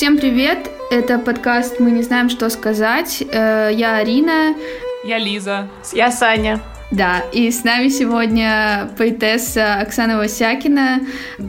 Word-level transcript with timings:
Всем 0.00 0.16
привет! 0.16 0.70
Это 0.90 1.18
подкаст 1.18 1.78
«Мы 1.78 1.90
не 1.90 2.02
знаем, 2.02 2.30
что 2.30 2.48
сказать». 2.48 3.22
Э, 3.30 3.68
я 3.70 3.96
Арина. 3.96 4.54
Я 5.04 5.18
Лиза. 5.18 5.68
Я 5.92 6.10
Саня. 6.10 6.62
Да, 6.90 7.20
и 7.34 7.50
с 7.50 7.64
нами 7.64 7.88
сегодня 7.88 8.88
поэтесса 8.96 9.74
Оксана 9.74 10.16
Васякина. 10.16 11.00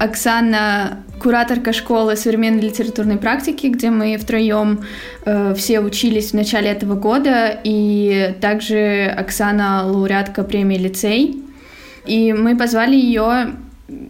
Оксана 0.01 1.01
кураторка 1.17 1.71
школы 1.71 2.17
современной 2.17 2.63
литературной 2.63 3.15
практики, 3.15 3.67
где 3.67 3.89
мы 3.89 4.17
втроем 4.17 4.83
э, 5.23 5.53
все 5.55 5.79
учились 5.79 6.31
в 6.31 6.33
начале 6.33 6.71
этого 6.71 6.95
года, 6.95 7.57
и 7.63 8.35
также 8.41 9.15
Оксана 9.17 9.85
лауреатка 9.85 10.43
премии 10.43 10.77
«Лицей». 10.77 11.41
И 12.05 12.33
мы 12.33 12.57
позвали 12.57 12.97
ее 12.97 13.53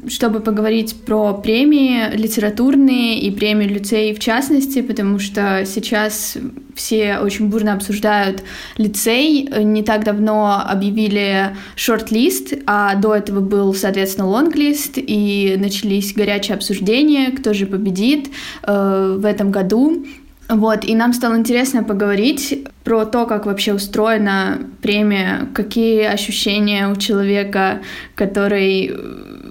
чтобы 0.07 0.39
поговорить 0.39 0.95
про 1.05 1.33
премии 1.33 2.15
литературные 2.15 3.19
и 3.19 3.31
премию 3.31 3.69
лицей 3.69 4.13
в 4.13 4.19
частности, 4.19 4.81
потому 4.81 5.19
что 5.19 5.63
сейчас 5.65 6.37
все 6.75 7.17
очень 7.19 7.49
бурно 7.49 7.73
обсуждают 7.73 8.43
лицей. 8.77 9.49
Не 9.63 9.83
так 9.83 10.03
давно 10.03 10.61
объявили 10.65 11.55
шорт-лист, 11.75 12.53
а 12.65 12.95
до 12.95 13.15
этого 13.15 13.39
был, 13.39 13.73
соответственно, 13.73 14.27
лонг-лист, 14.27 14.93
и 14.95 15.55
начались 15.57 16.13
горячие 16.13 16.55
обсуждения, 16.55 17.31
кто 17.31 17.53
же 17.53 17.65
победит 17.65 18.29
э, 18.63 19.17
в 19.19 19.25
этом 19.25 19.51
году. 19.51 20.05
Вот, 20.49 20.83
и 20.83 20.95
нам 20.95 21.13
стало 21.13 21.37
интересно 21.37 21.81
поговорить 21.81 22.67
про 22.83 23.05
то, 23.05 23.25
как 23.25 23.45
вообще 23.45 23.73
устроена 23.73 24.59
премия, 24.81 25.47
какие 25.53 26.03
ощущения 26.03 26.89
у 26.89 26.97
человека, 26.97 27.79
который 28.15 28.93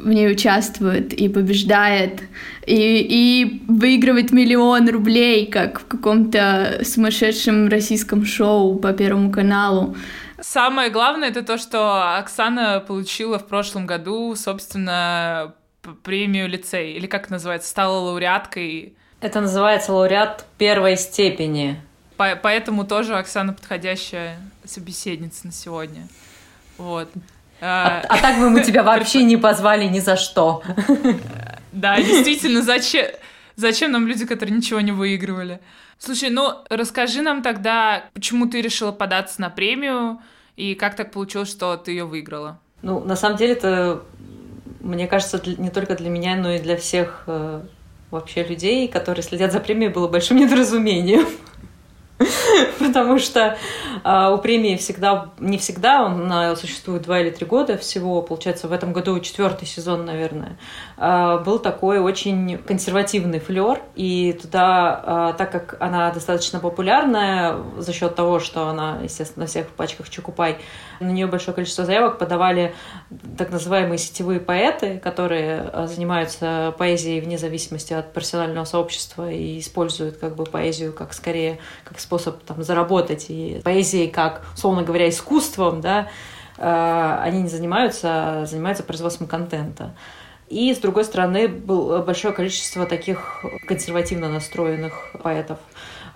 в 0.02 0.08
ней 0.08 0.30
участвует 0.30 1.12
и 1.12 1.28
побеждает, 1.28 2.22
и, 2.66 2.74
и 2.74 3.62
выигрывает 3.68 4.32
миллион 4.32 4.88
рублей, 4.88 5.46
как 5.46 5.80
в 5.80 5.86
каком-то 5.86 6.80
сумасшедшем 6.84 7.68
российском 7.68 8.24
шоу 8.24 8.78
по 8.78 8.92
Первому 8.92 9.30
каналу. 9.30 9.96
Самое 10.40 10.90
главное 10.90 11.28
это 11.28 11.42
то, 11.42 11.58
что 11.58 12.16
Оксана 12.18 12.80
получила 12.80 13.38
в 13.38 13.46
прошлом 13.46 13.86
году, 13.86 14.34
собственно, 14.36 15.54
премию 16.02 16.48
лицей, 16.48 16.94
или 16.94 17.06
как 17.06 17.30
называется, 17.30 17.68
стала 17.68 17.98
лауреаткой. 17.98 18.94
Это 19.20 19.40
называется 19.40 19.92
лауреат 19.92 20.46
первой 20.56 20.96
степени. 20.96 21.80
По 22.16 22.36
поэтому 22.36 22.84
тоже 22.84 23.16
Оксана 23.16 23.52
подходящая 23.52 24.38
собеседница 24.64 25.46
на 25.46 25.52
сегодня. 25.52 26.08
Вот. 26.78 27.10
А, 27.61 28.03
а 28.08 28.19
так 28.19 28.39
бы 28.39 28.50
мы 28.50 28.62
тебя 28.62 28.83
вообще 28.83 29.22
не 29.22 29.36
позвали 29.36 29.84
ни 29.86 30.00
за 30.00 30.16
что. 30.16 30.62
Да, 31.72 31.97
действительно, 32.00 32.62
зачем, 32.62 33.06
зачем 33.55 33.92
нам 33.92 34.06
люди, 34.06 34.27
которые 34.27 34.56
ничего 34.56 34.80
не 34.80 34.92
выигрывали? 34.92 35.61
Слушай, 35.98 36.30
ну 36.30 36.50
расскажи 36.69 37.22
нам 37.22 37.42
тогда, 37.42 38.05
почему 38.14 38.47
ты 38.47 38.61
решила 38.61 38.91
податься 38.91 39.41
на 39.41 39.50
премию 39.50 40.19
и 40.56 40.75
как 40.75 40.97
так 40.97 41.12
получилось, 41.12 41.50
что 41.50 41.77
ты 41.77 41.92
ее 41.92 42.05
выиграла? 42.05 42.58
Ну, 42.83 43.00
на 43.00 43.14
самом 43.14 43.36
деле, 43.36 43.52
это, 43.52 44.02
мне 44.80 45.06
кажется, 45.06 45.41
не 45.58 45.70
только 45.70 45.95
для 45.95 46.08
меня, 46.08 46.36
но 46.36 46.52
и 46.52 46.58
для 46.58 46.77
всех 46.77 47.24
э, 47.27 47.62
вообще 48.11 48.42
людей, 48.42 48.89
которые 48.89 49.22
следят 49.22 49.52
за 49.52 49.61
премией, 49.61 49.92
было 49.92 50.08
большим 50.08 50.39
недоразумением. 50.39 51.27
потому 52.78 53.19
что 53.19 53.56
у 54.05 54.38
премии 54.38 54.77
всегда, 54.77 55.30
не 55.38 55.58
всегда, 55.58 56.06
она 56.06 56.56
существует 56.56 57.02
два 57.02 57.20
или 57.20 57.30
три 57.30 57.46
года 57.46 57.77
всего, 57.77 58.22
получается, 58.22 58.68
в 58.68 58.72
этом 58.72 58.92
году 58.92 59.18
четвертый 59.20 59.66
сезон, 59.66 60.05
наверное, 60.05 60.58
э, 60.96 61.42
был 61.44 61.58
такой 61.58 61.98
очень 61.98 62.58
консервативный 62.58 63.40
флер, 63.40 63.80
и 63.94 64.39
туда, 64.40 65.33
э, 65.33 65.39
так 65.39 65.52
как 65.52 65.77
она 65.80 66.10
достаточно 66.10 66.60
популярная 66.60 67.56
за 67.77 67.92
счет 67.92 68.14
того, 68.14 68.40
что 68.40 68.68
она, 68.68 68.98
естественно, 69.02 69.44
на 69.44 69.48
всех 69.48 69.68
пачках 69.68 70.08
Чукупай, 70.10 70.58
на 71.00 71.10
нее 71.10 71.27
большое 71.27 71.55
количество 71.55 71.84
заявок 71.84 72.18
подавали 72.18 72.74
так 73.39 73.50
называемые 73.50 73.98
сетевые 73.98 74.40
поэты, 74.40 74.98
которые 74.98 75.86
занимаются 75.86 76.74
поэзией 76.77 77.20
вне 77.20 77.39
зависимости 77.39 77.92
от 77.92 78.12
профессионального 78.12 78.64
сообщества 78.64 79.30
и 79.30 79.58
используют 79.58 80.18
как 80.18 80.36
бы 80.36 80.44
поэзию 80.44 80.92
как 80.92 81.14
скорее 81.14 81.58
как 81.84 82.00
способ 82.00 82.42
там, 82.44 82.62
заработать, 82.62 83.27
и 83.28 83.60
поэзией 83.90 84.08
как, 84.08 84.42
условно 84.55 84.83
говоря, 84.83 85.08
искусством, 85.08 85.80
да, 85.80 86.08
э, 86.58 87.18
они 87.23 87.42
не 87.42 87.48
занимаются, 87.48 88.08
а 88.42 88.46
занимаются 88.46 88.83
производством 88.83 89.27
контента. 89.27 89.95
И, 90.48 90.74
с 90.74 90.78
другой 90.78 91.05
стороны, 91.05 91.48
было 91.48 92.02
большое 92.02 92.34
количество 92.34 92.84
таких 92.86 93.45
консервативно 93.68 94.28
настроенных 94.28 95.14
поэтов. 95.23 95.58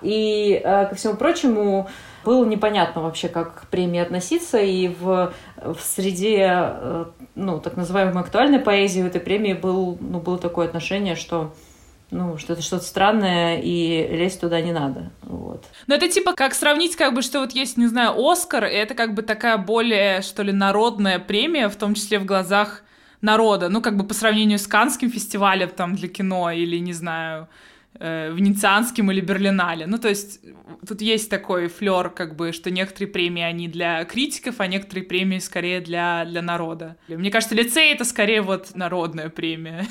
И, 0.03 0.61
э, 0.63 0.87
ко 0.87 0.95
всему 0.95 1.15
прочему, 1.15 1.89
было 2.25 2.45
непонятно 2.45 3.03
вообще, 3.03 3.29
как 3.29 3.63
к 3.63 3.67
премии 3.67 4.01
относиться, 4.01 4.59
и 4.59 4.89
в, 4.89 5.33
в 5.57 5.79
среде 5.81 6.49
э, 6.49 7.05
ну, 7.35 7.61
так 7.61 7.77
называемой 7.77 8.23
актуальной 8.23 8.59
поэзии 8.59 9.03
у 9.03 9.07
этой 9.07 9.21
премии 9.21 9.53
был, 9.53 9.99
ну, 10.01 10.21
было 10.21 10.39
такое 10.39 10.67
отношение, 10.67 11.17
что 11.17 11.53
ну, 12.15 12.39
что 12.39 12.53
это 12.53 12.63
что-то 12.63 12.85
странное, 12.85 13.61
и 13.61 14.07
лезть 14.17 14.41
туда 14.41 14.61
не 14.61 14.73
надо. 14.73 15.11
Вот. 15.23 15.65
Но 15.89 15.97
это 15.97 16.09
типа 16.09 16.33
как 16.33 16.55
сравнить, 16.55 16.95
как 16.95 17.13
бы, 17.13 17.23
что 17.23 17.41
вот 17.41 17.53
есть, 17.53 17.77
не 17.77 17.89
знаю, 17.89 18.15
Оскар, 18.17 18.67
и 18.67 18.73
это 18.73 18.95
как 18.95 19.15
бы 19.15 19.23
такая 19.23 19.59
более, 19.59 20.23
что 20.23 20.43
ли, 20.43 20.53
народная 20.53 21.19
премия, 21.19 21.69
в 21.69 21.77
том 21.77 21.95
числе 21.95 22.21
в 22.21 22.25
глазах 22.25 22.83
народа. 23.21 23.69
Ну, 23.69 23.83
как 23.83 23.97
бы 23.97 24.07
по 24.07 24.15
сравнению 24.15 24.61
с 24.61 24.67
Канским 24.69 25.11
фестивалем 25.11 25.71
там 25.71 25.97
для 25.97 26.09
кино 26.09 26.53
или, 26.53 26.79
не 26.79 26.93
знаю, 26.93 27.49
э, 27.99 28.33
Венецианским 28.33 29.11
или 29.11 29.21
Берлинале. 29.21 29.87
Ну, 29.87 29.99
то 29.99 30.09
есть 30.09 30.41
тут 30.87 31.01
есть 31.01 31.31
такой 31.31 31.69
флер, 31.69 32.11
как 32.11 32.37
бы, 32.37 32.53
что 32.53 32.71
некоторые 32.71 33.09
премии, 33.09 33.43
они 33.43 33.69
для 33.69 34.05
критиков, 34.05 34.57
а 34.59 34.67
некоторые 34.67 35.05
премии 35.05 35.39
скорее 35.39 35.81
для, 35.81 36.25
для 36.25 36.43
народа. 36.43 36.97
Мне 37.09 37.31
кажется, 37.31 37.55
лицей— 37.55 37.93
это 37.95 38.05
скорее 38.05 38.43
вот 38.43 38.75
народная 38.75 39.29
премия. 39.29 39.87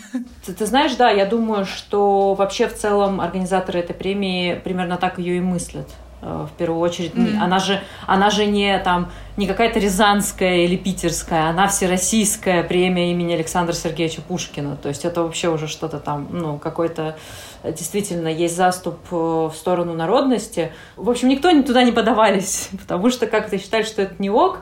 Ты, 0.45 0.53
ты 0.53 0.65
знаешь, 0.65 0.95
да, 0.95 1.09
я 1.09 1.25
думаю, 1.25 1.65
что 1.65 2.33
вообще 2.33 2.67
в 2.67 2.75
целом 2.75 3.21
организаторы 3.21 3.79
этой 3.79 3.95
премии 3.95 4.59
примерно 4.63 4.97
так 4.97 5.19
ее 5.19 5.37
и 5.37 5.41
мыслят. 5.41 5.89
Э, 6.25 6.47
в 6.49 6.55
первую 6.57 6.79
очередь. 6.79 7.13
Mm-hmm. 7.13 7.37
Она 7.39 7.59
же, 7.59 7.81
она 8.07 8.29
же 8.29 8.45
не 8.45 8.79
там 8.79 9.11
не 9.35 9.45
какая-то 9.45 9.79
рязанская 9.79 10.57
или 10.57 10.77
питерская, 10.77 11.49
она 11.49 11.67
всероссийская 11.67 12.63
премия 12.63 13.11
имени 13.11 13.33
Александра 13.33 13.73
Сергеевича 13.73 14.21
Пушкина. 14.21 14.77
То 14.77 14.89
есть 14.89 15.05
это 15.05 15.23
вообще 15.23 15.49
уже 15.49 15.67
что-то 15.67 15.99
там, 15.99 16.27
ну, 16.31 16.57
какой-то 16.57 17.17
действительно 17.63 18.27
есть 18.29 18.55
заступ 18.55 18.99
э, 19.11 19.15
в 19.15 19.53
сторону 19.55 19.93
народности. 19.93 20.71
В 20.95 21.09
общем, 21.09 21.27
никто 21.27 21.49
туда 21.61 21.83
не 21.83 21.91
подавались, 21.91 22.69
потому 22.79 23.09
что 23.09 23.27
как-то 23.27 23.57
считали, 23.57 23.83
что 23.83 24.01
это 24.03 24.15
не 24.19 24.29
ок. 24.29 24.59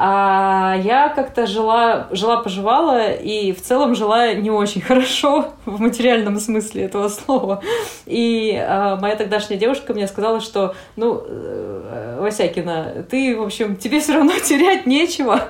А 0.00 0.76
я 0.84 1.08
как-то 1.08 1.48
жила, 1.48 2.06
жила-поживала 2.12 3.10
и 3.10 3.50
в 3.50 3.60
целом 3.60 3.96
жила 3.96 4.32
не 4.32 4.48
очень 4.48 4.80
хорошо 4.80 5.46
в 5.64 5.80
материальном 5.80 6.38
смысле 6.38 6.84
этого 6.84 7.08
слова. 7.08 7.60
И 8.06 8.56
а, 8.56 8.94
моя 8.94 9.16
тогдашняя 9.16 9.58
девушка 9.58 9.92
мне 9.94 10.06
сказала, 10.06 10.40
что, 10.40 10.76
ну, 10.94 11.20
э, 11.26 12.18
Васякина, 12.20 13.06
ты, 13.10 13.36
в 13.36 13.42
общем, 13.42 13.74
тебе 13.74 13.98
все 13.98 14.12
равно 14.12 14.34
терять 14.44 14.86
нечего, 14.86 15.40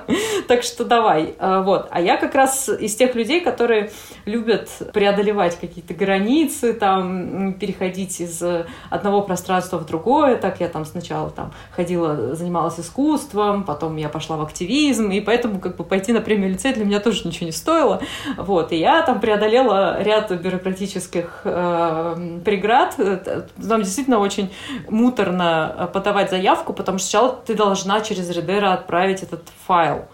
так 0.47 0.63
что 0.63 0.83
давай. 0.83 1.35
А, 1.37 1.61
вот. 1.61 1.87
А 1.91 2.01
я 2.01 2.17
как 2.17 2.33
раз 2.33 2.69
из 2.69 2.95
тех 2.95 3.13
людей, 3.13 3.41
которые 3.41 3.91
любят 4.25 4.67
преодолевать 4.93 5.59
какие-то 5.59 5.93
границы, 5.93 6.73
там, 6.73 7.53
переходить 7.53 8.19
из 8.19 8.41
одного 8.89 9.21
пространства 9.21 9.77
в 9.77 9.85
другое. 9.85 10.37
Так 10.37 10.59
я 10.59 10.69
там 10.69 10.85
сначала 10.85 11.29
там 11.29 11.51
ходила, 11.69 12.33
занималась 12.33 12.79
искусством, 12.79 13.63
потом 13.63 13.95
я 13.97 14.09
пошла 14.09 14.38
в 14.39 14.43
активизм, 14.43 15.09
и 15.11 15.21
поэтому 15.21 15.59
как 15.59 15.75
бы 15.75 15.83
пойти 15.83 16.13
на 16.13 16.21
премию 16.21 16.51
лицей 16.51 16.73
для 16.73 16.85
меня 16.85 16.99
тоже 16.99 17.27
ничего 17.27 17.45
не 17.45 17.51
стоило. 17.51 18.01
Вот, 18.37 18.71
и 18.71 18.77
я 18.77 19.01
там 19.03 19.19
преодолела 19.19 20.01
ряд 20.01 20.31
бюрократических 20.31 21.41
э, 21.43 22.39
преград. 22.43 22.95
Там 22.95 23.81
действительно 23.81 24.19
очень 24.19 24.51
муторно 24.89 25.89
подавать 25.93 26.29
заявку, 26.29 26.73
потому 26.73 26.97
что 26.97 27.07
сначала 27.07 27.35
ты 27.45 27.55
должна 27.55 28.01
через 28.01 28.29
Редера 28.29 28.73
отправить 28.73 29.23
этот 29.23 29.43
файл. 29.67 30.05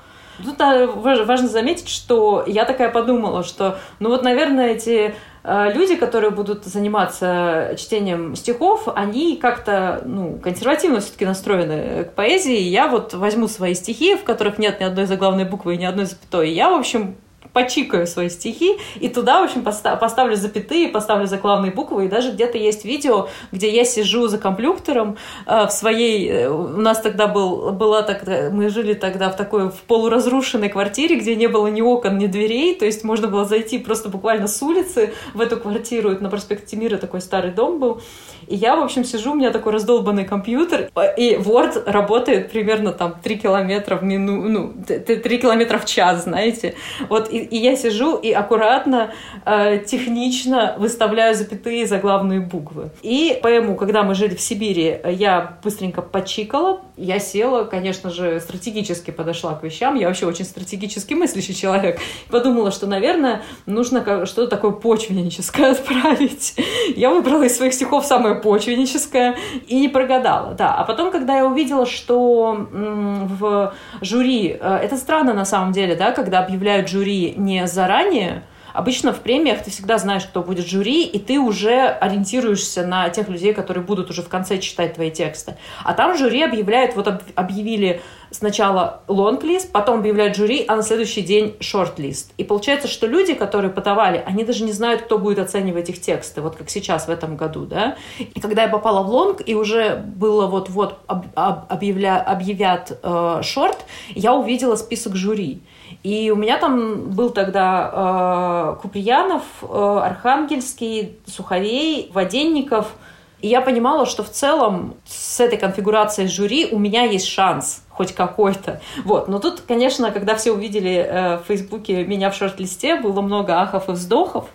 Тут 0.43 0.59
важно 0.59 1.47
заметить, 1.47 1.89
что 1.89 2.43
я 2.47 2.65
такая 2.65 2.89
подумала, 2.89 3.43
что, 3.43 3.77
ну 3.99 4.09
вот, 4.09 4.23
наверное, 4.23 4.71
эти 4.71 5.15
Э, 5.47 5.71
люди, 5.71 5.95
которые 5.95 6.31
будут 6.31 6.65
заниматься 6.65 7.75
чтением 7.77 8.35
стихов, 8.35 8.87
они 8.87 9.37
как-то 9.37 10.01
ну, 10.03 10.39
консервативно 10.39 11.01
все-таки 11.01 11.25
настроены 11.25 12.05
к 12.05 12.13
поэзии. 12.15 12.57
Я 12.57 12.87
вот 12.87 13.13
возьму 13.13 13.47
свои 13.47 13.75
стихи, 13.75 14.15
в 14.15 14.23
которых 14.23 14.57
нет 14.57 14.79
ни 14.79 14.83
одной 14.83 15.05
заглавной 15.05 15.45
буквы 15.45 15.75
и 15.75 15.77
ни 15.77 15.85
одной 15.85 16.05
запятой. 16.05 16.51
Я, 16.51 16.71
в 16.71 16.73
общем, 16.73 17.15
почикаю 17.55 18.05
свои 18.05 18.29
стихи, 18.29 18.77
и 18.99 19.07
туда, 19.07 19.39
в 19.39 19.45
общем, 19.45 19.63
поставлю 19.63 20.35
запятые, 20.35 20.89
поставлю 20.89 21.25
заглавные 21.25 21.71
буквы, 21.71 22.05
и 22.05 22.09
даже 22.09 22.33
где-то 22.33 22.57
есть 22.57 22.83
видео, 22.83 23.29
где 23.53 23.73
я 23.73 23.85
сижу 23.85 24.27
за 24.27 24.37
компьютером 24.37 25.15
э, 25.47 25.65
в 25.65 25.71
своей... 25.71 26.29
Э, 26.29 26.49
у 26.49 26.81
нас 26.81 26.99
тогда 26.99 27.27
был, 27.27 27.71
была 27.71 28.01
тогда... 28.01 28.49
Мы 28.51 28.67
жили 28.67 28.93
тогда 28.93 29.29
в 29.29 29.37
такой 29.37 29.69
в 29.69 29.81
полуразрушенной 29.87 30.67
квартире, 30.67 31.15
где 31.15 31.33
не 31.37 31.47
было 31.47 31.67
ни 31.67 31.81
окон, 31.81 32.17
ни 32.17 32.27
дверей, 32.27 32.75
то 32.75 32.83
есть 32.83 33.05
можно 33.05 33.29
было 33.29 33.45
зайти 33.45 33.79
просто 33.79 34.09
буквально 34.09 34.47
с 34.47 34.61
улицы 34.61 35.13
в 35.33 35.39
эту 35.39 35.55
квартиру. 35.55 36.11
Это 36.11 36.23
на 36.23 36.29
проспекте 36.29 36.75
Мира 36.75 36.97
такой 36.97 37.21
старый 37.21 37.51
дом 37.51 37.79
был. 37.79 38.01
И 38.47 38.55
я, 38.55 38.75
в 38.75 38.83
общем, 38.83 39.03
сижу, 39.03 39.31
у 39.31 39.35
меня 39.35 39.51
такой 39.51 39.71
раздолбанный 39.71 40.25
компьютер, 40.25 40.89
и 41.17 41.35
Word 41.35 41.89
работает 41.89 42.51
примерно 42.51 42.91
там 42.91 43.15
3 43.23 43.37
километра 43.37 43.95
в 43.95 44.03
минуту, 44.03 44.49
ну, 44.49 44.73
3 44.85 45.37
километра 45.39 45.77
в 45.77 45.85
час, 45.85 46.23
знаете. 46.23 46.75
Вот, 47.09 47.31
и, 47.31 47.44
и 47.49 47.57
я 47.57 47.75
сижу 47.75 48.15
и 48.17 48.31
аккуратно, 48.31 49.11
э, 49.45 49.79
технично 49.85 50.75
выставляю 50.77 51.35
запятые 51.35 51.85
за 51.87 51.97
главные 51.97 52.39
буквы. 52.39 52.89
И 53.01 53.39
поэму, 53.41 53.75
когда 53.75 54.03
мы 54.03 54.15
жили 54.15 54.35
в 54.35 54.41
Сибири, 54.41 54.99
я 55.05 55.57
быстренько 55.63 56.01
почикала, 56.01 56.81
я 56.97 57.19
села, 57.19 57.65
конечно 57.65 58.09
же, 58.09 58.39
стратегически 58.39 59.11
подошла 59.11 59.55
к 59.55 59.63
вещам, 59.63 59.95
я 59.95 60.07
вообще 60.07 60.25
очень 60.25 60.45
стратегически 60.45 61.13
мыслящий 61.13 61.53
человек, 61.53 61.99
подумала, 62.29 62.71
что, 62.71 62.87
наверное, 62.87 63.41
нужно 63.65 64.25
что-то 64.25 64.47
такое 64.47 64.71
почвенническое 64.71 65.71
отправить. 65.75 66.55
Я 66.95 67.11
выбрала 67.11 67.43
из 67.43 67.57
своих 67.57 67.73
стихов 67.73 68.05
самое 68.05 68.35
почвенническое, 68.35 69.35
и 69.67 69.79
не 69.79 69.89
прогадала, 69.89 70.53
да. 70.53 70.73
А 70.75 70.83
потом, 70.83 71.11
когда 71.11 71.37
я 71.37 71.45
увидела, 71.45 71.85
что 71.85 72.67
в 72.71 73.73
жюри, 74.01 74.57
э, 74.59 74.79
это 74.83 74.97
странно 74.97 75.33
на 75.33 75.45
самом 75.45 75.71
деле, 75.71 75.95
да, 75.95 76.11
когда 76.11 76.39
объявляют 76.39 76.89
жюри 76.89 77.34
не 77.35 77.67
заранее, 77.67 78.43
Обычно 78.75 79.13
в 79.13 79.21
премиях 79.21 79.63
ты 79.63 79.71
всегда 79.71 79.97
знаешь, 79.97 80.25
кто 80.25 80.41
будет 80.41 80.67
жюри, 80.67 81.05
и 81.05 81.17
ты 81.17 81.39
уже 81.39 81.87
ориентируешься 81.87 82.85
на 82.85 83.07
тех 83.07 83.29
людей, 83.29 83.53
которые 83.53 83.85
будут 83.85 84.09
уже 84.09 84.21
в 84.21 84.27
конце 84.27 84.57
читать 84.57 84.95
твои 84.95 85.11
тексты. 85.11 85.55
А 85.85 85.93
там 85.93 86.17
жюри 86.17 86.43
объявляют, 86.43 86.93
вот 86.93 87.07
объявили 87.35 88.01
сначала 88.31 88.99
лонг-лист, 89.07 89.71
потом 89.71 89.99
объявляют 89.99 90.35
жюри, 90.35 90.65
а 90.67 90.75
на 90.75 90.81
следующий 90.81 91.21
день 91.21 91.55
шорт-лист. 91.61 92.33
И 92.37 92.43
получается, 92.43 92.89
что 92.89 93.07
люди, 93.07 93.33
которые 93.33 93.71
подавали, 93.71 94.21
они 94.25 94.43
даже 94.43 94.65
не 94.65 94.73
знают, 94.73 95.03
кто 95.03 95.19
будет 95.19 95.39
оценивать 95.39 95.89
их 95.89 96.01
тексты, 96.01 96.41
вот 96.41 96.57
как 96.57 96.69
сейчас 96.69 97.07
в 97.07 97.09
этом 97.09 97.37
году, 97.37 97.65
да. 97.65 97.95
И 98.19 98.41
когда 98.41 98.63
я 98.63 98.67
попала 98.67 99.03
в 99.03 99.09
лонг, 99.09 99.41
и 99.45 99.55
уже 99.55 99.95
было 99.95 100.47
вот-вот 100.47 100.99
объявля, 101.07 102.21
объявят 102.21 102.99
э, 103.01 103.39
шорт, 103.41 103.85
я 104.15 104.33
увидела 104.33 104.75
список 104.75 105.15
жюри. 105.15 105.61
И 106.05 106.29
у 106.29 106.35
меня 106.35 106.59
там 106.59 107.09
был 107.09 107.31
тогда 107.31 108.75
э, 108.75 108.79
Куприянов, 108.79 109.41
э, 109.63 109.99
Архангельский, 110.03 111.17
Суховей, 111.25 112.11
Воденников. 112.13 112.93
И 113.41 113.47
я 113.47 113.59
понимала, 113.59 114.05
что 114.05 114.23
в 114.23 114.29
целом 114.29 114.93
с 115.07 115.39
этой 115.39 115.57
конфигурацией 115.57 116.27
жюри 116.27 116.67
у 116.71 116.77
меня 116.77 117.05
есть 117.05 117.25
шанс 117.25 117.83
хоть 117.89 118.13
какой-то. 118.13 118.81
Вот. 119.03 119.27
Но 119.27 119.39
тут, 119.39 119.61
конечно, 119.61 120.11
когда 120.11 120.35
все 120.35 120.51
увидели 120.51 120.93
э, 120.93 121.37
в 121.37 121.47
Фейсбуке 121.47 122.05
меня 122.05 122.29
в 122.29 122.35
шорт-листе, 122.35 122.97
было 122.97 123.21
много 123.21 123.59
ахов 123.59 123.89
и 123.89 123.93
вздохов 123.93 124.45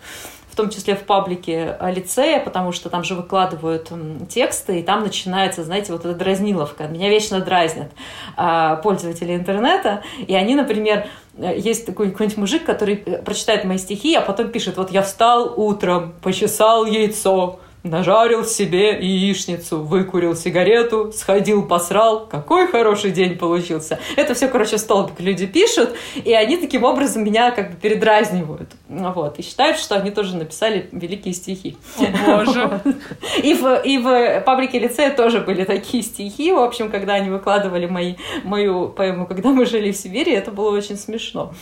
в 0.50 0.56
том 0.56 0.68
числе 0.68 0.96
в 0.96 1.04
паблике 1.04 1.76
лицея, 1.80 2.40
потому 2.40 2.72
что 2.72 2.90
там 2.90 3.04
же 3.04 3.14
выкладывают 3.14 3.90
тексты, 4.28 4.80
и 4.80 4.82
там 4.82 5.04
начинается, 5.04 5.62
знаете, 5.62 5.92
вот 5.92 6.04
эта 6.04 6.14
дразниловка. 6.14 6.88
Меня 6.88 7.08
вечно 7.08 7.40
дразнят 7.40 7.92
а, 8.36 8.76
пользователи 8.76 9.36
интернета, 9.36 10.02
и 10.18 10.34
они, 10.34 10.56
например, 10.56 11.06
есть 11.48 11.86
такой 11.86 12.10
какой-нибудь 12.10 12.38
мужик, 12.38 12.64
который 12.64 13.02
э, 13.04 13.22
прочитает 13.22 13.64
мои 13.64 13.78
стихи, 13.78 14.14
а 14.14 14.20
потом 14.20 14.50
пишет, 14.50 14.76
вот 14.76 14.90
я 14.90 15.02
встал 15.02 15.54
утром, 15.56 16.12
почесал 16.22 16.84
яйцо, 16.84 17.60
Нажарил 17.82 18.44
себе 18.44 18.98
яичницу, 19.00 19.82
выкурил 19.82 20.36
сигарету, 20.36 21.12
сходил, 21.12 21.66
посрал. 21.66 22.26
Какой 22.26 22.66
хороший 22.66 23.10
день 23.10 23.38
получился. 23.38 23.98
Это 24.16 24.34
все, 24.34 24.48
короче, 24.48 24.76
столбик 24.76 25.18
люди 25.18 25.46
пишут, 25.46 25.94
и 26.22 26.34
они 26.34 26.58
таким 26.58 26.84
образом 26.84 27.24
меня 27.24 27.50
как 27.52 27.70
бы 27.70 27.76
передразнивают. 27.76 28.70
Вот. 28.88 29.38
И 29.38 29.42
считают, 29.42 29.78
что 29.78 29.96
они 29.96 30.10
тоже 30.10 30.36
написали 30.36 30.90
великие 30.92 31.32
стихи. 31.32 31.78
О, 31.98 32.04
боже. 32.26 32.80
И 33.42 33.54
в, 33.54 33.82
и 33.84 33.98
в 33.98 34.40
паблике 34.44 34.78
лицея 34.78 35.10
тоже 35.10 35.40
были 35.40 35.64
такие 35.64 36.02
стихи. 36.02 36.52
В 36.52 36.58
общем, 36.58 36.90
когда 36.90 37.14
они 37.14 37.30
выкладывали 37.30 37.86
мои, 37.86 38.16
мою 38.44 38.88
поэму 38.88 39.26
«Когда 39.26 39.50
мы 39.50 39.64
жили 39.64 39.92
в 39.92 39.96
Сибири», 39.96 40.32
это 40.32 40.50
было 40.50 40.70
очень 40.70 40.96
смешно. 40.96 41.54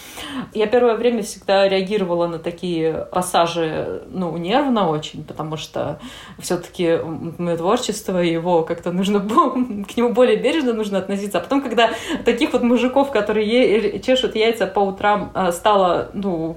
Я 0.55 0.67
первое 0.67 0.97
время 0.97 1.23
всегда 1.23 1.69
реагировала 1.69 2.27
на 2.27 2.39
такие 2.39 3.07
пассажи, 3.13 4.03
ну, 4.11 4.37
нервно 4.37 4.89
очень, 4.89 5.25
потому 5.25 5.57
что 5.57 6.01
все-таки 6.39 6.99
мое 7.39 7.57
творчество, 7.57 8.19
его 8.19 8.63
как-то 8.63 8.93
нужно 8.93 9.21
к 9.21 9.97
нему 9.97 10.13
более 10.13 10.37
бережно 10.37 10.73
нужно 10.73 10.99
относиться. 10.99 11.39
А 11.39 11.41
потом, 11.41 11.63
когда 11.63 11.91
таких 12.25 12.53
вот 12.53 12.63
мужиков, 12.63 13.11
которые 13.11 14.01
чешут 14.01 14.37
яйца 14.37 14.67
по 14.67 14.81
утрам, 14.81 15.31
а, 15.35 15.53
стало, 15.53 16.11
ну, 16.13 16.57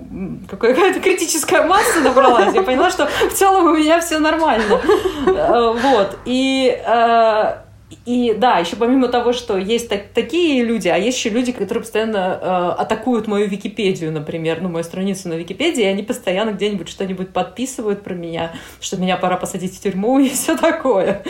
какая-то 0.50 1.00
критическая 1.00 1.63
масса 1.63 2.01
набралась, 2.01 2.53
я 2.53 2.63
поняла, 2.63 2.89
что 2.89 3.07
в 3.07 3.33
целом 3.33 3.65
у 3.65 3.77
меня 3.77 4.00
все 4.00 4.19
нормально. 4.19 4.80
Э, 5.25 5.74
вот. 5.74 6.18
И 6.25 6.80
э, 6.86 7.56
и 8.05 8.33
да, 8.33 8.57
еще 8.57 8.75
помимо 8.75 9.07
того, 9.07 9.33
что 9.33 9.57
есть 9.57 9.89
так, 9.89 10.07
такие 10.13 10.63
люди, 10.63 10.88
а 10.88 10.97
есть 10.97 11.17
еще 11.17 11.29
люди, 11.29 11.51
которые 11.51 11.81
постоянно 11.81 12.39
э, 12.41 12.81
атакуют 12.81 13.27
мою 13.27 13.47
Википедию, 13.47 14.11
например, 14.11 14.61
ну, 14.61 14.69
мою 14.69 14.83
страницу 14.83 15.29
на 15.29 15.33
Википедии, 15.33 15.83
и 15.83 15.88
они 15.88 16.03
постоянно 16.03 16.51
где-нибудь 16.51 16.89
что-нибудь 16.89 17.31
подписывают 17.31 18.03
про 18.03 18.13
меня, 18.13 18.53
что 18.79 18.97
меня 18.97 19.17
пора 19.17 19.38
посадить 19.38 19.75
в 19.75 19.81
тюрьму 19.81 20.19
и 20.19 20.29
все 20.29 20.57
такое. 20.57 21.23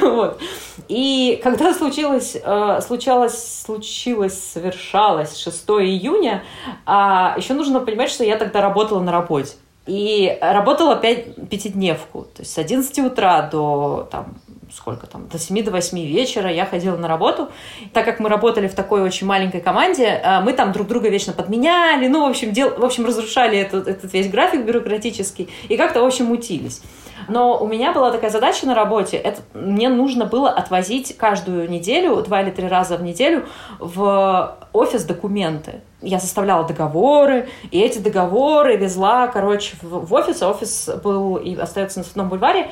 вот. 0.00 0.40
И 0.88 1.40
когда 1.42 1.74
случилось, 1.74 2.36
э, 2.42 2.80
случалось, 2.86 3.62
случилось, 3.62 4.38
совершалось 4.38 5.36
6 5.36 5.68
июня, 5.68 6.44
э, 6.86 6.90
еще 7.36 7.54
нужно 7.54 7.80
понимать, 7.80 8.10
что 8.10 8.24
я 8.24 8.36
тогда 8.36 8.60
работала 8.60 9.00
на 9.00 9.12
работе. 9.12 9.54
И 9.86 10.36
работала 10.40 10.96
5, 10.96 11.48
пятидневку, 11.48 12.22
то 12.22 12.42
есть 12.42 12.52
с 12.52 12.58
11 12.58 12.98
утра 13.00 13.42
до 13.42 14.08
там, 14.10 14.36
сколько 14.76 15.06
там, 15.06 15.26
до 15.28 15.38
7 15.38 15.64
до 15.64 15.70
8 15.70 15.98
вечера 15.98 16.50
я 16.50 16.66
ходила 16.66 16.96
на 16.96 17.08
работу. 17.08 17.48
Так 17.92 18.04
как 18.04 18.20
мы 18.20 18.28
работали 18.28 18.68
в 18.68 18.74
такой 18.74 19.00
очень 19.00 19.26
маленькой 19.26 19.60
команде, 19.60 20.04
э, 20.04 20.40
мы 20.42 20.52
там 20.52 20.72
друг 20.72 20.86
друга 20.86 21.08
вечно 21.08 21.32
подменяли, 21.32 22.08
ну, 22.08 22.26
в 22.26 22.30
общем, 22.30 22.52
дел, 22.52 22.70
в 22.76 22.84
общем 22.84 23.06
разрушали 23.06 23.58
этот, 23.58 23.88
этот 23.88 24.12
весь 24.12 24.30
график 24.30 24.64
бюрократический 24.64 25.48
и 25.68 25.76
как-то, 25.76 26.02
в 26.02 26.04
общем, 26.04 26.26
мутились. 26.26 26.82
Но 27.28 27.58
у 27.58 27.66
меня 27.66 27.92
была 27.92 28.10
такая 28.12 28.30
задача 28.30 28.66
на 28.66 28.74
работе, 28.74 29.16
это, 29.16 29.40
мне 29.54 29.88
нужно 29.88 30.26
было 30.26 30.50
отвозить 30.50 31.16
каждую 31.16 31.68
неделю, 31.70 32.16
два 32.22 32.42
или 32.42 32.50
три 32.50 32.68
раза 32.68 32.96
в 32.96 33.02
неделю 33.02 33.46
в 33.78 34.56
офис 34.72 35.04
документы. 35.04 35.80
Я 36.02 36.20
составляла 36.20 36.64
договоры, 36.64 37.48
и 37.70 37.80
эти 37.80 37.98
договоры 37.98 38.76
везла, 38.76 39.26
короче, 39.28 39.76
в, 39.80 40.06
в 40.06 40.12
офис. 40.12 40.42
Офис 40.42 40.90
был 41.02 41.36
и 41.36 41.56
остается 41.56 41.98
на 41.98 42.04
Садном 42.04 42.28
бульваре. 42.28 42.70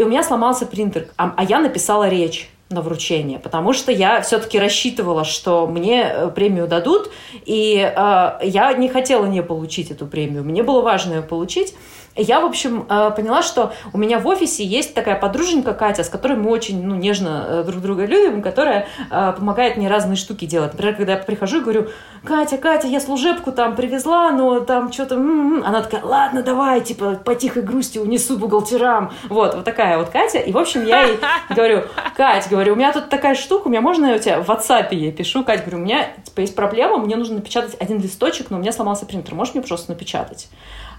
И 0.00 0.02
у 0.02 0.08
меня 0.08 0.22
сломался 0.22 0.64
принтер, 0.64 1.08
а, 1.18 1.34
а 1.36 1.44
я 1.44 1.58
написала 1.58 2.08
речь 2.08 2.48
на 2.70 2.80
вручение, 2.80 3.38
потому 3.38 3.74
что 3.74 3.92
я 3.92 4.22
все-таки 4.22 4.58
рассчитывала, 4.58 5.24
что 5.24 5.66
мне 5.66 6.04
э, 6.04 6.30
премию 6.30 6.66
дадут, 6.66 7.10
и 7.44 7.76
э, 7.76 8.38
я 8.42 8.72
не 8.72 8.88
хотела 8.88 9.26
не 9.26 9.42
получить 9.42 9.90
эту 9.90 10.06
премию, 10.06 10.42
мне 10.42 10.62
было 10.62 10.80
важно 10.80 11.16
ее 11.16 11.22
получить 11.22 11.74
я, 12.16 12.40
в 12.40 12.44
общем, 12.44 12.86
э, 12.88 13.10
поняла, 13.14 13.42
что 13.42 13.72
у 13.92 13.98
меня 13.98 14.18
в 14.18 14.26
офисе 14.26 14.64
есть 14.64 14.94
такая 14.94 15.14
подруженька 15.16 15.74
Катя, 15.74 16.02
с 16.02 16.08
которой 16.08 16.36
мы 16.36 16.50
очень 16.50 16.84
ну, 16.84 16.96
нежно 16.96 17.46
э, 17.48 17.64
друг 17.64 17.80
друга 17.80 18.04
любим, 18.04 18.42
которая 18.42 18.88
э, 19.10 19.32
помогает 19.36 19.76
мне 19.76 19.88
разные 19.88 20.16
штуки 20.16 20.44
делать. 20.44 20.72
Например, 20.72 20.96
когда 20.96 21.12
я 21.12 21.18
прихожу 21.18 21.58
и 21.58 21.60
говорю, 21.60 21.88
Катя, 22.24 22.58
Катя, 22.58 22.88
я 22.88 23.00
служебку 23.00 23.52
там 23.52 23.76
привезла, 23.76 24.32
но 24.32 24.60
там 24.60 24.92
что-то... 24.92 25.14
М-м-м». 25.14 25.62
Она 25.64 25.82
такая, 25.82 26.04
ладно, 26.04 26.42
давай, 26.42 26.80
типа, 26.80 27.20
по 27.24 27.34
тихой 27.34 27.62
грусти 27.62 27.98
унесу 27.98 28.36
бухгалтерам. 28.36 29.12
Вот, 29.28 29.54
вот 29.54 29.64
такая 29.64 29.96
вот 29.96 30.08
Катя. 30.08 30.38
И, 30.38 30.52
в 30.52 30.58
общем, 30.58 30.84
я 30.84 31.02
ей 31.02 31.18
говорю, 31.50 31.84
Катя, 32.16 32.50
говорю, 32.50 32.72
у 32.72 32.76
меня 32.76 32.92
тут 32.92 33.08
такая 33.08 33.36
штука, 33.36 33.68
у 33.68 33.70
меня 33.70 33.80
можно 33.80 34.06
я 34.06 34.16
у 34.16 34.18
тебя 34.18 34.40
в 34.40 34.50
WhatsApp 34.50 34.88
ей 34.94 35.12
пишу? 35.12 35.44
Катя, 35.44 35.62
говорю, 35.62 35.78
у 35.78 35.84
меня 35.84 36.08
типа, 36.24 36.40
есть 36.40 36.56
проблема, 36.56 36.96
мне 36.98 37.14
нужно 37.14 37.36
напечатать 37.36 37.76
один 37.78 38.00
листочек, 38.00 38.50
но 38.50 38.56
у 38.56 38.60
меня 38.60 38.72
сломался 38.72 39.06
принтер, 39.06 39.34
можешь 39.34 39.54
мне, 39.54 39.62
пожалуйста, 39.62 39.92
напечатать? 39.92 40.48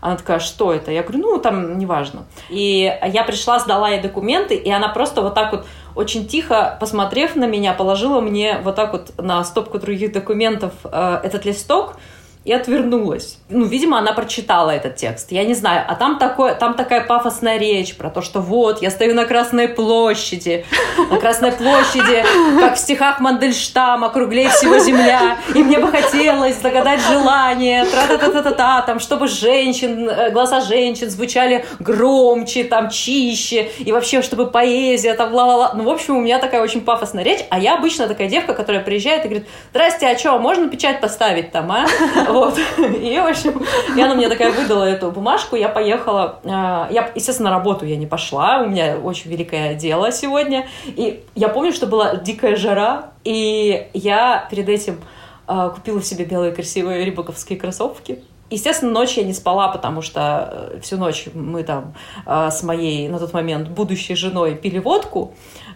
Она 0.01 0.17
такая, 0.17 0.39
что 0.39 0.73
это? 0.73 0.91
Я 0.91 1.03
говорю, 1.03 1.19
ну, 1.19 1.37
там, 1.37 1.77
неважно. 1.77 2.23
И 2.49 2.91
я 3.05 3.23
пришла, 3.23 3.59
сдала 3.59 3.89
ей 3.89 4.01
документы, 4.01 4.55
и 4.55 4.69
она 4.69 4.89
просто 4.89 5.21
вот 5.21 5.35
так 5.35 5.51
вот 5.51 5.65
очень 5.93 6.27
тихо, 6.27 6.77
посмотрев 6.79 7.35
на 7.35 7.45
меня, 7.45 7.73
положила 7.73 8.19
мне 8.19 8.59
вот 8.63 8.75
так 8.75 8.93
вот 8.93 9.13
на 9.17 9.43
стопку 9.43 9.77
других 9.77 10.11
документов 10.11 10.73
э, 10.83 11.19
этот 11.23 11.45
листок, 11.45 11.97
и 12.43 12.51
отвернулась. 12.53 13.37
Ну, 13.49 13.65
видимо, 13.65 13.99
она 13.99 14.13
прочитала 14.13 14.71
этот 14.71 14.95
текст. 14.95 15.31
Я 15.31 15.43
не 15.43 15.53
знаю. 15.53 15.85
А 15.87 15.93
там, 15.93 16.17
такое, 16.17 16.55
там 16.55 16.73
такая 16.73 17.01
пафосная 17.05 17.59
речь 17.59 17.95
про 17.95 18.09
то, 18.09 18.23
что 18.23 18.39
вот, 18.39 18.81
я 18.81 18.89
стою 18.89 19.13
на 19.13 19.25
Красной 19.25 19.67
площади. 19.67 20.65
На 21.11 21.17
Красной 21.17 21.51
площади, 21.51 22.23
как 22.59 22.75
в 22.75 22.79
стихах 22.79 23.19
Мандельштама, 23.19 24.09
круглее 24.09 24.49
всего 24.49 24.79
земля. 24.79 25.37
И 25.53 25.61
мне 25.61 25.77
бы 25.77 25.89
хотелось 25.89 26.59
загадать 26.59 26.99
желание, 27.01 27.85
тра-та-та-та-та, 27.85 28.81
там, 28.81 28.99
чтобы 28.99 29.27
женщин, 29.27 30.09
э, 30.09 30.31
голоса 30.31 30.61
женщин 30.61 31.11
звучали 31.11 31.65
громче, 31.79 32.63
там, 32.63 32.89
чище. 32.89 33.69
И 33.77 33.91
вообще, 33.91 34.23
чтобы 34.23 34.47
поэзия, 34.47 35.13
там, 35.13 35.31
ла-ла-ла. 35.31 35.73
Ну, 35.75 35.83
в 35.83 35.89
общем, 35.89 36.17
у 36.17 36.21
меня 36.21 36.39
такая 36.39 36.63
очень 36.63 36.81
пафосная 36.81 37.23
речь. 37.23 37.41
А 37.51 37.59
я 37.59 37.75
обычно 37.75 38.07
такая 38.07 38.27
девка, 38.29 38.55
которая 38.55 38.81
приезжает 38.81 39.25
и 39.25 39.27
говорит, 39.27 39.47
здрасте, 39.69 40.07
а 40.07 40.17
что, 40.17 40.39
можно 40.39 40.67
печать 40.69 41.01
поставить 41.01 41.51
там, 41.51 41.71
а? 41.71 41.85
Вот. 42.31 42.57
И, 42.79 43.19
в 43.19 43.27
общем, 43.27 43.61
и 43.95 44.01
она 44.01 44.15
мне 44.15 44.29
такая 44.29 44.51
выдала 44.51 44.83
эту 44.83 45.11
бумажку, 45.11 45.55
я 45.55 45.69
поехала, 45.69 46.39
э, 46.43 46.47
я, 46.49 47.11
естественно, 47.15 47.49
на 47.49 47.57
работу 47.57 47.85
я 47.85 47.97
не 47.97 48.07
пошла, 48.07 48.61
у 48.61 48.69
меня 48.69 48.97
очень 48.97 49.29
великое 49.29 49.75
дело 49.75 50.11
сегодня, 50.11 50.67
и 50.85 51.23
я 51.35 51.49
помню, 51.49 51.73
что 51.73 51.87
была 51.87 52.15
дикая 52.15 52.55
жара, 52.55 53.11
и 53.23 53.87
я 53.93 54.47
перед 54.49 54.69
этим 54.69 55.01
э, 55.47 55.71
купила 55.73 56.01
себе 56.01 56.25
белые 56.25 56.51
красивые 56.51 57.05
рибаковские 57.05 57.59
кроссовки, 57.59 58.23
Естественно, 58.53 58.91
ночь 58.91 59.13
я 59.13 59.23
не 59.23 59.31
спала, 59.33 59.69
потому 59.69 60.01
что 60.01 60.71
э, 60.73 60.79
всю 60.81 60.97
ночь 60.97 61.27
мы 61.33 61.63
там 61.63 61.93
с 62.25 62.63
моей 62.63 63.07
на 63.07 63.17
тот 63.17 63.31
момент 63.31 63.69
будущей 63.69 64.15
женой 64.15 64.55
пили 64.55 64.79
водку 64.79 65.33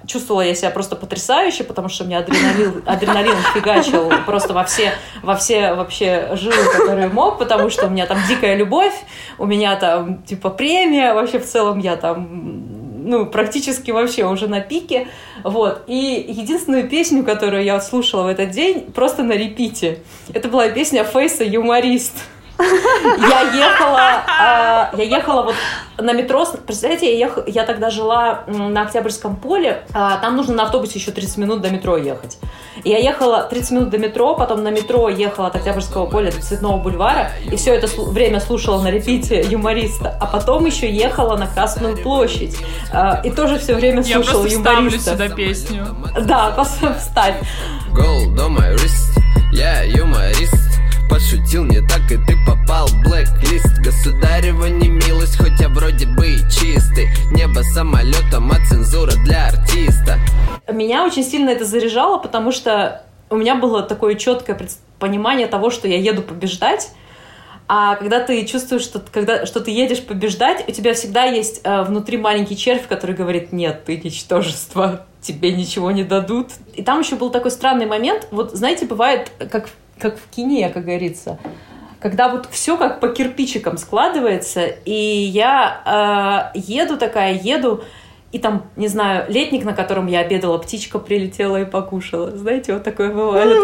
чувствовала 0.07 0.41
я 0.41 0.55
себя 0.55 0.69
просто 0.69 0.95
потрясающе, 0.95 1.63
потому 1.63 1.89
что 1.89 2.03
у 2.03 2.07
меня 2.07 2.19
адреналин, 2.19 2.83
адреналин 2.85 3.35
фигачил 3.53 4.11
просто 4.25 4.53
во 4.53 4.63
все, 4.63 4.93
во 5.21 5.35
все 5.35 5.73
вообще 5.73 6.29
жилы, 6.33 6.63
которые 6.77 7.07
мог, 7.07 7.37
потому 7.37 7.69
что 7.69 7.87
у 7.87 7.89
меня 7.89 8.05
там 8.05 8.17
дикая 8.27 8.55
любовь, 8.55 8.93
у 9.37 9.45
меня 9.45 9.75
там 9.75 10.23
типа 10.23 10.49
премия, 10.49 11.13
вообще 11.13 11.39
в 11.39 11.45
целом 11.45 11.79
я 11.79 11.95
там 11.95 12.85
ну, 13.05 13.25
практически 13.27 13.91
вообще 13.91 14.25
уже 14.25 14.47
на 14.47 14.61
пике, 14.61 15.07
вот, 15.43 15.83
и 15.87 16.25
единственную 16.27 16.89
песню, 16.89 17.23
которую 17.23 17.63
я 17.63 17.79
слушала 17.79 18.23
в 18.23 18.27
этот 18.27 18.49
день, 18.49 18.91
просто 18.91 19.23
на 19.23 19.33
репите, 19.33 19.99
это 20.33 20.49
была 20.49 20.69
песня 20.69 21.03
Фейса 21.03 21.43
«Юморист», 21.43 22.15
я 22.59 23.41
ехала, 23.53 24.91
э, 24.93 24.97
я 24.97 25.03
ехала 25.03 25.43
вот 25.43 25.55
на 25.97 26.13
метро, 26.13 26.45
представляете, 26.65 27.11
я, 27.11 27.27
ехала, 27.27 27.43
я 27.47 27.63
тогда 27.63 27.89
жила 27.89 28.43
на 28.47 28.83
Октябрьском 28.83 29.35
поле, 29.35 29.83
э, 29.89 29.93
там 29.93 30.35
нужно 30.35 30.55
на 30.55 30.63
автобусе 30.63 30.99
еще 30.99 31.11
30 31.11 31.37
минут 31.37 31.61
до 31.61 31.69
метро 31.69 31.97
ехать. 31.97 32.37
И 32.83 32.89
я 32.89 32.97
ехала 32.97 33.43
30 33.43 33.71
минут 33.71 33.89
до 33.89 33.97
метро, 33.97 34.35
потом 34.35 34.63
на 34.63 34.69
метро 34.69 35.09
ехала 35.09 35.47
от 35.47 35.55
Октябрьского 35.55 36.05
поля 36.05 36.31
до 36.31 36.41
Цветного 36.41 36.81
бульвара, 36.81 37.31
и 37.49 37.55
все 37.55 37.73
это 37.73 37.87
время 38.01 38.39
слушала 38.39 38.81
на 38.81 38.91
репите 38.91 39.41
юмориста, 39.41 40.17
а 40.19 40.25
потом 40.25 40.65
еще 40.65 40.91
ехала 40.91 41.37
на 41.37 41.47
Красную 41.47 41.97
площадь, 41.97 42.57
э, 42.91 43.21
и 43.23 43.31
тоже 43.31 43.59
все 43.59 43.75
время 43.75 44.03
слушала 44.03 44.45
я 44.45 44.53
юмориста. 44.53 45.11
Я 45.11 45.17
сюда 45.17 45.29
песню. 45.29 45.87
Да, 46.21 46.51
on 48.39 48.55
my 48.55 48.75
wrist, 48.75 49.19
я 49.51 49.83
юморист 49.83 50.74
Пошутил 51.09 51.65
не 51.65 51.81
так, 51.81 52.11
и 52.11 52.17
ты 52.17 52.35
попал 52.45 52.87
в 52.87 53.03
блэк-лист 53.03 53.79
Государева 53.83 54.65
не 54.65 54.89
милость, 54.89 55.37
хоть 55.37 55.65
вроде 55.67 56.07
бы 56.07 56.27
и 56.27 56.37
чистый 56.49 57.07
Небо 57.31 57.61
самолетом, 57.73 58.51
а 58.51 58.55
цензура 58.65 59.11
для 59.25 59.47
артиста 59.47 60.17
Меня 60.71 61.05
очень 61.05 61.23
сильно 61.23 61.49
это 61.49 61.65
заряжало, 61.65 62.17
потому 62.17 62.51
что 62.51 63.03
у 63.29 63.35
меня 63.35 63.55
было 63.55 63.83
такое 63.83 64.15
четкое 64.15 64.57
понимание 64.99 65.47
того, 65.47 65.69
что 65.69 65.87
я 65.87 65.97
еду 65.97 66.21
побеждать, 66.21 66.91
а 67.67 67.95
когда 67.95 68.19
ты 68.19 68.45
чувствуешь, 68.45 68.83
что, 68.83 69.01
когда, 69.11 69.45
что 69.45 69.59
ты 69.59 69.71
едешь 69.71 70.03
побеждать, 70.03 70.67
у 70.67 70.71
тебя 70.71 70.93
всегда 70.93 71.23
есть 71.23 71.61
э, 71.63 71.81
внутри 71.81 72.17
маленький 72.17 72.55
червь, 72.55 72.87
который 72.87 73.15
говорит, 73.15 73.51
нет, 73.51 73.85
ты 73.85 73.97
ничтожество, 73.97 75.05
тебе 75.21 75.51
ничего 75.51 75.89
не 75.89 76.03
дадут. 76.03 76.49
И 76.75 76.83
там 76.83 76.99
еще 76.99 77.15
был 77.15 77.31
такой 77.31 77.49
странный 77.49 77.87
момент. 77.87 78.27
Вот, 78.29 78.51
знаете, 78.53 78.85
бывает, 78.85 79.31
как 79.51 79.69
как 79.99 80.17
в 80.17 80.29
кине, 80.29 80.69
как 80.69 80.85
говорится. 80.85 81.39
Когда 81.99 82.29
вот 82.29 82.47
все 82.51 82.77
как 82.77 82.99
по 82.99 83.07
кирпичикам 83.09 83.77
складывается, 83.77 84.65
и 84.65 84.93
я 84.93 86.51
э, 86.53 86.59
еду 86.59 86.97
такая, 86.97 87.33
еду, 87.33 87.83
и 88.35 88.37
там, 88.37 88.65
не 88.75 88.89
знаю, 88.89 89.25
летник, 89.31 89.63
на 89.63 89.73
котором 89.73 90.07
я 90.07 90.19
обедала, 90.19 90.57
птичка 90.57 90.99
прилетела 90.99 91.61
и 91.61 91.65
покушала. 91.65 92.35
Знаете, 92.35 92.73
вот 92.73 92.83
такое 92.83 93.09
бывает. 93.09 93.57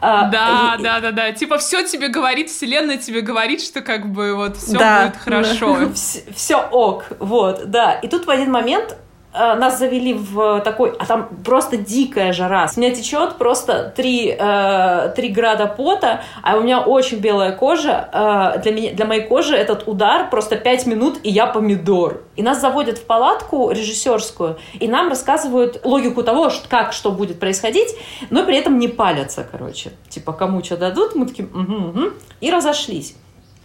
А, 0.00 0.28
да, 0.28 0.76
и, 0.78 0.82
да, 0.82 1.00
да, 1.00 1.10
да. 1.10 1.32
Типа 1.32 1.58
все 1.58 1.82
тебе 1.84 2.06
говорит, 2.06 2.48
вселенная 2.48 2.98
тебе 2.98 3.20
говорит, 3.20 3.60
что 3.60 3.80
как 3.80 4.12
бы 4.12 4.36
вот 4.36 4.56
все 4.58 4.78
да, 4.78 5.06
будет 5.06 5.16
хорошо. 5.16 5.76
Да. 5.86 6.32
Все 6.36 6.56
ок, 6.56 7.06
вот, 7.18 7.68
да. 7.70 7.94
И 7.94 8.06
тут 8.06 8.26
в 8.26 8.30
один 8.30 8.52
момент 8.52 8.96
нас 9.36 9.78
завели 9.78 10.14
в 10.14 10.60
такой, 10.60 10.92
а 10.98 11.06
там 11.06 11.28
просто 11.44 11.76
дикая 11.76 12.32
жара. 12.32 12.66
С 12.68 12.76
меня 12.76 12.94
течет 12.94 13.36
просто 13.36 13.92
3, 13.94 14.36
э, 14.38 15.12
3 15.14 15.28
града 15.28 15.66
пота, 15.66 16.22
а 16.42 16.56
у 16.56 16.62
меня 16.62 16.80
очень 16.80 17.18
белая 17.18 17.52
кожа. 17.52 18.08
Э, 18.12 18.60
для, 18.62 18.72
меня, 18.72 18.92
для 18.92 19.04
моей 19.04 19.22
кожи 19.22 19.54
этот 19.54 19.86
удар 19.86 20.30
просто 20.30 20.56
5 20.56 20.86
минут, 20.86 21.18
и 21.22 21.30
я 21.30 21.46
помидор. 21.46 22.22
И 22.36 22.42
нас 22.42 22.60
заводят 22.60 22.98
в 22.98 23.04
палатку 23.04 23.70
режиссерскую, 23.70 24.58
и 24.74 24.88
нам 24.88 25.08
рассказывают 25.08 25.84
логику 25.84 26.22
того, 26.22 26.50
как 26.68 26.92
что 26.92 27.10
будет 27.12 27.40
происходить, 27.40 27.94
но 28.30 28.44
при 28.44 28.56
этом 28.56 28.78
не 28.78 28.88
палятся, 28.88 29.46
короче. 29.50 29.92
Типа, 30.08 30.32
кому 30.32 30.62
что 30.62 30.76
дадут, 30.76 31.14
мы 31.14 31.26
такие, 31.26 31.48
угу, 31.48 31.88
угу, 31.88 32.00
и 32.40 32.50
разошлись. 32.50 33.14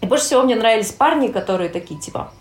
И 0.02 0.06
больше 0.06 0.26
всего 0.26 0.44
мне 0.44 0.56
нравились 0.56 0.92
парни, 0.92 1.28
которые 1.28 1.70
такие, 1.70 2.00
типа, 2.00 2.32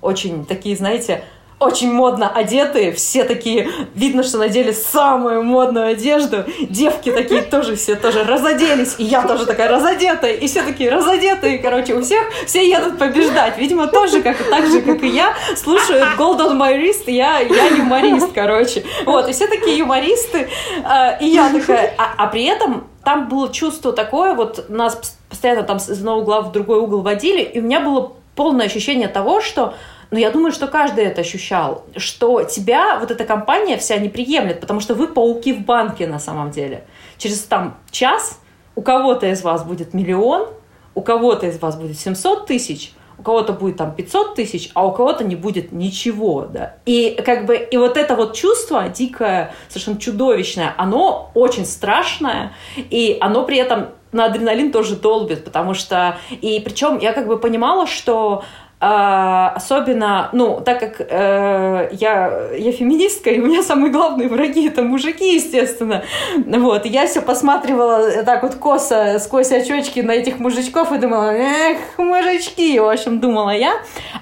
очень 0.00 0.46
такие, 0.46 0.76
знаете, 0.76 1.24
очень 1.58 1.92
модно 1.92 2.28
одетые, 2.28 2.92
все 2.92 3.24
такие, 3.24 3.68
видно, 3.94 4.22
что 4.22 4.38
надели 4.38 4.70
самую 4.70 5.42
модную 5.42 5.88
одежду, 5.88 6.44
девки 6.68 7.10
такие 7.10 7.42
тоже 7.42 7.74
все 7.74 7.96
тоже 7.96 8.22
разоделись, 8.22 8.94
и 8.98 9.04
я 9.04 9.22
тоже 9.22 9.44
такая 9.44 9.68
разодетая, 9.68 10.34
и 10.34 10.46
все 10.46 10.62
такие 10.62 10.90
разодетые, 10.90 11.58
короче, 11.58 11.94
у 11.94 12.02
всех 12.02 12.22
все 12.46 12.68
едут 12.68 12.98
побеждать, 12.98 13.58
видимо, 13.58 13.88
тоже 13.88 14.22
как 14.22 14.36
так 14.36 14.66
же, 14.66 14.82
как 14.82 15.02
и 15.02 15.08
я, 15.08 15.34
слушают 15.56 16.16
Gold 16.16 16.38
on 16.38 16.56
my 16.56 16.78
wrist, 16.78 17.10
я, 17.10 17.40
я 17.40 17.66
юморист, 17.66 18.32
короче, 18.32 18.84
вот, 19.04 19.28
и 19.28 19.32
все 19.32 19.48
такие 19.48 19.78
юмористы, 19.78 20.48
э, 20.84 21.18
и 21.20 21.26
я 21.26 21.52
такая, 21.52 21.94
а, 21.98 22.14
а 22.18 22.26
при 22.28 22.44
этом 22.44 22.86
там 23.04 23.28
было 23.28 23.52
чувство 23.52 23.92
такое, 23.92 24.34
вот 24.34 24.68
нас 24.68 25.16
постоянно 25.28 25.64
там 25.64 25.78
из 25.78 25.90
одного 25.90 26.20
угла 26.20 26.40
в 26.42 26.52
другой 26.52 26.78
угол 26.78 27.00
водили, 27.00 27.42
и 27.42 27.58
у 27.58 27.62
меня 27.62 27.80
было 27.80 28.12
полное 28.36 28.66
ощущение 28.66 29.08
того, 29.08 29.40
что 29.40 29.74
но 30.10 30.18
я 30.18 30.30
думаю, 30.30 30.52
что 30.52 30.66
каждый 30.66 31.04
это 31.04 31.20
ощущал, 31.20 31.84
что 31.96 32.42
тебя 32.44 32.98
вот 32.98 33.10
эта 33.10 33.24
компания 33.24 33.76
вся 33.76 33.98
не 33.98 34.08
приемлет, 34.08 34.60
потому 34.60 34.80
что 34.80 34.94
вы 34.94 35.08
пауки 35.08 35.52
в 35.52 35.64
банке 35.64 36.06
на 36.06 36.18
самом 36.18 36.50
деле. 36.50 36.84
Через 37.18 37.42
там 37.42 37.76
час 37.90 38.40
у 38.74 38.82
кого-то 38.82 39.26
из 39.26 39.42
вас 39.42 39.64
будет 39.64 39.92
миллион, 39.92 40.48
у 40.94 41.02
кого-то 41.02 41.46
из 41.46 41.60
вас 41.60 41.76
будет 41.76 41.98
700 41.98 42.46
тысяч, 42.46 42.92
у 43.18 43.22
кого-то 43.22 43.52
будет 43.52 43.76
там 43.76 43.94
500 43.94 44.34
тысяч, 44.34 44.70
а 44.74 44.86
у 44.86 44.92
кого-то 44.92 45.24
не 45.24 45.36
будет 45.36 45.72
ничего, 45.72 46.46
да. 46.46 46.76
И 46.86 47.20
как 47.24 47.46
бы, 47.46 47.56
и 47.56 47.76
вот 47.76 47.96
это 47.96 48.14
вот 48.14 48.34
чувство 48.34 48.88
дикое, 48.88 49.54
совершенно 49.68 49.98
чудовищное, 49.98 50.74
оно 50.78 51.30
очень 51.34 51.66
страшное, 51.66 52.52
и 52.76 53.18
оно 53.20 53.44
при 53.44 53.58
этом 53.58 53.88
на 54.12 54.26
адреналин 54.26 54.72
тоже 54.72 54.96
долбит, 54.96 55.44
потому 55.44 55.74
что, 55.74 56.16
и 56.30 56.60
причем 56.60 56.98
я 56.98 57.12
как 57.12 57.26
бы 57.26 57.38
понимала, 57.38 57.86
что 57.86 58.44
а, 58.80 59.54
особенно, 59.56 60.28
ну, 60.32 60.60
так 60.64 60.78
как 60.78 61.00
э, 61.00 61.88
я, 61.90 62.50
я 62.56 62.72
феминистка, 62.72 63.30
и 63.30 63.40
у 63.40 63.46
меня 63.46 63.64
самые 63.64 63.90
главные 63.90 64.28
враги 64.28 64.68
это 64.68 64.82
мужики, 64.82 65.34
естественно. 65.34 66.04
Вот, 66.46 66.86
я 66.86 67.08
все 67.08 67.20
посматривала 67.20 68.22
так 68.22 68.44
вот 68.44 68.54
косо 68.54 69.18
сквозь 69.18 69.50
очочки 69.50 69.98
на 69.98 70.12
этих 70.12 70.38
мужичков 70.38 70.92
и 70.92 70.98
думала, 70.98 71.32
эх, 71.32 71.78
мужички, 71.98 72.78
в 72.78 72.88
общем, 72.88 73.18
думала 73.18 73.50
я. 73.50 73.72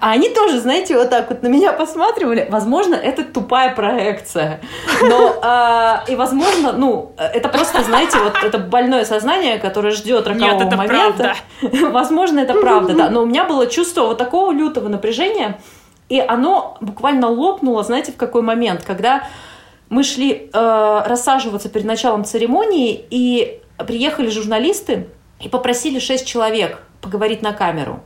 А 0.01 0.13
они 0.13 0.31
тоже, 0.31 0.59
знаете, 0.61 0.97
вот 0.97 1.11
так 1.11 1.29
вот 1.29 1.43
на 1.43 1.49
меня 1.49 1.75
посматривали. 1.75 2.47
Возможно, 2.49 2.95
это 2.95 3.25
тупая 3.25 3.75
проекция. 3.75 4.61
Но, 5.03 5.35
э, 5.43 6.13
и 6.13 6.17
возможно, 6.17 6.73
ну, 6.73 7.13
это 7.19 7.51
просто, 7.51 7.83
знаете, 7.83 8.17
вот 8.19 8.43
это 8.43 8.59
больное 8.59 9.05
сознание, 9.05 9.59
которое 9.59 9.91
ждет 9.91 10.27
рокового 10.27 10.59
Нет, 10.59 10.67
это 10.67 10.77
момента. 10.77 11.35
Правда. 11.61 11.91
Возможно, 11.91 12.41
это 12.41 12.55
правда, 12.55 12.95
да. 12.95 13.11
Но 13.11 13.23
у 13.23 13.27
меня 13.27 13.45
было 13.45 13.67
чувство 13.67 14.07
вот 14.07 14.17
такого 14.17 14.46
такого 14.47 14.53
лютого 14.53 14.89
напряжения, 14.89 15.61
и 16.09 16.21
оно 16.21 16.77
буквально 16.81 17.29
лопнуло, 17.29 17.83
знаете, 17.83 18.13
в 18.13 18.17
какой 18.17 18.43
момент, 18.43 18.85
когда 18.85 19.29
мы 19.89 20.03
шли 20.03 20.51
э, 20.53 21.03
рассаживаться 21.07 21.69
перед 21.69 21.87
началом 21.87 22.25
церемонии, 22.25 23.05
и 23.11 23.61
приехали 23.87 24.31
журналисты 24.31 25.09
и 25.41 25.49
попросили 25.49 25.99
шесть 25.99 26.27
человек 26.27 26.79
поговорить 27.01 27.43
на 27.43 27.53
камеру. 27.53 28.01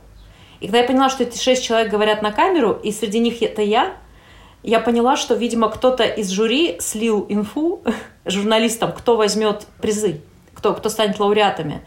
И 0.59 0.65
когда 0.65 0.79
я 0.79 0.87
поняла, 0.87 1.09
что 1.09 1.23
эти 1.23 1.41
шесть 1.41 1.63
человек 1.63 1.91
говорят 1.91 2.21
на 2.21 2.31
камеру, 2.31 2.79
и 2.83 2.91
среди 2.91 3.19
них 3.19 3.41
это 3.41 3.61
я, 3.61 3.93
я 4.63 4.79
поняла, 4.79 5.15
что, 5.15 5.35
видимо, 5.35 5.69
кто-то 5.69 6.03
из 6.03 6.29
жюри 6.29 6.77
слил 6.79 7.25
инфу 7.29 7.81
журналистам, 8.25 8.91
кто 8.91 9.15
возьмет 9.15 9.67
призы, 9.81 10.21
кто, 10.53 10.73
кто 10.73 10.89
станет 10.89 11.19
лауреатами. 11.19 11.81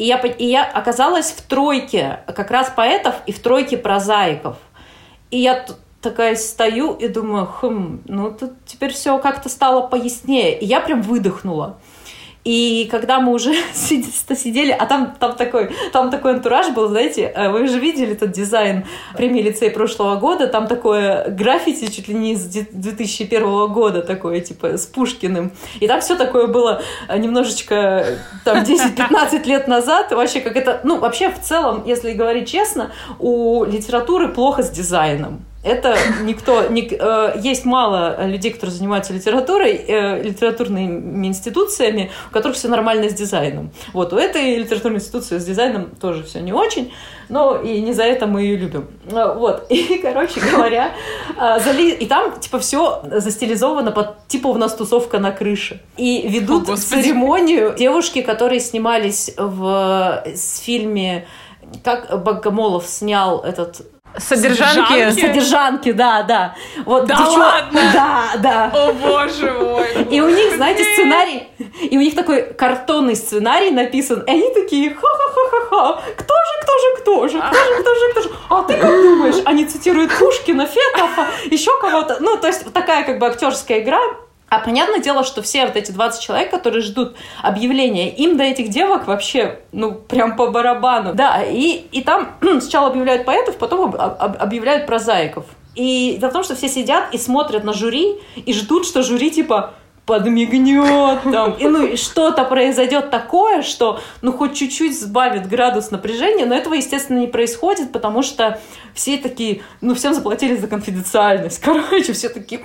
И 0.00 0.04
я, 0.04 0.16
и 0.16 0.46
я 0.46 0.64
оказалась 0.64 1.30
в 1.30 1.42
тройке 1.42 2.20
как 2.34 2.50
раз 2.50 2.72
поэтов 2.74 3.16
и 3.26 3.32
в 3.32 3.38
тройке 3.38 3.76
прозаиков. 3.76 4.56
И 5.30 5.36
я 5.36 5.66
такая 6.00 6.36
стою 6.36 6.94
и 6.94 7.06
думаю, 7.06 7.44
хм, 7.44 8.00
ну 8.06 8.30
тут 8.32 8.52
теперь 8.64 8.94
все 8.94 9.18
как-то 9.18 9.50
стало 9.50 9.86
пояснее. 9.86 10.58
И 10.58 10.64
я 10.64 10.80
прям 10.80 11.02
выдохнула. 11.02 11.76
И 12.44 12.88
когда 12.90 13.20
мы 13.20 13.32
уже 13.32 13.52
сидели, 13.74 14.70
а 14.70 14.86
там, 14.86 15.14
там, 15.18 15.36
такой, 15.36 15.70
там 15.92 16.10
такой 16.10 16.32
антураж 16.32 16.70
был, 16.70 16.88
знаете, 16.88 17.32
э, 17.34 17.50
вы 17.50 17.66
же 17.66 17.78
видели 17.78 18.12
этот 18.12 18.32
дизайн 18.32 18.86
премии 19.14 19.42
лицея 19.42 19.70
прошлого 19.70 20.16
года, 20.16 20.46
там 20.46 20.66
такое 20.66 21.28
граффити 21.28 21.90
чуть 21.90 22.08
ли 22.08 22.14
не 22.14 22.32
из 22.32 22.44
2001 22.44 23.72
года, 23.72 24.02
такое, 24.02 24.40
типа, 24.40 24.78
с 24.78 24.86
Пушкиным. 24.86 25.52
И 25.80 25.86
там 25.86 26.00
все 26.00 26.16
такое 26.16 26.46
было 26.46 26.82
э, 27.08 27.18
немножечко, 27.18 28.18
там, 28.44 28.58
10-15 28.62 29.44
лет 29.46 29.68
назад, 29.68 30.12
вообще 30.12 30.40
как 30.40 30.56
это, 30.56 30.80
ну, 30.84 30.98
вообще 30.98 31.30
в 31.30 31.40
целом, 31.40 31.84
если 31.84 32.12
говорить 32.12 32.50
честно, 32.50 32.92
у 33.18 33.64
литературы 33.64 34.28
плохо 34.28 34.62
с 34.62 34.70
дизайном. 34.70 35.44
Это 35.62 35.94
никто... 36.22 36.68
Не, 36.68 36.88
э, 36.90 37.38
есть 37.42 37.66
мало 37.66 38.24
людей, 38.26 38.50
которые 38.50 38.74
занимаются 38.74 39.12
литературой, 39.12 39.74
э, 39.74 40.22
литературными 40.22 41.26
институциями, 41.26 42.10
у 42.30 42.32
которых 42.32 42.56
все 42.56 42.68
нормально 42.68 43.10
с 43.10 43.14
дизайном. 43.14 43.70
Вот, 43.92 44.14
у 44.14 44.16
этой 44.16 44.56
литературной 44.56 44.98
институции 44.98 45.36
с 45.36 45.44
дизайном 45.44 45.90
тоже 45.90 46.24
все 46.24 46.40
не 46.40 46.54
очень, 46.54 46.94
но 47.28 47.56
и 47.60 47.82
не 47.82 47.92
за 47.92 48.04
это 48.04 48.26
мы 48.26 48.42
ее 48.42 48.56
любим. 48.56 48.88
Э, 49.10 49.34
вот, 49.34 49.66
и, 49.70 49.98
короче 50.02 50.40
говоря, 50.40 50.92
э, 51.36 51.60
зали... 51.60 51.90
и 51.90 52.06
там, 52.06 52.40
типа, 52.40 52.58
все 52.58 53.02
застилизовано 53.04 53.92
под, 53.92 54.26
типа, 54.28 54.46
у 54.48 54.54
нас 54.54 54.74
тусовка 54.74 55.18
на 55.18 55.30
крыше. 55.30 55.82
И 55.98 56.26
ведут 56.26 56.70
О, 56.70 56.76
церемонию 56.76 57.74
девушки, 57.76 58.22
которые 58.22 58.60
снимались 58.60 59.34
в 59.36 60.24
с 60.24 60.58
фильме 60.60 61.26
как 61.84 62.24
Богомолов 62.24 62.86
снял 62.86 63.40
этот 63.40 63.82
Содержанки. 64.16 65.10
Содержанки, 65.12 65.92
да, 65.92 66.22
да. 66.22 66.54
Вот 66.84 67.06
да 67.06 67.16
девчон... 67.16 67.38
ладно? 67.40 67.80
Да, 67.92 68.24
да. 68.38 68.70
О 68.74 68.92
боже 68.92 69.50
мой. 69.52 69.86
И 70.10 70.20
у 70.20 70.28
них, 70.28 70.54
знаете, 70.56 70.84
сценарий, 70.94 71.48
и 71.80 71.96
у 71.96 72.00
них 72.00 72.14
такой 72.14 72.52
картонный 72.54 73.16
сценарий 73.16 73.70
написан, 73.70 74.22
и 74.26 74.30
они 74.30 74.52
такие, 74.54 74.94
ха-ха-ха-ха-ха, 74.94 76.02
кто 76.16 76.34
же, 76.34 76.62
кто 76.62 76.72
же, 76.72 77.00
кто 77.00 77.28
же, 77.28 77.38
кто 77.40 77.58
же, 77.58 77.82
кто 77.82 77.94
же, 77.94 78.10
кто 78.10 78.22
же, 78.22 78.30
а 78.48 78.62
ты 78.62 78.74
как 78.74 78.90
думаешь? 78.90 79.42
Они 79.44 79.64
цитируют 79.64 80.12
Пушкина, 80.18 80.66
Фетова, 80.66 81.26
еще 81.50 81.70
кого-то. 81.80 82.18
Ну, 82.20 82.36
то 82.36 82.48
есть 82.48 82.72
такая 82.72 83.04
как 83.04 83.18
бы 83.18 83.26
актерская 83.26 83.80
игра, 83.80 84.00
а 84.50 84.58
понятное 84.58 84.98
дело, 84.98 85.22
что 85.22 85.42
все 85.42 85.64
вот 85.64 85.76
эти 85.76 85.92
20 85.92 86.20
человек, 86.20 86.50
которые 86.50 86.82
ждут 86.82 87.16
объявления, 87.40 88.10
им 88.10 88.36
до 88.36 88.42
этих 88.42 88.68
девок 88.68 89.06
вообще, 89.06 89.60
ну, 89.70 89.94
прям 89.94 90.36
по 90.36 90.48
барабану. 90.48 91.14
Да, 91.14 91.40
и, 91.44 91.84
и 91.92 92.02
там 92.02 92.34
сначала 92.40 92.88
объявляют 92.88 93.24
поэтов, 93.24 93.56
потом 93.58 93.94
об, 93.94 93.96
об, 93.96 94.42
объявляют 94.42 94.86
прозаиков. 94.86 95.46
И 95.76 96.16
дело 96.18 96.30
в 96.30 96.32
том, 96.32 96.42
что 96.42 96.56
все 96.56 96.68
сидят 96.68 97.14
и 97.14 97.18
смотрят 97.18 97.62
на 97.62 97.72
жюри 97.72 98.16
и 98.34 98.52
ждут, 98.52 98.86
что 98.86 99.04
жюри 99.04 99.30
типа 99.30 99.74
подмигнет 100.10 101.22
там, 101.22 101.52
и 101.52 101.68
ну 101.68 101.96
что-то 101.96 102.42
произойдет 102.42 103.10
такое, 103.10 103.62
что 103.62 104.00
ну 104.22 104.32
хоть 104.32 104.54
чуть-чуть 104.56 105.00
сбавит 105.00 105.48
градус 105.48 105.92
напряжения, 105.92 106.46
но 106.46 106.56
этого, 106.56 106.74
естественно, 106.74 107.20
не 107.20 107.28
происходит, 107.28 107.92
потому 107.92 108.22
что 108.22 108.58
все 108.92 109.18
такие, 109.18 109.62
ну 109.80 109.94
всем 109.94 110.12
заплатили 110.12 110.56
за 110.56 110.66
конфиденциальность, 110.66 111.60
короче, 111.64 112.12
все 112.12 112.28
такие 112.28 112.60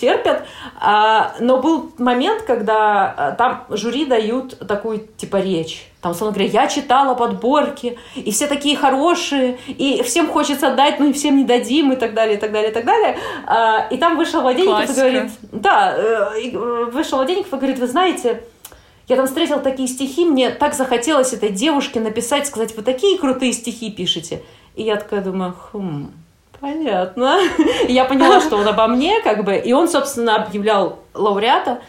терпят. 0.00 0.46
А, 0.80 1.34
но 1.40 1.60
был 1.60 1.92
момент, 1.98 2.40
когда 2.46 3.14
а, 3.14 3.32
там 3.32 3.66
жюри 3.68 4.06
дают 4.06 4.58
такую 4.66 5.06
типа 5.18 5.36
речь, 5.36 5.90
там, 6.06 6.12
условно 6.12 6.34
говоря, 6.34 6.62
я 6.62 6.68
читала 6.68 7.14
подборки, 7.14 7.98
и 8.14 8.30
все 8.30 8.46
такие 8.46 8.76
хорошие, 8.76 9.58
и 9.66 10.02
всем 10.04 10.28
хочется 10.28 10.70
дать, 10.70 11.00
но 11.00 11.06
и 11.06 11.12
всем 11.12 11.36
не 11.36 11.44
дадим, 11.44 11.92
и 11.92 11.96
так 11.96 12.14
далее, 12.14 12.36
и 12.36 12.40
так 12.40 12.52
далее, 12.52 12.70
и 12.70 12.74
так 12.74 12.84
далее. 12.84 13.18
А, 13.44 13.88
и 13.90 13.96
там 13.96 14.16
вышел 14.16 14.40
Владенников 14.40 14.88
и 14.88 14.92
говорит, 14.92 15.30
да, 15.50 15.94
э, 15.96 16.52
э, 16.52 16.84
вышел 16.92 17.18
Владенников 17.18 17.52
и 17.52 17.56
говорит, 17.56 17.80
вы 17.80 17.88
знаете, 17.88 18.44
я 19.08 19.16
там 19.16 19.26
встретил 19.26 19.60
такие 19.60 19.88
стихи, 19.88 20.24
мне 20.24 20.50
так 20.50 20.74
захотелось 20.74 21.32
этой 21.32 21.48
девушке 21.48 21.98
написать, 21.98 22.46
сказать, 22.46 22.76
вы 22.76 22.82
такие 22.84 23.18
крутые 23.18 23.52
стихи 23.52 23.90
пишете. 23.90 24.44
И 24.76 24.84
я 24.84 24.94
такая 24.96 25.22
думаю, 25.22 25.56
хм, 25.72 26.12
понятно. 26.60 27.40
И 27.88 27.92
я 27.92 28.04
поняла, 28.04 28.40
что 28.40 28.58
он 28.58 28.68
обо 28.68 28.86
мне, 28.86 29.20
как 29.22 29.42
бы, 29.42 29.56
и 29.56 29.72
он, 29.72 29.88
собственно, 29.88 30.36
объявлял 30.36 31.00
лауреата, 31.14 31.80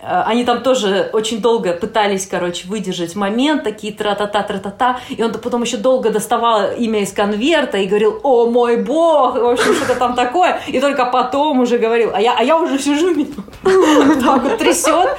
они 0.00 0.44
там 0.44 0.62
тоже 0.62 1.10
очень 1.12 1.40
долго 1.40 1.72
пытались, 1.72 2.26
короче, 2.26 2.68
выдержать 2.68 3.16
момент, 3.16 3.64
такие 3.64 3.92
тра-та-та, 3.92 4.42
тра-та-та, 4.44 5.00
и 5.08 5.22
он 5.22 5.32
потом 5.32 5.62
еще 5.62 5.76
долго 5.76 6.10
доставал 6.10 6.70
имя 6.72 7.02
из 7.02 7.12
конверта 7.12 7.78
и 7.78 7.86
говорил, 7.86 8.20
о 8.22 8.46
мой 8.46 8.76
бог, 8.76 9.34
в 9.34 9.44
общем, 9.44 9.74
что-то 9.74 9.96
там 9.96 10.14
такое, 10.14 10.60
и 10.68 10.80
только 10.80 11.04
потом 11.06 11.60
уже 11.60 11.78
говорил, 11.78 12.10
а 12.14 12.20
я, 12.20 12.36
а 12.38 12.44
я 12.44 12.56
уже 12.56 12.78
сижу, 12.78 13.12
так 13.64 14.42
вот 14.42 14.58
трясет, 14.58 15.16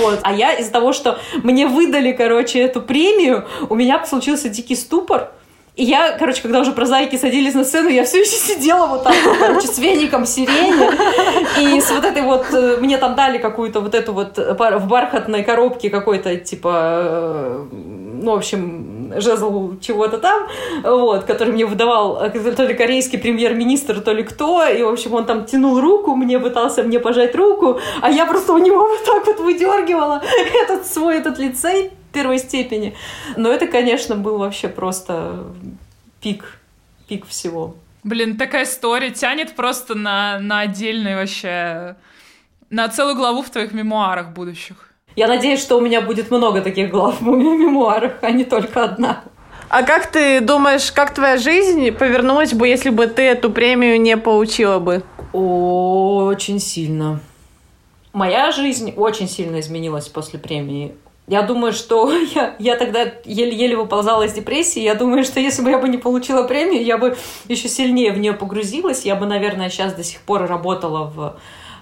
вот, 0.00 0.20
а 0.22 0.32
я 0.32 0.54
из-за 0.54 0.72
того, 0.72 0.94
что 0.94 1.18
мне 1.42 1.66
выдали, 1.66 2.12
короче, 2.12 2.60
эту 2.60 2.80
премию, 2.80 3.46
у 3.68 3.74
меня 3.74 4.04
случился 4.06 4.48
дикий 4.48 4.76
ступор, 4.76 5.30
и 5.74 5.84
я, 5.84 6.12
короче, 6.18 6.42
когда 6.42 6.60
уже 6.60 6.72
прозаики 6.72 7.16
садились 7.16 7.54
на 7.54 7.64
сцену, 7.64 7.88
я 7.88 8.04
все 8.04 8.20
еще 8.20 8.36
сидела 8.36 8.86
вот 8.88 9.04
так, 9.04 9.14
короче, 9.38 9.68
с 9.68 9.78
веником 9.78 10.26
сирени. 10.26 10.90
И 11.62 11.80
с 11.80 11.90
вот 11.90 12.04
этой 12.04 12.22
вот... 12.22 12.44
Э, 12.52 12.76
мне 12.78 12.98
там 12.98 13.14
дали 13.14 13.38
какую-то 13.38 13.80
вот 13.80 13.94
эту 13.94 14.12
вот 14.12 14.38
э, 14.38 14.52
в 14.52 14.86
бархатной 14.86 15.42
коробке 15.42 15.88
какой-то, 15.88 16.36
типа... 16.36 16.70
Э, 16.74 17.66
ну, 17.70 18.32
в 18.32 18.36
общем, 18.36 19.14
жезл 19.16 19.78
чего-то 19.80 20.18
там, 20.18 20.46
вот, 20.84 21.24
который 21.24 21.54
мне 21.54 21.64
выдавал 21.64 22.30
то 22.30 22.64
ли 22.64 22.74
корейский 22.74 23.18
премьер-министр, 23.18 24.00
то 24.00 24.12
ли 24.12 24.22
кто, 24.22 24.64
и, 24.66 24.82
в 24.82 24.88
общем, 24.88 25.14
он 25.14 25.24
там 25.24 25.46
тянул 25.46 25.80
руку, 25.80 26.14
мне 26.14 26.38
пытался 26.38 26.82
мне 26.82 27.00
пожать 27.00 27.34
руку, 27.34 27.80
а 28.00 28.10
я 28.10 28.26
просто 28.26 28.52
у 28.52 28.58
него 28.58 28.78
вот 28.88 29.04
так 29.04 29.26
вот 29.26 29.40
выдергивала 29.40 30.22
этот 30.62 30.86
свой 30.86 31.16
этот 31.16 31.38
лицей, 31.38 31.90
первой 32.12 32.38
степени. 32.38 32.94
Но 33.36 33.50
это, 33.50 33.66
конечно, 33.66 34.16
был 34.16 34.38
вообще 34.38 34.68
просто 34.68 35.44
пик, 36.20 36.58
пик 37.08 37.26
всего. 37.26 37.74
Блин, 38.04 38.36
такая 38.36 38.64
история 38.64 39.10
тянет 39.10 39.54
просто 39.54 39.94
на, 39.94 40.38
на 40.38 40.60
отдельный 40.60 41.14
вообще... 41.14 41.96
На 42.70 42.88
целую 42.88 43.16
главу 43.16 43.42
в 43.42 43.50
твоих 43.50 43.72
мемуарах 43.72 44.30
будущих. 44.30 44.92
Я 45.14 45.28
надеюсь, 45.28 45.60
что 45.60 45.76
у 45.76 45.80
меня 45.80 46.00
будет 46.00 46.30
много 46.30 46.62
таких 46.62 46.90
глав 46.90 47.20
в 47.20 47.22
моих 47.22 47.60
мемуарах, 47.60 48.14
а 48.22 48.30
не 48.30 48.44
только 48.44 48.84
одна. 48.84 49.24
А 49.68 49.82
как 49.82 50.10
ты 50.10 50.40
думаешь, 50.40 50.90
как 50.90 51.14
твоя 51.14 51.36
жизнь 51.36 51.90
повернулась 51.92 52.52
бы, 52.52 52.66
если 52.66 52.90
бы 52.90 53.06
ты 53.06 53.22
эту 53.22 53.50
премию 53.50 54.00
не 54.00 54.16
получила 54.16 54.78
бы? 54.78 55.02
Очень 55.32 56.60
сильно. 56.60 57.20
Моя 58.12 58.52
жизнь 58.52 58.92
очень 58.96 59.28
сильно 59.28 59.60
изменилась 59.60 60.08
после 60.08 60.38
премии. 60.38 60.94
Я 61.28 61.42
думаю, 61.42 61.72
что 61.72 62.12
я, 62.34 62.56
я 62.58 62.76
тогда 62.76 63.12
еле-еле 63.24 63.76
выползала 63.76 64.24
из 64.24 64.32
депрессии. 64.32 64.80
Я 64.80 64.94
думаю, 64.94 65.24
что 65.24 65.40
если 65.40 65.62
бы 65.62 65.70
я 65.70 65.78
бы 65.78 65.88
не 65.88 65.98
получила 65.98 66.42
премию, 66.44 66.84
я 66.84 66.98
бы 66.98 67.16
еще 67.48 67.68
сильнее 67.68 68.12
в 68.12 68.18
нее 68.18 68.32
погрузилась. 68.32 69.04
Я 69.04 69.16
бы, 69.16 69.26
наверное, 69.26 69.70
сейчас 69.70 69.94
до 69.94 70.02
сих 70.02 70.20
пор 70.22 70.46
работала 70.46 71.04
в, 71.04 71.36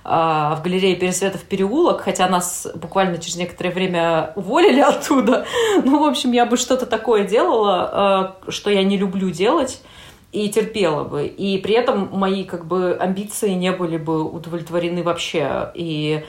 а, 0.04 0.56
в 0.56 0.62
галерее 0.62 0.94
Пересветов 0.96 1.42
переулок, 1.42 2.02
хотя 2.02 2.28
нас 2.28 2.66
буквально 2.74 3.18
через 3.18 3.36
некоторое 3.36 3.70
время 3.70 4.32
уволили 4.36 4.80
оттуда. 4.86 5.46
Ну, 5.84 6.04
в 6.04 6.06
общем, 6.06 6.32
я 6.32 6.44
бы 6.44 6.56
что-то 6.56 6.86
такое 6.86 7.24
делала, 7.24 7.90
а, 7.92 8.36
что 8.48 8.70
я 8.70 8.82
не 8.84 8.98
люблю 8.98 9.30
делать 9.30 9.80
и 10.32 10.48
терпела 10.48 11.04
бы. 11.04 11.26
И 11.26 11.58
при 11.58 11.74
этом 11.74 12.10
мои 12.12 12.44
как 12.44 12.66
бы 12.66 12.96
амбиции 12.98 13.50
не 13.50 13.72
были 13.72 13.96
бы 13.96 14.22
удовлетворены 14.22 15.02
вообще. 15.02 15.70
И 15.74 16.24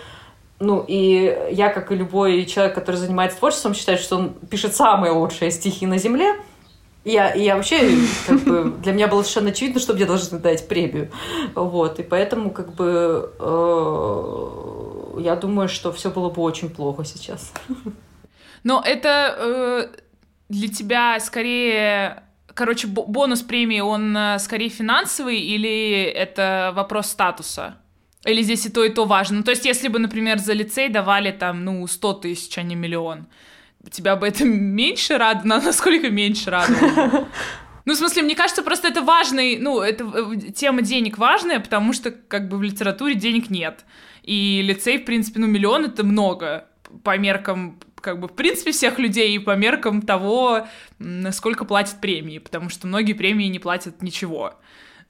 ну, 0.61 0.85
и 0.87 1.35
я, 1.51 1.69
как 1.69 1.91
и 1.91 1.95
любой 1.95 2.45
человек, 2.45 2.75
который 2.75 2.95
занимается 2.95 3.39
творчеством, 3.39 3.73
считаю, 3.73 3.97
что 3.97 4.17
он 4.17 4.33
пишет 4.49 4.75
самые 4.75 5.11
лучшие 5.11 5.51
стихи 5.51 5.87
на 5.87 5.97
Земле. 5.97 6.35
Я, 7.03 7.33
я 7.33 7.55
вообще, 7.55 7.79
как 8.27 8.41
бы, 8.41 8.75
для 8.83 8.93
меня 8.93 9.07
было 9.07 9.23
совершенно 9.23 9.49
очевидно, 9.49 9.79
что 9.79 9.93
мне 9.93 10.05
должны 10.05 10.37
дать 10.37 10.67
премию. 10.67 11.11
Вот, 11.55 11.99
и 11.99 12.03
поэтому, 12.03 12.51
как 12.51 12.75
бы, 12.75 13.33
э, 13.39 15.21
я 15.21 15.35
думаю, 15.35 15.67
что 15.67 15.91
все 15.91 16.11
было 16.11 16.29
бы 16.29 16.43
очень 16.43 16.69
плохо 16.69 17.03
сейчас. 17.03 17.51
Но 18.63 18.83
это 18.85 19.35
э, 19.35 19.87
для 20.49 20.67
тебя 20.67 21.19
скорее 21.19 22.23
короче, 22.53 22.87
бонус 22.87 23.41
премии, 23.41 23.79
он 23.79 24.15
э, 24.15 24.37
скорее 24.37 24.69
финансовый 24.69 25.39
или 25.39 26.03
это 26.03 26.71
вопрос 26.75 27.07
статуса? 27.07 27.77
Или 28.25 28.41
здесь 28.43 28.65
и 28.65 28.69
то, 28.69 28.83
и 28.83 28.89
то 28.89 29.05
важно? 29.05 29.37
Ну, 29.37 29.43
то 29.43 29.51
есть, 29.51 29.65
если 29.65 29.87
бы, 29.87 29.97
например, 29.99 30.37
за 30.37 30.53
лицей 30.53 30.89
давали 30.89 31.31
там, 31.31 31.65
ну, 31.65 31.87
100 31.87 32.13
тысяч, 32.13 32.57
а 32.57 32.63
не 32.63 32.75
миллион, 32.75 33.27
тебя 33.89 34.15
бы 34.15 34.27
это 34.27 34.45
меньше 34.45 35.17
радовало? 35.17 35.61
Насколько 35.61 36.09
меньше 36.09 36.49
радовало? 36.49 37.27
Ну, 37.83 37.95
в 37.95 37.97
смысле, 37.97 38.21
мне 38.21 38.35
кажется, 38.35 38.61
просто 38.61 38.89
это 38.89 39.01
важный, 39.01 39.57
ну, 39.57 39.81
это 39.81 40.03
э, 40.03 40.51
тема 40.51 40.83
денег 40.83 41.17
важная, 41.17 41.59
потому 41.59 41.93
что, 41.93 42.11
как 42.11 42.47
бы, 42.47 42.57
в 42.57 42.61
литературе 42.61 43.15
денег 43.15 43.49
нет. 43.49 43.85
И 44.21 44.61
лицей, 44.61 44.99
в 44.99 45.05
принципе, 45.05 45.39
ну, 45.39 45.47
миллион— 45.47 45.85
это 45.85 46.03
много 46.03 46.67
по 47.03 47.17
меркам 47.17 47.79
как 48.01 48.19
бы, 48.19 48.27
в 48.27 48.33
принципе, 48.33 48.71
всех 48.71 48.99
людей 48.99 49.35
и 49.35 49.39
по 49.39 49.55
меркам 49.55 50.01
того, 50.01 50.67
сколько 51.31 51.65
платят 51.65 52.01
премии, 52.01 52.39
потому 52.39 52.69
что 52.69 52.87
многие 52.87 53.13
премии 53.13 53.45
не 53.45 53.59
платят 53.59 54.01
ничего. 54.01 54.55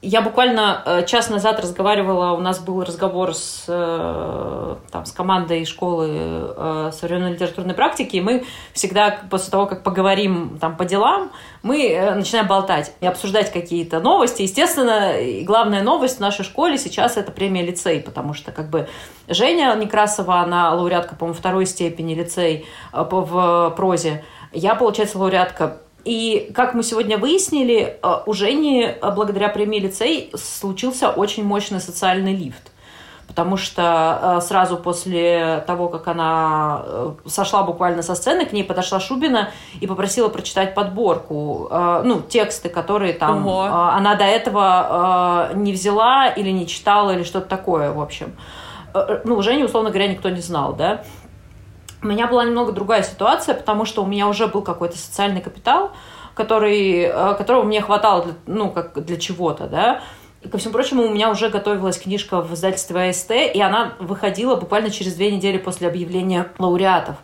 Я 0.03 0.23
буквально 0.23 0.81
э, 0.83 1.05
час 1.05 1.29
назад 1.29 1.59
разговаривала, 1.59 2.31
у 2.31 2.39
нас 2.39 2.59
был 2.59 2.83
разговор 2.83 3.35
с, 3.35 3.65
э, 3.67 4.75
там, 4.89 5.05
с 5.05 5.11
командой 5.11 5.63
школы 5.63 6.09
э, 6.09 6.91
современной 6.91 7.33
литературной 7.33 7.75
практики, 7.75 8.15
и 8.15 8.21
мы 8.21 8.43
всегда 8.73 9.19
после 9.29 9.51
того, 9.51 9.67
как 9.67 9.83
поговорим 9.83 10.57
там, 10.59 10.75
по 10.75 10.85
делам, 10.85 11.31
мы 11.61 12.13
начинаем 12.15 12.47
болтать 12.47 12.93
и 12.99 13.05
обсуждать 13.05 13.53
какие-то 13.53 13.99
новости. 13.99 14.41
Естественно, 14.41 15.13
главная 15.43 15.83
новость 15.83 16.17
в 16.17 16.21
нашей 16.21 16.45
школе 16.45 16.79
сейчас 16.79 17.15
это 17.15 17.31
премия 17.31 17.61
лицей, 17.61 17.99
потому 17.99 18.33
что 18.33 18.51
как 18.51 18.71
бы 18.71 18.89
Женя 19.27 19.75
Некрасова, 19.75 20.39
она 20.39 20.73
лауреатка, 20.73 21.15
по-моему, 21.15 21.37
второй 21.37 21.67
степени 21.67 22.15
лицей 22.15 22.65
в 22.91 23.73
прозе. 23.77 24.23
Я, 24.51 24.73
получается, 24.73 25.19
лауреатка 25.19 25.80
и, 26.03 26.51
как 26.55 26.73
мы 26.73 26.83
сегодня 26.83 27.17
выяснили, 27.17 27.99
э, 28.01 28.13
у 28.25 28.33
Жени 28.33 28.83
э, 28.83 29.11
благодаря 29.11 29.49
премии 29.49 29.79
лицей 29.79 30.31
случился 30.35 31.09
очень 31.09 31.43
мощный 31.43 31.79
социальный 31.79 32.35
лифт. 32.35 32.71
Потому 33.27 33.55
что 33.55 34.37
э, 34.39 34.41
сразу 34.41 34.77
после 34.77 35.63
того, 35.67 35.87
как 35.89 36.07
она 36.07 36.83
сошла 37.25 37.63
буквально 37.63 38.01
со 38.01 38.15
сцены, 38.15 38.45
к 38.45 38.51
ней 38.51 38.63
подошла 38.63 38.99
Шубина 38.99 39.51
и 39.79 39.87
попросила 39.87 40.27
прочитать 40.29 40.73
подборку, 40.73 41.69
ну, 42.03 42.21
тексты, 42.21 42.67
которые 42.67 43.13
там 43.13 43.47
Ого. 43.47 43.63
она 43.63 44.15
до 44.15 44.25
этого 44.25 45.51
не 45.53 45.71
взяла 45.71 46.27
или 46.27 46.49
не 46.49 46.67
читала, 46.67 47.11
или 47.11 47.23
что-то 47.23 47.47
такое, 47.47 47.93
в 47.93 48.01
общем. 48.01 48.35
Ну, 49.23 49.41
Женю, 49.41 49.65
условно 49.65 49.91
говоря, 49.91 50.07
никто 50.09 50.29
не 50.29 50.41
знал, 50.41 50.73
да. 50.73 51.03
У 52.03 52.07
меня 52.07 52.27
была 52.27 52.45
немного 52.45 52.71
другая 52.71 53.03
ситуация, 53.03 53.53
потому 53.53 53.85
что 53.85 54.03
у 54.03 54.07
меня 54.07 54.27
уже 54.27 54.47
был 54.47 54.63
какой-то 54.63 54.97
социальный 54.97 55.41
капитал, 55.41 55.91
который, 56.33 57.01
э, 57.03 57.35
которого 57.35 57.63
мне 57.63 57.79
хватало 57.79 58.23
для, 58.23 58.33
ну, 58.47 58.71
как 58.71 59.05
для 59.05 59.17
чего-то, 59.17 59.67
да. 59.67 60.01
И, 60.41 60.47
ко 60.47 60.57
всему 60.57 60.73
прочему, 60.73 61.03
у 61.03 61.09
меня 61.09 61.29
уже 61.29 61.49
готовилась 61.49 61.99
книжка 61.99 62.41
в 62.41 62.53
издательстве 62.55 63.09
АСТ, 63.09 63.31
и 63.53 63.61
она 63.61 63.93
выходила 63.99 64.55
буквально 64.55 64.89
через 64.89 65.13
две 65.13 65.31
недели 65.31 65.59
после 65.59 65.87
объявления 65.87 66.51
лауреатов. 66.57 67.17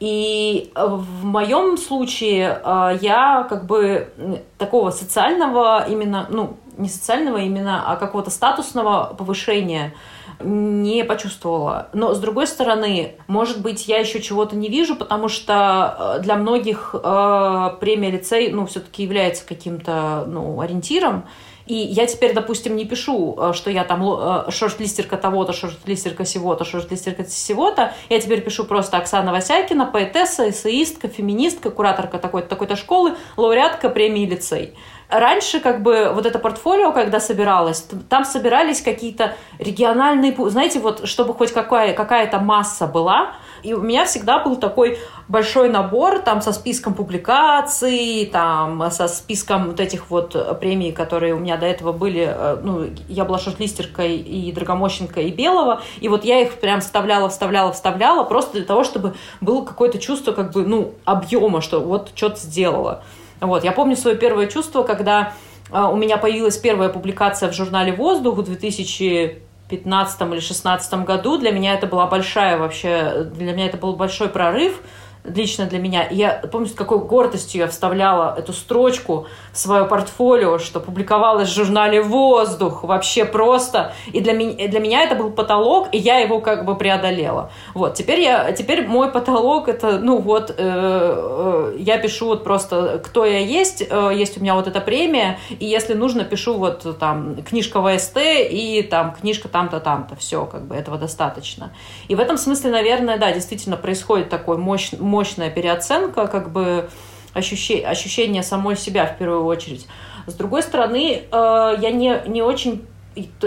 И 0.00 0.72
э, 0.74 0.86
в 0.86 1.24
моем 1.24 1.76
случае 1.76 2.62
э, 2.64 2.98
я 3.02 3.46
как 3.50 3.66
бы 3.66 4.08
такого 4.56 4.90
социального 4.90 5.86
именно, 5.86 6.26
ну, 6.30 6.56
не 6.78 6.88
социального 6.88 7.38
именно, 7.38 7.84
а 7.86 7.96
какого-то 7.96 8.30
статусного 8.30 9.14
повышения– 9.18 9.92
не 10.40 11.04
почувствовала. 11.04 11.88
Но, 11.92 12.14
с 12.14 12.18
другой 12.18 12.46
стороны, 12.46 13.14
может 13.26 13.60
быть, 13.60 13.88
я 13.88 13.98
еще 13.98 14.20
чего-то 14.20 14.56
не 14.56 14.68
вижу, 14.68 14.96
потому 14.96 15.28
что 15.28 16.16
э, 16.18 16.22
для 16.22 16.36
многих 16.36 16.94
э, 16.94 17.70
премия 17.80 18.10
лицей, 18.10 18.50
ну, 18.52 18.66
все-таки 18.66 19.02
является 19.02 19.46
каким-то, 19.46 20.24
ну, 20.26 20.60
ориентиром. 20.60 21.24
И 21.66 21.74
я 21.74 22.06
теперь, 22.06 22.34
допустим, 22.34 22.76
не 22.76 22.84
пишу, 22.84 23.36
э, 23.38 23.52
что 23.54 23.70
я 23.70 23.84
там 23.84 24.02
э, 24.06 24.50
шорт-листерка 24.50 25.16
того-то, 25.16 25.52
шорт-листерка 25.52 26.24
сего-то, 26.24 26.64
шорт-листерка 26.64 27.24
сего-то. 27.24 27.94
Я 28.10 28.20
теперь 28.20 28.42
пишу 28.42 28.64
просто 28.64 28.98
Оксана 28.98 29.32
Васякина, 29.32 29.86
поэтесса, 29.86 30.50
эссеистка, 30.50 31.08
феминистка, 31.08 31.70
кураторка 31.70 32.18
такой-то 32.18 32.48
такой 32.48 32.76
школы, 32.76 33.14
лауреатка 33.36 33.88
премии 33.88 34.26
лицей 34.26 34.74
раньше 35.08 35.60
как 35.60 35.82
бы 35.82 36.10
вот 36.14 36.26
это 36.26 36.38
портфолио, 36.38 36.92
когда 36.92 37.20
собиралось, 37.20 37.86
там 38.08 38.24
собирались 38.24 38.80
какие-то 38.80 39.36
региональные, 39.58 40.34
знаете, 40.50 40.80
вот 40.80 41.06
чтобы 41.06 41.34
хоть 41.34 41.52
какая, 41.52 41.94
какая-то 41.94 42.38
масса 42.40 42.86
была, 42.86 43.34
и 43.64 43.72
у 43.72 43.80
меня 43.80 44.04
всегда 44.04 44.40
был 44.40 44.56
такой 44.56 44.98
большой 45.26 45.70
набор 45.70 46.18
там 46.18 46.42
со 46.42 46.52
списком 46.52 46.92
публикаций, 46.92 48.28
там 48.30 48.90
со 48.90 49.08
списком 49.08 49.68
вот 49.68 49.80
этих 49.80 50.10
вот 50.10 50.60
премий, 50.60 50.92
которые 50.92 51.34
у 51.34 51.38
меня 51.38 51.56
до 51.56 51.64
этого 51.64 51.92
были. 51.92 52.28
Э, 52.30 52.58
ну, 52.62 52.86
я 53.08 53.24
была 53.24 53.38
шортлистеркой 53.38 54.18
и 54.18 54.52
Драгомощенко, 54.52 55.22
и 55.22 55.30
Белого. 55.32 55.80
И 56.00 56.08
вот 56.08 56.26
я 56.26 56.40
их 56.40 56.60
прям 56.60 56.82
вставляла, 56.82 57.30
вставляла, 57.30 57.72
вставляла 57.72 58.24
просто 58.24 58.52
для 58.52 58.64
того, 58.64 58.84
чтобы 58.84 59.14
было 59.40 59.64
какое-то 59.64 59.98
чувство 59.98 60.32
как 60.32 60.52
бы, 60.52 60.66
ну, 60.66 60.94
объема, 61.06 61.62
что 61.62 61.80
вот 61.80 62.10
что-то 62.14 62.36
сделала. 62.36 63.02
Вот, 63.46 63.64
я 63.64 63.72
помню 63.72 63.96
свое 63.96 64.16
первое 64.16 64.46
чувство, 64.46 64.82
когда 64.82 65.34
а, 65.70 65.90
у 65.90 65.96
меня 65.96 66.16
появилась 66.16 66.56
первая 66.56 66.88
публикация 66.88 67.50
в 67.50 67.54
журнале 67.54 67.92
«Воздух» 67.92 68.36
в 68.38 68.42
2015 68.42 70.20
или 70.20 70.28
2016 70.28 70.94
году. 71.04 71.38
Для 71.38 71.50
меня 71.50 71.74
это 71.74 71.86
была 71.86 72.06
большая 72.06 72.58
вообще, 72.58 73.28
для 73.34 73.52
меня 73.52 73.66
это 73.66 73.76
был 73.76 73.94
большой 73.96 74.28
прорыв– 74.28 74.80
лично 75.24 75.66
для 75.66 75.78
меня. 75.78 76.06
Я 76.10 76.42
помню, 76.52 76.68
с 76.68 76.74
какой 76.74 76.98
гордостью 76.98 77.62
я 77.62 77.68
вставляла 77.68 78.34
эту 78.38 78.52
строчку 78.52 79.26
в 79.52 79.58
свое 79.58 79.84
портфолио, 79.86 80.58
что 80.58 80.80
публиковалась 80.80 81.48
в 81.48 81.54
журнале 81.54 82.02
«Воздух». 82.02 82.84
Вообще 82.84 83.24
просто. 83.24 83.94
И 84.12 84.20
для, 84.20 84.34
меня, 84.34 84.68
для 84.68 84.80
меня 84.80 85.02
это 85.02 85.14
был 85.14 85.30
потолок, 85.30 85.88
и 85.92 85.98
я 85.98 86.18
его 86.18 86.40
как 86.40 86.66
бы 86.66 86.76
преодолела. 86.76 87.50
Вот, 87.72 87.94
теперь, 87.94 88.20
я, 88.20 88.52
теперь 88.52 88.86
мой 88.86 89.10
потолок 89.10 89.68
это, 89.68 89.98
ну 89.98 90.18
вот, 90.18 90.50
э, 90.50 90.54
э, 90.58 91.76
я 91.78 91.98
пишу 91.98 92.26
вот 92.26 92.44
просто, 92.44 93.00
кто 93.04 93.24
я 93.24 93.38
есть, 93.38 93.82
э, 93.88 94.10
есть 94.14 94.36
у 94.36 94.40
меня 94.42 94.54
вот 94.54 94.66
эта 94.66 94.80
премия, 94.80 95.38
и 95.48 95.64
если 95.64 95.94
нужно, 95.94 96.24
пишу 96.24 96.54
вот 96.58 96.98
там 96.98 97.42
книжка 97.42 97.82
ВСТ 97.82 98.18
и 98.18 98.86
там 98.90 99.14
книжка 99.14 99.48
там-то, 99.48 99.80
там-то. 99.80 100.16
Все, 100.16 100.44
как 100.44 100.66
бы 100.66 100.74
этого 100.74 100.98
достаточно. 100.98 101.72
И 102.08 102.14
в 102.14 102.20
этом 102.20 102.36
смысле, 102.36 102.70
наверное, 102.70 103.16
да, 103.16 103.32
действительно 103.32 103.76
происходит 103.76 104.28
такой 104.28 104.58
мощный 104.58 104.98
мощная 105.14 105.48
переоценка, 105.48 106.26
как 106.26 106.50
бы 106.50 106.90
ощущение, 107.34 107.86
ощущение 107.86 108.42
самой 108.42 108.76
себя 108.76 109.06
в 109.06 109.16
первую 109.16 109.44
очередь. 109.44 109.86
С 110.26 110.34
другой 110.34 110.62
стороны, 110.62 111.22
э, 111.30 111.74
я 111.80 111.90
не, 111.92 112.20
не 112.26 112.42
очень 112.42 112.84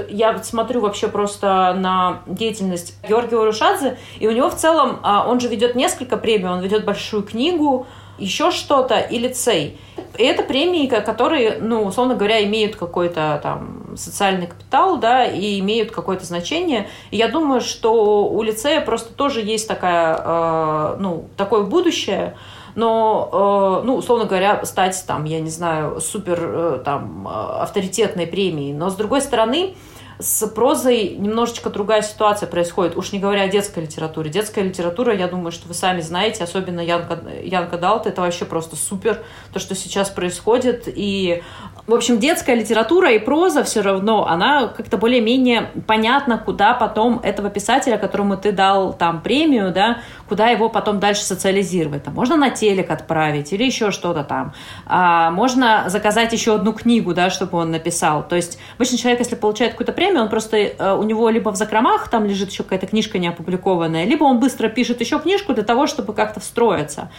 я 0.10 0.42
смотрю 0.44 0.80
вообще 0.80 1.10
просто 1.10 1.76
на 1.78 2.22
деятельность 2.26 2.96
Георгия 3.06 3.36
Урушадзе, 3.36 3.98
и 4.18 4.26
у 4.26 4.32
него 4.32 4.50
в 4.50 4.56
целом, 4.56 5.00
а, 5.04 5.28
он 5.28 5.42
же 5.42 5.50
ведет 5.50 5.76
несколько 5.76 6.16
премий, 6.16 6.48
он 6.48 6.62
ведет 6.62 6.86
большую 6.86 7.24
книгу, 7.24 7.86
еще 8.18 8.52
что-то 8.52 9.00
и 9.00 9.18
лицей. 9.18 9.78
И 10.18 10.24
это 10.24 10.44
премии, 10.44 10.88
которые, 10.88 11.58
ну, 11.60 11.84
условно 11.84 12.16
говоря, 12.16 12.44
имеют 12.44 12.76
какой-то 12.76 13.40
там 13.44 13.96
социальный 13.96 14.48
капитал, 14.48 14.98
да, 14.98 15.26
и 15.26 15.60
имеют 15.60 15.92
какое-то 15.92 16.26
значение. 16.26 16.88
И 17.12 17.18
я 17.18 17.28
думаю, 17.28 17.62
что 17.62 18.28
у 18.28 18.42
лицея 18.42 18.82
просто 18.82 19.14
тоже 19.14 19.42
есть 19.42 19.68
такая, 19.68 20.18
э, 20.18 20.98
ну, 21.00 21.28
такое 21.36 21.64
будущее, 21.64 22.36
но, 22.76 23.82
э, 23.82 23.86
ну, 23.86 23.96
условно 23.96 24.26
говоря, 24.26 24.64
стать 24.66 25.04
там, 25.08 25.26
я 25.26 25.40
не 25.40 25.50
знаю, 25.50 26.00
супер 26.00 26.40
э, 26.40 26.82
там 26.86 27.28
авторитетной 27.28 28.28
премией. 28.28 28.74
Но, 28.74 28.90
с 28.90 28.96
другой 28.96 29.22
стороны, 29.22 29.76
с 30.20 30.48
прозой 30.48 31.10
немножечко 31.10 31.70
другая 31.70 32.02
ситуация 32.02 32.48
происходит, 32.48 32.98
уж 32.98 33.12
не 33.12 33.20
говоря 33.20 33.44
о 33.44 33.48
детской 33.48 33.84
литературе. 33.84 34.30
Детская 34.30 34.64
литература, 34.64 35.16
я 35.16 35.28
думаю, 35.28 35.52
что 35.52 35.68
вы 35.68 35.74
сами 35.74 36.02
знаете, 36.02 36.44
особенно 36.44 36.80
Янка, 36.80 37.20
Янка 37.44 37.78
Далт, 37.78 38.08
это 38.08 38.22
вообще 38.22 38.46
просто 38.46 38.76
супер, 38.76 39.24
то, 39.54 39.60
что 39.60 39.76
сейчас 39.76 40.10
происходит. 40.10 40.84
И 40.88 41.44
в 41.88 41.94
общем, 41.94 42.20
детская 42.20 42.54
литература 42.54 43.14
и 43.14 43.20
проза 43.20 43.64
все 43.64 43.82
равно, 43.82 44.28
она 44.28 44.68
как-то 44.68 44.98
более-менее 44.98 45.72
понятна, 45.88 46.38
куда 46.38 46.74
потом 46.74 47.22
этого 47.24 47.50
писателя, 47.50 47.98
которому 47.98 48.36
ты 48.36 48.52
дал 48.52 48.92
там 48.92 49.22
премию, 49.22 49.72
да, 49.72 50.00
куда 50.28 50.50
его 50.50 50.68
потом 50.68 51.00
дальше 51.00 51.24
социализировать. 51.24 52.04
Там, 52.04 52.14
можно 52.14 52.36
на 52.36 52.50
телек 52.50 52.92
отправить 52.92 53.54
или 53.54 53.64
еще 53.64 53.92
что-то 53.92 54.26
там. 54.26 54.54
А, 54.86 55.32
можно 55.32 55.86
заказать 55.88 56.34
еще 56.34 56.56
одну 56.56 56.74
книгу, 56.74 57.14
да, 57.14 57.30
чтобы 57.30 57.58
он 57.58 57.72
написал. 57.72 58.28
То 58.28 58.36
есть 58.36 58.60
обычно 58.76 58.98
человек, 58.98 59.20
если 59.20 59.36
получает 59.36 59.72
какую-то 59.72 59.94
премию, 59.94 60.24
он 60.24 60.30
просто, 60.30 60.58
э, 60.58 60.94
у 60.94 61.04
него 61.04 61.30
либо 61.30 61.52
в 61.52 61.56
закромах 61.56 62.10
там 62.10 62.26
лежит 62.26 62.50
еще 62.50 62.64
какая-то 62.64 62.88
книжка 62.88 63.18
не 63.18 63.30
опубликованная, 63.30 64.04
либо 64.04 64.26
он 64.26 64.42
быстро 64.42 64.68
пишет 64.68 65.00
еще 65.00 65.20
книжку 65.20 65.54
для 65.54 65.64
того, 65.64 65.88
чтобы 65.88 66.14
как-то 66.14 66.42
встроиться. 66.42 67.10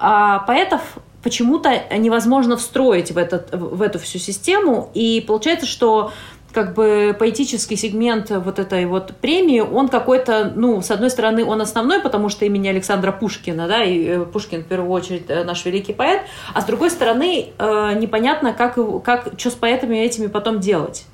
А, 0.00 0.40
поэтов 0.40 0.80
почему-то 1.26 1.82
невозможно 1.98 2.56
встроить 2.56 3.10
в, 3.10 3.18
этот, 3.18 3.52
в 3.52 3.82
эту 3.82 3.98
всю 3.98 4.20
систему, 4.20 4.90
и 4.94 5.20
получается, 5.26 5.66
что 5.66 6.12
как 6.52 6.74
бы 6.74 7.16
поэтический 7.18 7.74
сегмент 7.74 8.30
вот 8.30 8.60
этой 8.60 8.86
вот 8.86 9.12
премии, 9.20 9.58
он 9.58 9.88
какой-то, 9.88 10.52
ну, 10.54 10.80
с 10.82 10.92
одной 10.92 11.10
стороны, 11.10 11.44
он 11.44 11.60
основной, 11.60 12.00
потому 12.00 12.28
что 12.28 12.44
имени 12.44 12.68
Александра 12.68 13.10
Пушкина, 13.10 13.66
да, 13.66 13.82
и 13.82 14.04
э, 14.04 14.24
Пушкин 14.24 14.62
в 14.62 14.66
первую 14.68 14.92
очередь 14.92 15.24
э, 15.26 15.42
наш 15.42 15.64
великий 15.64 15.94
поэт, 15.94 16.22
а 16.54 16.60
с 16.60 16.64
другой 16.64 16.90
стороны, 16.90 17.48
э, 17.58 17.92
непонятно, 17.98 18.52
как, 18.52 18.78
как, 19.02 19.32
что 19.36 19.50
с 19.50 19.54
поэтами 19.54 19.96
этими 19.96 20.28
потом 20.28 20.60
делать. 20.60 21.06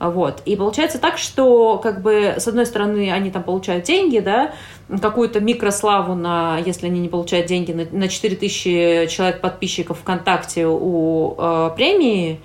Вот. 0.00 0.40
И 0.46 0.56
получается 0.56 0.98
так, 0.98 1.18
что 1.18 1.78
как 1.78 2.00
бы 2.00 2.34
с 2.38 2.48
одной 2.48 2.64
стороны 2.64 3.12
они 3.12 3.30
там 3.30 3.42
получают 3.42 3.84
деньги, 3.84 4.18
да, 4.18 4.54
какую-то 5.00 5.40
микрославу 5.40 6.14
на, 6.14 6.58
если 6.64 6.86
они 6.86 7.00
не 7.00 7.08
получают 7.08 7.46
деньги, 7.46 7.72
на, 7.72 7.86
на 7.92 8.08
4000 8.08 9.06
человек 9.08 9.42
подписчиков 9.42 9.98
ВКонтакте 9.98 10.66
у 10.66 11.34
э, 11.36 11.70
премии, 11.76 12.40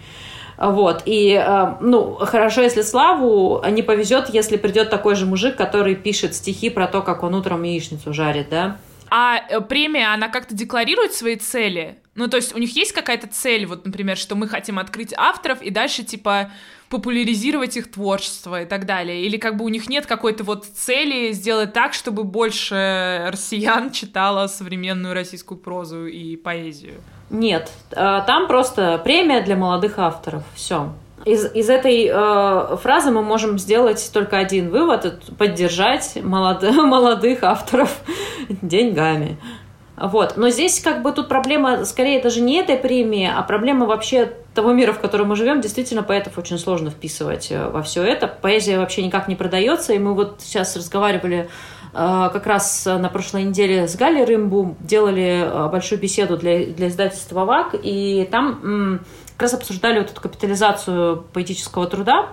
Вот, 0.58 1.04
и, 1.06 1.32
э, 1.32 1.76
ну, 1.82 2.16
хорошо, 2.16 2.62
если 2.62 2.82
Славу 2.82 3.64
не 3.70 3.82
повезет, 3.82 4.30
если 4.30 4.58
придет 4.58 4.90
такой 4.90 5.16
же 5.16 5.26
мужик, 5.26 5.56
который 5.56 5.96
пишет 5.96 6.36
стихи 6.36 6.70
про 6.70 6.88
то, 6.88 7.02
как 7.02 7.24
он 7.24 7.36
утром 7.36 7.64
яичницу 7.64 8.14
жарит, 8.14 8.50
да? 8.50 8.78
А 9.10 9.38
э, 9.38 9.62
премия, 9.62 10.14
она 10.14 10.30
как-то 10.30 10.56
декларирует 10.56 11.14
свои 11.14 11.36
цели? 11.36 11.98
Ну, 12.16 12.28
то 12.28 12.38
есть 12.38 12.56
у 12.56 12.58
них 12.58 12.76
есть 12.76 12.94
какая-то 12.94 13.28
цель, 13.28 13.66
вот, 13.66 13.86
например, 13.86 14.18
что 14.18 14.36
мы 14.36 14.48
хотим 14.48 14.80
открыть 14.80 15.14
авторов 15.18 15.62
и 15.62 15.70
дальше, 15.70 16.04
типа, 16.04 16.52
популяризировать 16.90 17.78
их 17.78 17.92
творчество 17.92 18.62
и 18.62 18.66
так 18.66 18.86
далее? 18.86 19.24
Или 19.24 19.38
как 19.38 19.58
бы 19.58 19.66
у 19.66 19.70
них 19.70 19.90
нет 19.90 20.06
какой-то 20.06 20.44
вот 20.44 20.66
цели 20.66 21.32
сделать 21.32 21.74
так, 21.74 21.94
чтобы 21.94 22.24
больше 22.24 23.28
россиян 23.32 23.92
читало 23.92 24.48
современную 24.48 25.14
российскую 25.14 25.58
прозу 25.58 26.06
и 26.06 26.36
поэзию? 26.36 26.96
Нет, 27.30 27.72
э, 27.92 28.22
там 28.28 28.48
просто 28.48 29.00
премия 29.04 29.42
для 29.42 29.56
молодых 29.56 29.98
авторов. 29.98 30.44
Все. 30.54 30.94
Из, 31.26 31.44
из 31.56 31.70
этой 31.70 32.08
э, 32.08 32.78
фразы 32.78 33.10
мы 33.10 33.24
можем 33.24 33.58
сделать 33.58 34.12
только 34.14 34.38
один 34.38 34.70
вывод: 34.70 35.24
поддержать 35.38 36.18
молод, 36.24 36.62
молодых 36.76 37.44
авторов 37.44 38.02
деньгами. 38.62 39.38
Вот. 39.98 40.38
Но 40.38 40.50
здесь 40.50 40.80
как 40.82 41.02
бы 41.02 41.12
тут 41.14 41.28
проблема 41.28 41.86
скорее 41.86 42.22
даже 42.22 42.42
не 42.42 42.60
этой 42.60 42.78
премии, 42.78 43.32
а 43.34 43.42
проблема 43.44 43.86
вообще 43.86 44.34
того 44.56 44.72
мира, 44.74 44.94
в 44.94 45.00
котором 45.00 45.28
мы 45.28 45.36
живем. 45.36 45.62
Действительно, 45.62 46.02
поэтов 46.02 46.38
очень 46.38 46.58
сложно 46.58 46.90
вписывать 46.90 47.52
э, 47.52 47.70
во 47.70 47.84
все 47.84 48.04
это. 48.04 48.28
Поэзия 48.28 48.80
вообще 48.80 49.06
никак 49.06 49.28
не 49.28 49.36
продается. 49.36 49.94
И 49.94 50.00
мы 50.00 50.16
вот 50.16 50.38
сейчас 50.40 50.76
разговаривали 50.76 51.50
э, 51.94 52.30
как 52.34 52.48
раз 52.48 52.86
на 52.86 53.10
прошлой 53.10 53.44
неделе 53.44 53.88
с 53.88 53.96
Галей 53.96 54.24
Рымбу, 54.24 54.78
делали 54.80 55.44
э, 55.44 55.70
большую 55.70 56.00
беседу 56.00 56.38
для, 56.38 56.66
для 56.66 56.88
издательства 56.88 57.46
ВАК, 57.46 57.76
и 57.84 58.28
там 58.32 59.02
как 59.34 59.42
раз 59.42 59.54
обсуждали 59.54 60.00
вот 60.00 60.12
эту 60.12 60.22
капитализацию 60.22 61.26
поэтического 61.34 61.88
труда 61.88 62.30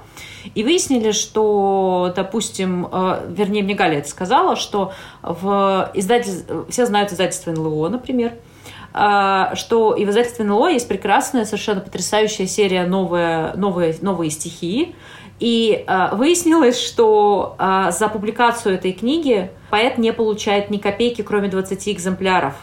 и 0.55 0.63
выяснили, 0.63 1.11
что, 1.11 2.13
допустим, 2.15 2.87
вернее, 3.29 3.65
мне 3.65 3.75
Галя 3.75 3.99
это 3.99 4.09
сказала, 4.09 4.55
что 4.55 4.93
в 5.21 5.91
издатель... 5.95 6.45
все 6.69 6.87
знают 6.87 7.11
издательство 7.11 7.51
НЛО, 7.51 7.89
например, 7.89 8.35
что 8.93 9.95
и 9.97 10.05
в 10.05 10.11
издательстве 10.11 10.45
НЛО 10.45 10.69
есть 10.69 10.87
прекрасная, 10.87 11.45
совершенно 11.47 11.81
потрясающая 11.81 12.47
серия 12.47 12.85
новые, 12.85 13.53
новые, 13.55 13.95
новые 14.03 14.31
стихи. 14.31 14.95
И 15.43 15.85
э, 15.87 16.15
выяснилось, 16.15 16.81
что 16.81 17.57
э, 17.59 17.91
за 17.91 18.07
публикацию 18.09 18.77
этой 18.77 18.93
книги 18.93 19.51
поэт 19.71 19.99
не 19.99 20.13
получает 20.13 20.71
ни 20.71 20.79
копейки, 20.79 21.23
кроме 21.23 21.49
20 21.49 21.89
экземпляров 21.89 22.55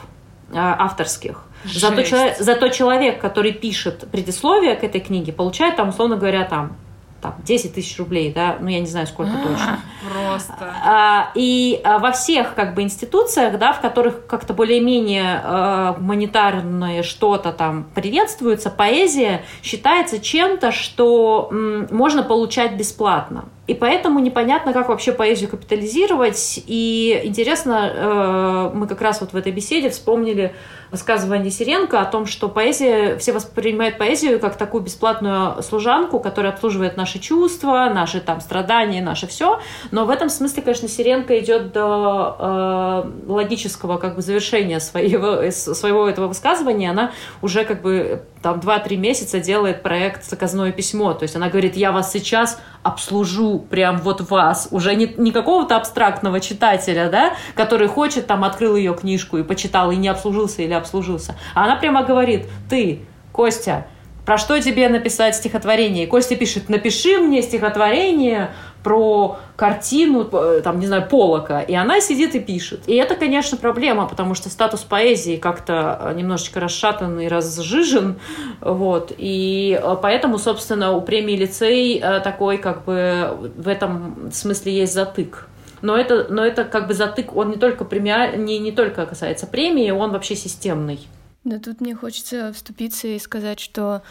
э, 0.51 0.53
авторских. 0.55 1.43
Зато 1.65 2.03
человек, 2.03 2.37
зато 2.39 2.69
человек, 2.69 3.19
который 3.19 3.51
пишет 3.51 4.07
предисловие 4.09 4.75
к 4.75 4.85
этой 4.85 5.01
книге, 5.01 5.33
получает 5.33 5.75
там, 5.75 5.89
условно 5.89 6.15
говоря, 6.15 6.45
там 6.45 6.77
там, 7.21 7.35
10 7.43 7.73
тысяч 7.73 7.97
рублей, 7.99 8.31
да, 8.33 8.57
ну, 8.59 8.67
я 8.67 8.79
не 8.79 8.87
знаю, 8.87 9.07
сколько 9.07 9.31
а, 9.31 9.47
точно. 9.47 9.79
Просто. 10.11 10.53
А, 10.85 11.31
и 11.35 11.81
а, 11.83 11.99
во 11.99 12.11
всех, 12.11 12.55
как 12.55 12.73
бы, 12.75 12.81
институциях, 12.81 13.57
да, 13.59 13.73
в 13.73 13.81
которых 13.81 14.25
как-то 14.27 14.53
более-менее 14.53 15.41
а, 15.43 15.93
гуманитарное 15.93 17.03
что-то 17.03 17.51
там 17.51 17.85
приветствуется, 17.95 18.69
поэзия 18.69 19.43
считается 19.63 20.19
чем-то, 20.19 20.71
что 20.71 21.49
м, 21.51 21.87
можно 21.91 22.23
получать 22.23 22.73
бесплатно. 22.73 23.45
И 23.69 23.75
поэтому 23.75 24.19
непонятно, 24.19 24.73
как 24.73 24.89
вообще 24.89 25.11
поэзию 25.11 25.47
капитализировать. 25.47 26.63
И 26.65 27.21
интересно, 27.23 27.91
э, 27.93 28.71
мы 28.73 28.87
как 28.87 28.99
раз 28.99 29.21
вот 29.21 29.31
в 29.31 29.35
этой 29.35 29.51
беседе 29.51 29.91
вспомнили 29.91 30.55
высказывание 30.89 31.51
Сиренко 31.51 32.01
о 32.01 32.05
том, 32.05 32.25
что 32.25 32.49
поэзия, 32.49 33.15
все 33.19 33.31
воспринимают 33.31 33.99
поэзию 33.99 34.39
как 34.39 34.57
такую 34.57 34.83
бесплатную 34.83 35.61
служанку, 35.61 36.19
которая 36.19 36.51
обслуживает 36.51 36.97
наши 36.97 37.19
чувства, 37.19 37.91
наши 37.93 38.19
там 38.21 38.41
страдания, 38.41 39.03
наше 39.03 39.27
все. 39.27 39.59
Но 39.91 40.05
в 40.05 40.09
этом 40.09 40.29
смысле, 40.29 40.63
конечно, 40.63 40.87
Сиренко 40.87 41.37
идет 41.37 41.71
до 41.71 42.37
э, 42.39 43.31
логического 43.31 43.97
как 43.97 44.15
бы 44.15 44.23
завершения 44.23 44.79
своего, 44.79 45.51
своего 45.51 46.09
этого 46.09 46.27
высказывания. 46.27 46.89
Она 46.89 47.11
уже 47.43 47.65
как 47.65 47.83
бы 47.83 48.23
там 48.41 48.59
2-3 48.59 48.95
месяца 48.95 49.39
делает 49.39 49.83
проект 49.83 50.23
«Заказное 50.23 50.71
письмо». 50.71 51.13
То 51.13 51.23
есть 51.23 51.35
она 51.35 51.49
говорит, 51.49 51.75
я 51.75 51.91
вас 51.91 52.11
сейчас 52.11 52.59
обслужу, 52.81 53.58
прям 53.59 53.97
вот 53.97 54.21
вас. 54.29 54.67
Уже 54.71 54.95
не, 54.95 55.13
не 55.17 55.31
какого-то 55.31 55.75
абстрактного 55.75 56.39
читателя, 56.39 57.09
да, 57.09 57.33
который 57.55 57.87
хочет, 57.87 58.27
там, 58.27 58.43
открыл 58.43 58.75
ее 58.75 58.93
книжку 58.93 59.37
и 59.37 59.43
почитал, 59.43 59.91
и 59.91 59.95
не 59.95 60.07
обслужился 60.07 60.61
или 60.61 60.73
обслужился. 60.73 61.35
А 61.53 61.65
она 61.65 61.75
прямо 61.75 62.03
говорит, 62.03 62.45
ты, 62.69 63.01
Костя, 63.31 63.87
про 64.25 64.37
что 64.37 64.61
тебе 64.61 64.89
написать 64.89 65.35
стихотворение? 65.35 66.03
И 66.03 66.07
Костя 66.07 66.35
пишет, 66.35 66.69
напиши 66.69 67.17
мне 67.17 67.41
стихотворение 67.41 68.51
про 68.83 69.39
картину, 69.55 70.27
э, 70.31 70.61
там, 70.63 70.79
не 70.79 70.87
знаю, 70.87 71.07
Полока, 71.09 71.61
и 71.61 71.73
она 71.73 72.01
сидит 72.01 72.35
и 72.35 72.39
пишет. 72.39 72.81
И 72.87 72.95
это, 72.95 73.15
конечно, 73.15 73.57
проблема, 73.57 74.07
потому 74.07 74.35
что 74.35 74.49
статус 74.49 74.81
поэзии 74.81 75.37
как-то 75.37 75.99
э, 76.01 76.13
немножечко 76.15 76.59
расшатан 76.59 77.19
и 77.19 77.27
разжижен, 77.27 78.19
вот, 78.61 79.11
и 79.17 79.79
э, 79.81 79.95
поэтому, 80.01 80.37
собственно, 80.37 80.93
у 80.93 81.01
премии 81.01 81.35
лицей 81.35 81.99
такой, 82.23 82.57
как 82.57 82.85
бы, 82.85 83.51
в 83.57 83.67
этом 83.67 84.31
смысле 84.31 84.73
есть 84.73 84.93
затык. 84.93 85.47
Но 85.81 85.97
это, 85.97 86.27
но 86.29 86.45
это 86.45 86.65
как 86.65 86.87
бы 86.87 86.93
затык, 86.93 87.35
он 87.35 87.51
не 87.51 87.57
только, 87.57 87.85
премиа... 87.85 88.35
не, 88.35 88.59
не 88.59 88.71
только 88.71 89.05
касается 89.05 89.47
премии, 89.47 89.91
он 89.91 90.11
вообще 90.11 90.35
системный. 90.35 90.99
Да 91.45 91.57
тут 91.57 91.79
мне 91.79 91.95
хочется 91.95 92.51
вступиться 92.53 93.07
и 93.07 93.17
сказать, 93.17 93.61
что 93.61 94.01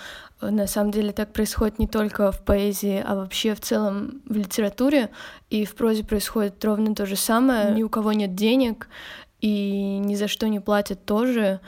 на 0.40 0.66
самом 0.66 0.92
деле 0.92 1.12
так 1.12 1.32
происходит 1.32 1.78
не 1.78 1.86
только 1.86 2.30
в 2.30 2.44
поэзии, 2.44 3.02
а 3.04 3.16
вообще 3.16 3.54
в 3.54 3.60
целом 3.60 4.22
в 4.24 4.36
литературе. 4.36 5.10
И 5.50 5.64
в 5.64 5.74
прозе 5.74 6.04
происходит 6.04 6.64
ровно 6.64 6.94
то 6.94 7.06
же 7.06 7.16
самое. 7.16 7.72
Ни 7.74 7.82
у 7.82 7.88
кого 7.88 8.12
нет 8.12 8.34
денег, 8.34 8.88
и 9.40 9.98
ни 9.98 10.14
за 10.14 10.28
что 10.28 10.48
не 10.48 10.60
платят 10.60 11.04
тоже. 11.04 11.60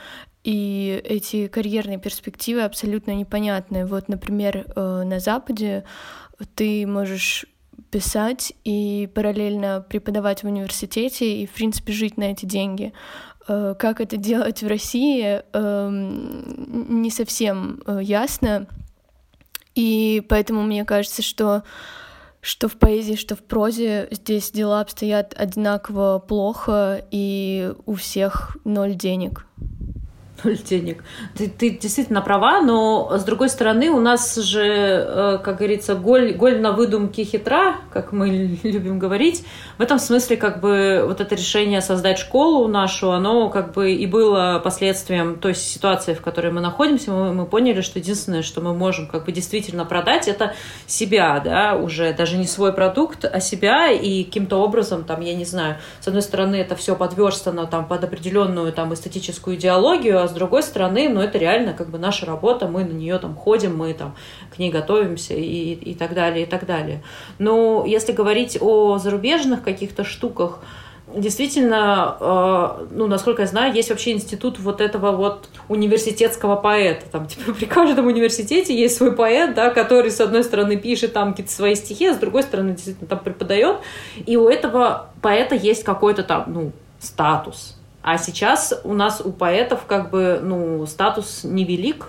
И 0.45 1.03
эти 1.05 1.49
карьерные 1.49 1.99
перспективы 1.99 2.63
абсолютно 2.63 3.15
непонятны. 3.15 3.85
Вот, 3.87 4.09
например, 4.09 4.67
э, 4.75 5.03
на 5.05 5.21
Западе 5.21 5.85
ты 6.55 6.87
можешь 6.87 7.47
писать 7.91 8.53
и 8.65 9.09
параллельно 9.15 9.85
преподавать 9.89 10.43
в 10.43 10.47
университете 10.47 11.43
и, 11.43 11.47
в 11.47 11.51
принципе, 11.51 11.93
жить 11.93 12.17
на 12.17 12.25
эти 12.25 12.47
деньги. 12.47 12.93
Э, 13.51 13.75
как 13.77 14.01
это 14.01 14.17
делать 14.17 14.63
в 14.63 14.69
России, 14.69 15.43
эм, 15.53 17.03
не 17.03 17.11
совсем 17.11 17.83
э, 17.85 17.99
ясно. 18.01 18.69
И 19.75 20.25
поэтому 20.29 20.63
мне 20.63 20.85
кажется, 20.85 21.21
что 21.23 21.65
что 22.43 22.69
в 22.69 22.77
поэзии, 22.77 23.17
что 23.17 23.35
в 23.35 23.41
прозе 23.41 24.09
здесь 24.13 24.51
дела 24.53 24.81
обстоят 24.81 25.35
одинаково 25.37 26.21
плохо, 26.21 27.05
и 27.11 27.75
у 27.85 27.95
всех 27.95 28.57
ноль 28.65 28.95
денег 28.95 29.47
ноль 30.45 30.59
денег. 30.59 31.03
Ты, 31.37 31.49
ты 31.49 31.71
действительно 31.71 32.21
права, 32.21 32.61
но 32.61 33.17
с 33.19 33.25
другой 33.25 33.49
стороны 33.49 33.91
у 33.91 34.01
нас 34.01 34.37
же, 34.37 34.65
э, 34.65 35.39
как 35.43 35.59
говорится, 35.59 35.95
голь, 35.95 36.33
голь 36.33 36.61
на 36.61 36.73
выдумке 36.73 37.25
хитра, 37.25 37.77
как 37.93 38.13
мы 38.13 38.59
любим 38.63 38.99
говорить. 38.99 39.45
В 39.79 39.83
этом 39.83 39.99
смысле 39.99 40.37
как 40.37 40.61
бы 40.61 41.05
вот 41.07 41.21
это 41.21 41.35
решение 41.35 41.81
создать 41.81 42.19
школу 42.19 42.69
нашу, 42.69 43.13
оно 43.13 43.49
как 43.49 43.73
бы 43.73 43.93
и 43.93 44.07
было 44.07 44.61
последствием 44.63 45.37
той 45.37 45.55
ситуации, 45.55 46.15
в 46.15 46.23
которой 46.23 46.53
мы 46.53 46.61
находимся. 46.61 47.11
Мы, 47.13 47.33
мы 47.33 47.47
поняли, 47.47 47.81
что 47.81 47.99
единственное, 47.99 48.43
что 48.43 48.61
мы 48.61 48.75
можем 48.75 49.07
как 49.07 49.25
бы 49.25 49.33
действительно 49.33 49.85
продать, 49.85 50.29
это 50.29 50.55
себя, 50.87 51.41
да, 51.41 51.77
уже 51.77 52.13
даже 52.13 52.37
не 52.37 52.47
свой 52.47 52.73
продукт, 52.73 53.25
а 53.25 53.41
себя 53.41 53.91
и 53.91 54.25
каким-то 54.25 54.57
образом, 54.59 55.05
там, 55.05 55.21
я 55.21 55.35
не 55.35 55.45
знаю, 55.45 55.77
с 56.01 56.09
одной 56.09 56.23
стороны 56.23 56.57
это 56.57 56.77
все 56.77 56.97
подверстано 56.97 57.67
там 57.67 57.87
под 57.87 58.05
определенную 58.05 58.73
там 58.73 58.93
эстетическую 58.95 59.57
идеологию, 59.57 60.23
а 60.23 60.30
с 60.31 60.33
другой 60.33 60.63
стороны, 60.63 61.09
ну, 61.09 61.21
это 61.21 61.37
реально 61.39 61.75
как 61.75 61.91
бы 61.91 61.99
наша 61.99 62.25
работа, 62.25 62.67
мы 62.67 62.85
на 62.85 62.93
нее 62.93 63.19
там 63.19 63.35
ходим, 63.35 63.77
мы 63.77 63.93
там 63.93 64.15
к 64.55 64.59
ней 64.59 64.71
готовимся 64.71 65.35
и, 65.35 65.75
и 65.75 65.95
так 65.95 66.15
далее, 66.15 66.45
и 66.45 66.47
так 66.47 66.67
далее. 66.67 67.03
Но 67.39 67.85
если 67.87 68.13
говорить 68.13 68.57
о 68.61 68.99
зарубежных 68.99 69.63
каких-то 69.63 70.05
штуках, 70.05 70.61
действительно, 71.15 72.17
э, 72.21 72.87
ну, 72.93 73.07
насколько 73.07 73.43
я 73.43 73.49
знаю, 73.49 73.75
есть 73.75 73.91
вообще 73.91 74.13
институт 74.13 74.59
вот 74.59 74.81
этого 74.81 75.13
вот 75.13 75.49
университетского 75.69 76.57
поэта. 76.57 77.07
Там, 77.11 77.27
типа, 77.27 77.53
при 77.59 77.65
каждом 77.65 78.07
университете 78.07 78.79
есть 78.79 78.97
свой 78.97 79.13
поэт, 79.13 79.55
да, 79.55 79.71
который, 79.71 80.11
с 80.11 80.21
одной 80.21 80.45
стороны, 80.45 80.77
пишет 80.77 81.13
там 81.13 81.31
какие-то 81.31 81.53
свои 81.53 81.75
стихи, 81.75 82.07
а 82.07 82.15
с 82.15 82.19
другой 82.19 82.43
стороны, 82.43 82.73
действительно, 82.73 83.09
там 83.09 83.19
преподает. 83.19 83.79
И 84.27 84.37
у 84.37 84.49
этого 84.49 85.11
поэта 85.23 85.55
есть 85.55 85.85
какой-то 85.85 86.23
там, 86.23 86.45
ну, 86.49 86.73
статус. 87.01 87.80
А 88.03 88.17
сейчас 88.19 88.81
у 88.85 88.95
нас 88.95 89.21
у 89.21 89.31
поэтов 89.31 89.85
как 89.87 90.11
бы, 90.11 90.41
ну, 90.43 90.87
статус 90.87 91.45
невелик, 91.45 92.07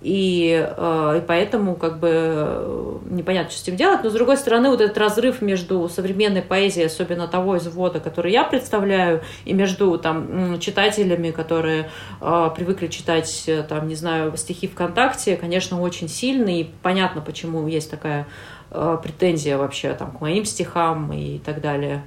и, 0.00 0.64
э, 0.76 1.18
и 1.18 1.26
поэтому 1.26 1.74
как 1.74 1.98
бы 1.98 2.08
э, 2.12 2.98
непонятно, 3.10 3.50
что 3.50 3.60
с 3.60 3.62
этим 3.64 3.76
делать. 3.76 4.04
Но, 4.04 4.10
с 4.10 4.12
другой 4.12 4.36
стороны, 4.36 4.68
вот 4.68 4.80
этот 4.80 4.96
разрыв 4.96 5.42
между 5.42 5.88
современной 5.88 6.42
поэзией, 6.42 6.86
особенно 6.86 7.26
того 7.26 7.58
извода, 7.58 7.98
который 7.98 8.32
я 8.32 8.44
представляю, 8.44 9.22
и 9.44 9.52
между 9.52 9.98
там, 9.98 10.60
читателями, 10.60 11.30
которые 11.30 11.90
э, 12.20 12.50
привыкли 12.54 12.86
читать, 12.86 13.44
э, 13.46 13.64
там, 13.64 13.88
не 13.88 13.96
знаю, 13.96 14.36
стихи 14.36 14.68
ВКонтакте, 14.68 15.36
конечно, 15.36 15.80
очень 15.80 16.08
сильный. 16.08 16.60
И 16.60 16.70
понятно, 16.82 17.20
почему 17.20 17.66
есть 17.66 17.90
такая 17.90 18.26
э, 18.70 18.98
претензия 19.02 19.56
вообще 19.56 19.94
там, 19.94 20.12
к 20.12 20.20
моим 20.20 20.44
стихам 20.44 21.12
и 21.12 21.38
так 21.38 21.60
далее. 21.60 22.04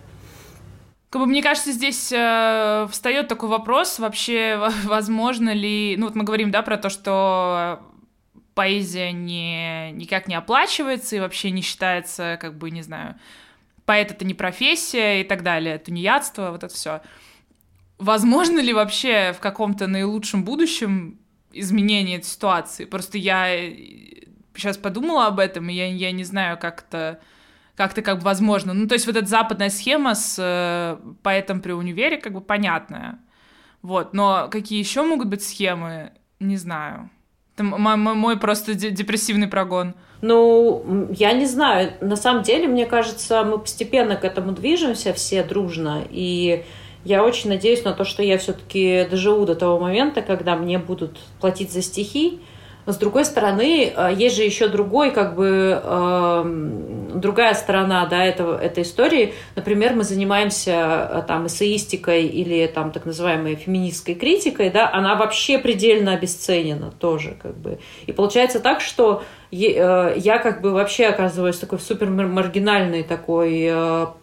Как 1.12 1.21
бы, 1.21 1.28
мне 1.28 1.43
кажется, 1.43 1.74
здесь 1.74 2.10
э, 2.13 2.88
встает 2.89 3.28
такой 3.28 3.50
вопрос, 3.50 4.00
вообще, 4.00 4.58
возможно 4.86 5.54
ли... 5.54 5.95
Ну, 5.97 6.06
вот 6.06 6.15
мы 6.15 6.24
говорим, 6.24 6.52
да, 6.52 6.62
про 6.62 6.78
то, 6.78 6.89
что 6.89 7.82
поэзия 8.54 9.12
не, 9.12 9.91
никак 9.91 10.30
не 10.30 10.36
оплачивается 10.36 11.17
и 11.17 11.19
вообще 11.19 11.52
не 11.52 11.62
считается, 11.62 12.38
как 12.39 12.58
бы, 12.58 12.71
не 12.71 12.82
знаю, 12.82 13.15
поэт— 13.86 14.12
это 14.13 14.24
не 14.24 14.34
профессия 14.34 15.19
и 15.19 15.24
так 15.26 15.43
далее, 15.43 15.80
тунеядство, 15.80 16.52
вот 16.52 16.63
это 16.63 16.74
все. 16.74 17.02
Возможно 17.97 18.62
ли 18.62 18.71
вообще 18.71 19.34
в 19.34 19.41
каком-то 19.41 19.88
наилучшем 19.88 20.45
будущем 20.45 21.19
изменение 21.52 22.19
этой 22.19 22.28
ситуации? 22.28 22.86
Просто 22.86 23.17
я 23.17 23.50
сейчас 24.56 24.78
подумала 24.78 25.28
об 25.28 25.39
этом, 25.39 25.69
и 25.69 25.74
я, 25.74 25.88
я 25.88 26.13
не 26.13 26.24
знаю, 26.24 26.58
как 26.58 26.86
это 26.88 27.19
как-то 27.81 28.03
как 28.03 28.19
бы 28.19 28.25
возможно. 28.25 28.73
Ну, 28.73 28.87
то 28.87 28.93
есть 28.93 29.07
вот 29.07 29.15
эта 29.15 29.25
западная 29.25 29.71
схема 29.71 30.13
с 30.13 30.37
э, 30.37 30.97
поэтом 31.23 31.61
при 31.61 31.71
универе 31.71 32.17
как 32.17 32.33
бы 32.33 32.39
понятная. 32.39 33.17
Вот, 33.81 34.13
но 34.13 34.49
какие 34.51 34.77
еще 34.77 35.01
могут 35.01 35.29
быть 35.29 35.43
схемы, 35.43 36.11
не 36.39 36.57
знаю. 36.57 37.09
Это 37.55 37.63
мой, 37.63 37.95
мой 37.95 38.37
просто 38.37 38.75
депрессивный 38.75 39.47
прогон. 39.47 39.95
Ну, 40.21 41.07
я 41.09 41.33
не 41.33 41.47
знаю. 41.47 41.93
На 42.01 42.15
самом 42.15 42.43
деле, 42.43 42.67
мне 42.67 42.85
кажется, 42.85 43.43
мы 43.43 43.57
постепенно 43.57 44.15
к 44.15 44.25
этому 44.25 44.51
движемся 44.51 45.11
все 45.13 45.43
дружно. 45.43 46.03
И 46.11 46.63
я 47.03 47.23
очень 47.23 47.49
надеюсь 47.49 47.83
на 47.83 47.93
то, 47.93 48.05
что 48.05 48.21
я 48.21 48.37
все-таки 48.37 49.07
доживу 49.09 49.47
до 49.47 49.55
того 49.55 49.79
момента, 49.79 50.21
когда 50.21 50.55
мне 50.55 50.77
будут 50.77 51.17
платить 51.39 51.71
за 51.71 51.81
стихи, 51.81 52.41
с 52.91 52.97
другой 52.97 53.25
стороны, 53.25 53.93
э, 53.95 54.13
есть 54.15 54.36
же 54.36 54.43
еще 54.43 54.67
другой, 54.67 55.12
как 55.12 55.36
бы, 55.36 55.82
э, 55.84 56.43
другая 57.13 57.54
сторона 57.54 58.06
да, 58.06 58.23
этого, 58.23 58.58
этой 58.58 58.84
истории. 58.84 59.34
Например, 59.56 59.93
мы 59.93 60.04
занимаемся 60.04 60.71
э, 60.71 61.23
там, 61.27 61.47
эссеистикой 61.47 62.25
или 62.25 62.67
там, 62.67 62.91
так 62.91 63.06
называемой 63.06 63.56
феминистской 63.56 64.15
критикой, 64.15 64.69
да, 64.69 64.89
она 64.91 65.15
вообще 65.15 65.58
предельно 65.58 66.13
обесценена 66.13 66.91
тоже. 66.91 67.36
Как 67.41 67.56
бы. 67.58 67.80
И 68.06 68.12
получается 68.12 68.60
так, 68.60 68.82
что 68.82 69.23
э, 69.51 70.13
я 70.17 70.38
как 70.39 70.62
бы 70.62 70.71
вообще 70.71 71.08
оказываюсь 71.08 71.58
в 71.58 71.62
такой 71.62 71.80
супер 71.80 72.10
маргинальной 72.10 73.04
такой 73.04 73.71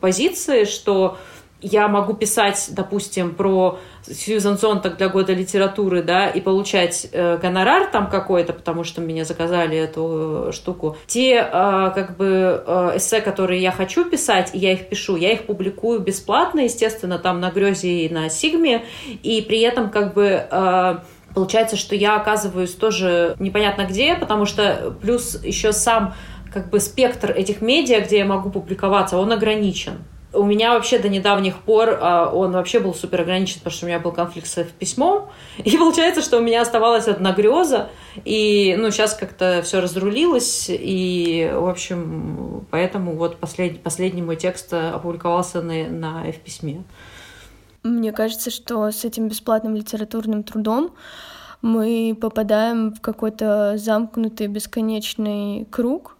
позиции, 0.01 0.65
что 0.65 1.19
я 1.61 1.89
могу 1.89 2.15
писать, 2.15 2.69
допустим, 2.71 3.35
про 3.35 3.79
Сьюзан 4.03 4.59
Зонтак 4.59 4.97
для 4.97 5.09
года 5.09 5.33
литературы, 5.33 6.03
да, 6.03 6.29
и 6.29 6.41
получать 6.41 7.09
э, 7.13 7.37
гонорар 7.39 7.91
там 7.91 8.09
какой-то, 8.09 8.53
потому 8.53 8.85
что 8.85 9.01
меня 9.01 9.25
заказали 9.25 9.77
эту 9.77 10.49
э, 10.49 10.53
штуку. 10.53 10.97
Те, 11.07 11.35
э, 11.35 11.91
как 11.95 12.17
бы, 12.17 12.63
э, 12.65 12.93
эссе, 12.97 13.21
которые 13.21 13.61
я 13.61 13.73
хочу 13.73 14.05
писать, 14.09 14.51
и 14.53 14.59
я 14.59 14.73
их 14.73 14.89
пишу, 14.89 15.17
я 15.17 15.33
их 15.33 15.47
публикую 15.47 16.01
бесплатно, 16.01 16.61
естественно, 16.61 17.19
там 17.19 17.41
на 17.41 17.51
Грезе 17.51 18.07
и 18.07 18.09
на 18.09 18.29
Сигме, 18.29 18.85
и 19.23 19.43
при 19.43 19.61
этом, 19.61 19.91
как 19.91 20.15
бы, 20.15 20.47
э, 20.49 20.99
получается, 21.35 21.77
что 21.77 21.97
я 21.97 22.17
оказываюсь 22.17 22.75
тоже 22.75 23.35
непонятно 23.41 23.83
где, 23.83 24.15
потому 24.15 24.47
что 24.47 24.95
плюс 25.03 25.43
еще 25.43 25.73
сам, 25.73 26.15
как 26.53 26.71
бы, 26.71 26.79
спектр 26.79 27.33
этих 27.33 27.61
медиа, 27.61 28.01
где 28.01 28.19
я 28.19 28.25
могу 28.25 28.51
публиковаться, 28.51 29.19
он 29.19 29.33
ограничен 29.33 29.99
у 30.33 30.45
меня 30.45 30.75
вообще 30.75 30.99
до 30.99 31.09
недавних 31.09 31.59
пор 31.59 31.99
а, 32.01 32.31
он 32.31 32.53
вообще 32.53 32.81
был 32.81 32.95
супер 32.95 33.23
ограничен, 33.23 33.61
потому 33.61 33.73
что 33.73 33.87
у 33.87 33.89
меня 33.89 33.99
был 33.99 34.13
конфликт 34.13 34.47
с 34.47 34.63
письмом. 34.79 35.31
И 35.65 35.77
получается, 35.77 36.21
что 36.21 36.39
у 36.39 36.41
меня 36.41 36.61
оставалась 36.61 37.09
одна 37.09 37.33
греза. 37.33 37.89
И, 38.25 38.77
ну, 38.79 38.91
сейчас 38.91 39.15
как-то 39.15 39.63
все 39.65 39.81
разрулилось. 39.81 40.67
И, 40.69 41.51
в 41.55 41.69
общем, 41.69 42.67
поэтому 42.71 43.17
вот 43.17 43.39
послед, 43.39 43.83
последний 43.83 44.23
мой 44.23 44.37
текст 44.37 44.73
опубликовался 44.75 45.63
на, 45.63 45.89
на 45.89 46.29
F-письме. 46.29 46.85
Мне 47.83 48.13
кажется, 48.13 48.51
что 48.51 48.91
с 48.91 49.05
этим 49.05 49.29
бесплатным 49.29 49.75
литературным 49.75 50.43
трудом 50.43 50.95
мы 51.63 52.17
попадаем 52.21 52.93
в 52.93 53.01
какой-то 53.01 53.79
замкнутый 53.79 54.47
бесконечный 54.47 55.67
круг, 55.71 56.18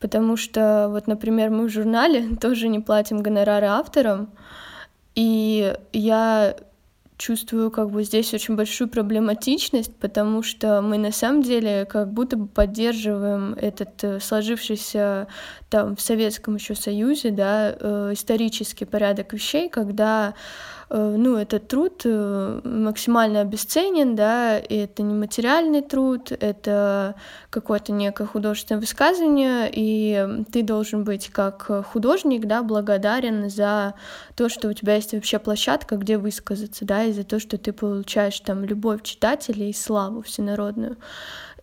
потому 0.00 0.36
что, 0.36 0.88
вот, 0.90 1.06
например, 1.06 1.50
мы 1.50 1.66
в 1.66 1.72
журнале 1.72 2.36
тоже 2.40 2.68
не 2.68 2.80
платим 2.80 3.22
гонорары 3.22 3.66
авторам, 3.66 4.30
и 5.14 5.74
я 5.92 6.56
чувствую 7.18 7.70
как 7.70 7.90
бы 7.90 8.04
здесь 8.04 8.32
очень 8.32 8.54
большую 8.54 8.88
проблематичность, 8.88 9.94
потому 9.96 10.42
что 10.42 10.80
мы 10.80 10.96
на 10.98 11.10
самом 11.10 11.42
деле 11.42 11.84
как 11.84 12.12
будто 12.12 12.36
бы 12.36 12.46
поддерживаем 12.46 13.54
этот 13.54 14.02
э, 14.04 14.20
сложившийся 14.20 15.26
там 15.68 15.96
в 15.96 16.00
Советском 16.00 16.54
еще 16.54 16.76
Союзе, 16.76 17.30
да, 17.30 17.74
э, 17.78 18.10
исторический 18.12 18.84
порядок 18.84 19.32
вещей, 19.32 19.68
когда 19.68 20.34
ну, 20.90 21.36
этот 21.36 21.68
труд 21.68 22.02
э, 22.04 22.60
максимально 22.64 23.42
обесценен, 23.42 24.16
да, 24.16 24.58
и 24.58 24.76
это 24.76 25.02
не 25.02 25.14
материальный 25.14 25.82
труд, 25.82 26.32
это 26.32 27.14
какое-то 27.50 27.92
некое 27.92 28.26
художественное 28.26 28.80
высказывание, 28.80 29.70
и 29.70 30.44
ты 30.50 30.62
должен 30.62 31.04
быть 31.04 31.28
как 31.28 31.84
художник, 31.86 32.46
да, 32.46 32.62
благодарен 32.62 33.50
за 33.50 33.94
то, 34.34 34.48
что 34.48 34.68
у 34.68 34.72
тебя 34.72 34.94
есть 34.94 35.12
вообще 35.12 35.38
площадка, 35.38 35.96
где 35.96 36.16
высказаться, 36.16 36.84
да, 36.84 37.04
и 37.04 37.12
за 37.12 37.24
то, 37.24 37.38
что 37.38 37.58
ты 37.58 37.72
получаешь 37.72 38.40
там 38.40 38.64
любовь 38.64 39.02
читателей 39.02 39.70
и 39.70 39.74
славу 39.74 40.22
всенародную. 40.22 40.96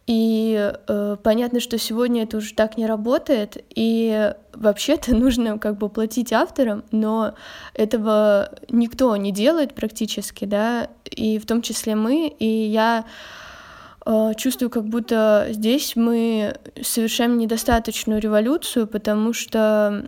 И 0.08 0.72
э, 0.88 1.18
понятно, 1.24 1.60
что 1.60 1.80
сегодня 1.80 2.24
это 2.24 2.38
уже 2.38 2.54
так 2.54 2.78
не 2.78 2.86
работает, 2.86 3.58
и 3.76 4.34
вообще-то 4.54 5.16
нужно 5.16 5.58
как 5.58 5.78
бы 5.78 5.90
платить 5.90 6.32
авторам, 6.32 6.84
но 6.92 7.34
этого 7.74 8.52
никто 8.70 9.16
не 9.16 9.32
делает 9.32 9.74
практически, 9.74 10.46
да, 10.46 10.90
и 11.06 11.40
в 11.40 11.46
том 11.46 11.64
числе 11.64 11.96
мы, 11.96 12.28
и 12.28 12.46
я 12.46 13.06
э, 14.06 14.32
чувствую, 14.38 14.70
как 14.70 14.86
будто 14.86 15.48
здесь 15.50 15.96
мы 15.96 16.56
совершаем 16.84 17.40
недостаточную 17.40 18.22
революцию, 18.22 18.86
потому 18.86 19.34
что 19.34 20.08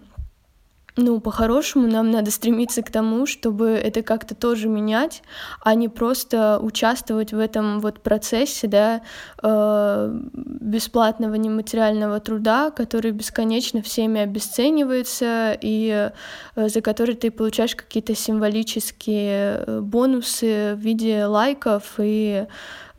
ну, 0.98 1.20
по-хорошему 1.20 1.88
нам 1.88 2.12
надо 2.12 2.32
стремиться 2.32 2.82
к 2.82 2.92
тому, 2.92 3.26
чтобы 3.26 3.70
это 3.70 4.02
как-то 4.02 4.34
тоже 4.36 4.68
менять, 4.68 5.22
а 5.62 5.76
не 5.76 5.90
просто 5.90 6.60
участвовать 6.60 7.34
в 7.34 7.40
этом 7.40 7.80
вот 7.80 8.02
процессе, 8.02 8.68
да, 8.68 9.02
э, 9.44 10.20
бесплатного 10.34 11.36
нематериального 11.36 12.20
труда, 12.20 12.72
который 12.72 13.12
бесконечно 13.12 13.82
всеми 13.82 14.22
обесценивается 14.22 15.58
и 15.62 16.12
э, 16.56 16.68
за 16.68 16.82
который 16.82 17.16
ты 17.16 17.30
получаешь 17.30 17.76
какие-то 17.76 18.16
символические 18.16 19.64
э, 19.66 19.80
бонусы 19.82 20.74
в 20.76 20.80
виде 20.80 21.26
лайков 21.26 21.96
и, 22.00 22.46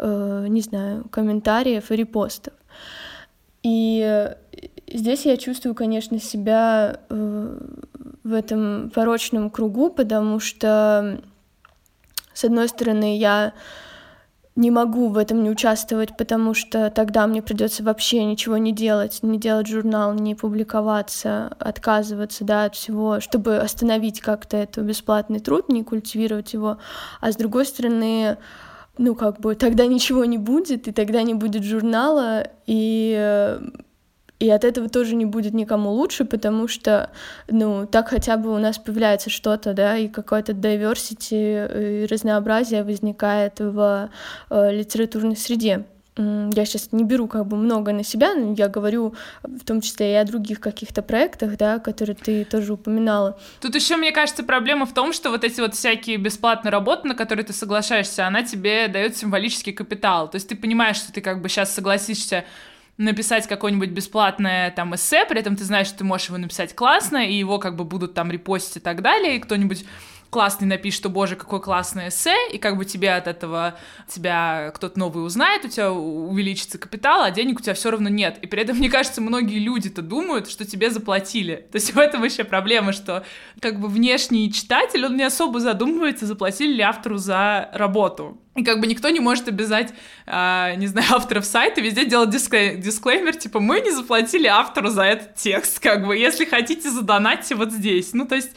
не 0.01 0.61
знаю, 0.61 1.09
комментариев 1.11 1.91
и 1.91 1.97
репостов. 1.97 2.55
И 3.65 4.29
здесь 4.93 5.27
я 5.27 5.37
чувствую, 5.37 5.75
конечно, 5.75 6.19
себя 6.21 7.01
э, 7.09 7.59
в 8.25 8.33
этом 8.33 8.91
порочном 8.95 9.51
кругу, 9.51 9.91
потому 9.91 10.41
что, 10.41 11.21
с 12.33 12.45
одной 12.45 12.69
стороны, 12.69 13.19
я 13.19 13.55
не 14.59 14.73
могу 14.73 15.07
в 15.07 15.17
этом 15.17 15.45
не 15.45 15.51
участвовать, 15.51 16.17
потому 16.17 16.53
что 16.53 16.91
тогда 16.91 17.29
мне 17.29 17.43
придется 17.43 17.85
вообще 17.85 18.25
ничего 18.25 18.57
не 18.57 18.73
делать, 18.73 19.21
не 19.23 19.39
делать 19.39 19.69
журнал, 19.69 20.15
не 20.15 20.35
публиковаться, 20.35 21.55
отказываться 21.61 22.45
да, 22.45 22.65
от 22.65 22.75
всего, 22.75 23.21
чтобы 23.21 23.59
остановить 23.59 24.21
как-то 24.21 24.57
этот 24.57 24.85
бесплатный 24.85 25.39
труд, 25.39 25.69
не 25.69 25.85
культивировать 25.85 26.55
его. 26.55 26.79
А 27.21 27.31
с 27.31 27.37
другой 27.37 27.67
стороны, 27.67 28.37
ну 28.99 29.15
как 29.15 29.39
бы 29.39 29.55
тогда 29.55 29.87
ничего 29.87 30.25
не 30.25 30.39
будет, 30.39 30.89
и 30.89 30.93
тогда 30.93 31.23
не 31.23 31.35
будет 31.35 31.63
журнала, 31.63 32.49
и 32.67 33.61
и 34.39 34.51
от 34.51 34.65
этого 34.65 34.89
тоже 34.89 35.15
не 35.17 35.25
будет 35.25 35.53
никому 35.55 35.91
лучше, 35.91 36.25
потому 36.25 36.69
что, 36.69 37.11
ну, 37.49 37.87
так 37.87 38.09
хотя 38.09 38.37
бы 38.37 38.55
у 38.55 38.59
нас 38.59 38.79
появляется 38.79 39.31
что-то, 39.31 39.75
да, 39.75 39.97
и 39.97 40.09
какое-то 40.09 40.53
diversity, 40.53 42.03
и 42.03 42.07
разнообразие 42.07 42.85
возникает 42.85 43.59
в 43.59 44.11
э, 44.51 44.73
литературной 44.73 45.37
среде. 45.37 45.85
я 46.17 46.65
сейчас 46.65 46.91
не 46.93 47.03
беру 47.05 47.27
как 47.27 47.47
бы 47.47 47.57
много 47.57 47.93
на 47.93 48.05
себя, 48.05 48.35
но 48.35 48.55
я 48.55 48.69
говорю 48.69 49.15
в 49.43 49.65
том 49.65 49.81
числе 49.81 50.13
и 50.13 50.15
о 50.15 50.25
других 50.25 50.61
каких-то 50.61 51.03
проектах, 51.03 51.57
да, 51.57 51.81
которые 51.81 52.15
ты 52.15 52.45
тоже 52.45 52.75
упоминала. 52.75 53.41
Тут 53.61 53.75
еще, 53.75 53.97
мне 53.97 54.13
кажется, 54.13 54.45
проблема 54.45 54.87
в 54.87 54.95
том, 54.95 55.13
что 55.13 55.31
вот 55.31 55.43
эти 55.43 55.61
вот 55.61 55.75
всякие 55.75 56.17
бесплатные 56.17 56.71
работы, 56.71 57.09
на 57.09 57.15
которые 57.17 57.45
ты 57.45 57.53
соглашаешься, 57.53 58.27
она 58.27 58.45
тебе 58.45 58.87
дает 58.87 59.17
символический 59.17 59.73
капитал. 59.73 60.31
То 60.31 60.37
есть 60.37 60.49
ты 60.49 60.55
понимаешь, 60.55 60.97
что 60.97 61.13
ты 61.13 61.21
как 61.21 61.43
бы 61.43 61.49
сейчас 61.49 61.75
согласишься 61.75 62.45
написать 62.99 63.47
какое-нибудь 63.47 63.91
бесплатное 63.91 64.71
там 64.73 64.95
эссе, 64.95 65.25
при 65.25 65.41
этом 65.41 65.57
ты 65.57 65.65
знаешь, 65.65 65.87
что 65.87 65.99
ты 65.99 66.05
можешь 66.05 66.29
его 66.29 66.39
написать 66.39 66.75
классно, 66.75 67.27
и 67.27 67.33
его 67.33 67.59
как 67.59 67.77
бы 67.77 67.85
будут 67.85 68.15
там 68.15 68.31
репостить 68.31 68.77
и 68.77 68.81
так 68.81 69.03
далее, 69.03 69.37
и 69.37 69.39
кто-нибудь 69.39 69.85
классный 70.31 70.67
напишет, 70.67 70.99
что, 70.99 71.09
боже, 71.09 71.37
какое 71.37 71.61
классное 71.61 72.09
эссе, 72.09 72.35
и 72.53 72.59
как 72.59 72.77
бы 72.77 72.85
тебе 72.85 73.13
от 73.13 73.27
этого, 73.27 73.79
тебя 74.07 74.73
кто-то 74.75 74.99
новый 74.99 75.25
узнает, 75.25 75.65
у 75.65 75.69
тебя 75.69 75.93
увеличится 75.93 76.79
капитал, 76.79 77.23
а 77.23 77.31
денег 77.31 77.61
у 77.61 77.63
тебя 77.63 77.75
все 77.75 77.91
равно 77.91 78.09
нет. 78.09 78.39
И 78.43 78.47
при 78.47 78.63
этом, 78.63 78.77
мне 78.79 78.91
кажется, 78.91 79.21
многие 79.21 79.59
люди-то 79.59 80.03
думают, 80.03 80.49
что 80.49 80.65
тебе 80.65 80.91
заплатили. 80.91 81.67
То 81.71 81.77
есть 81.77 81.95
в 81.95 81.99
этом 81.99 82.21
вообще 82.21 82.45
проблема, 82.45 82.93
что 82.93 83.25
как 83.61 83.81
бы 83.81 83.89
внешний 83.89 84.53
читатель, 84.53 85.05
он 85.05 85.17
не 85.17 85.25
особо 85.25 85.61
задумывается, 85.61 86.27
заплатили 86.27 86.75
ли 86.75 86.83
автору 86.83 87.17
за 87.17 87.71
работу. 87.73 88.39
И 88.59 88.65
как 88.65 88.81
бы 88.81 88.89
никто 88.89 89.09
не 89.09 89.21
может 89.21 89.47
обязать, 89.47 89.95
э, 90.27 90.75
не 90.77 90.89
знаю, 90.89 91.07
авторов 91.15 91.45
сайта 91.45 91.81
везде 91.81 92.05
делать 92.05 92.31
дисклей- 92.31 92.77
дисклеймер, 92.77 93.37
типа, 93.37 93.61
мы 93.61 93.81
не 93.81 93.91
заплатили 93.91 94.47
автору 94.47 94.89
за 94.89 95.05
этот 95.05 95.37
текст, 95.37 95.79
как 95.83 96.07
бы, 96.07 96.17
если 96.17 96.45
хотите, 96.45 96.91
задонатьте 96.91 97.55
вот 97.55 97.73
здесь. 97.73 98.13
Ну, 98.13 98.27
то 98.27 98.35
есть 98.35 98.51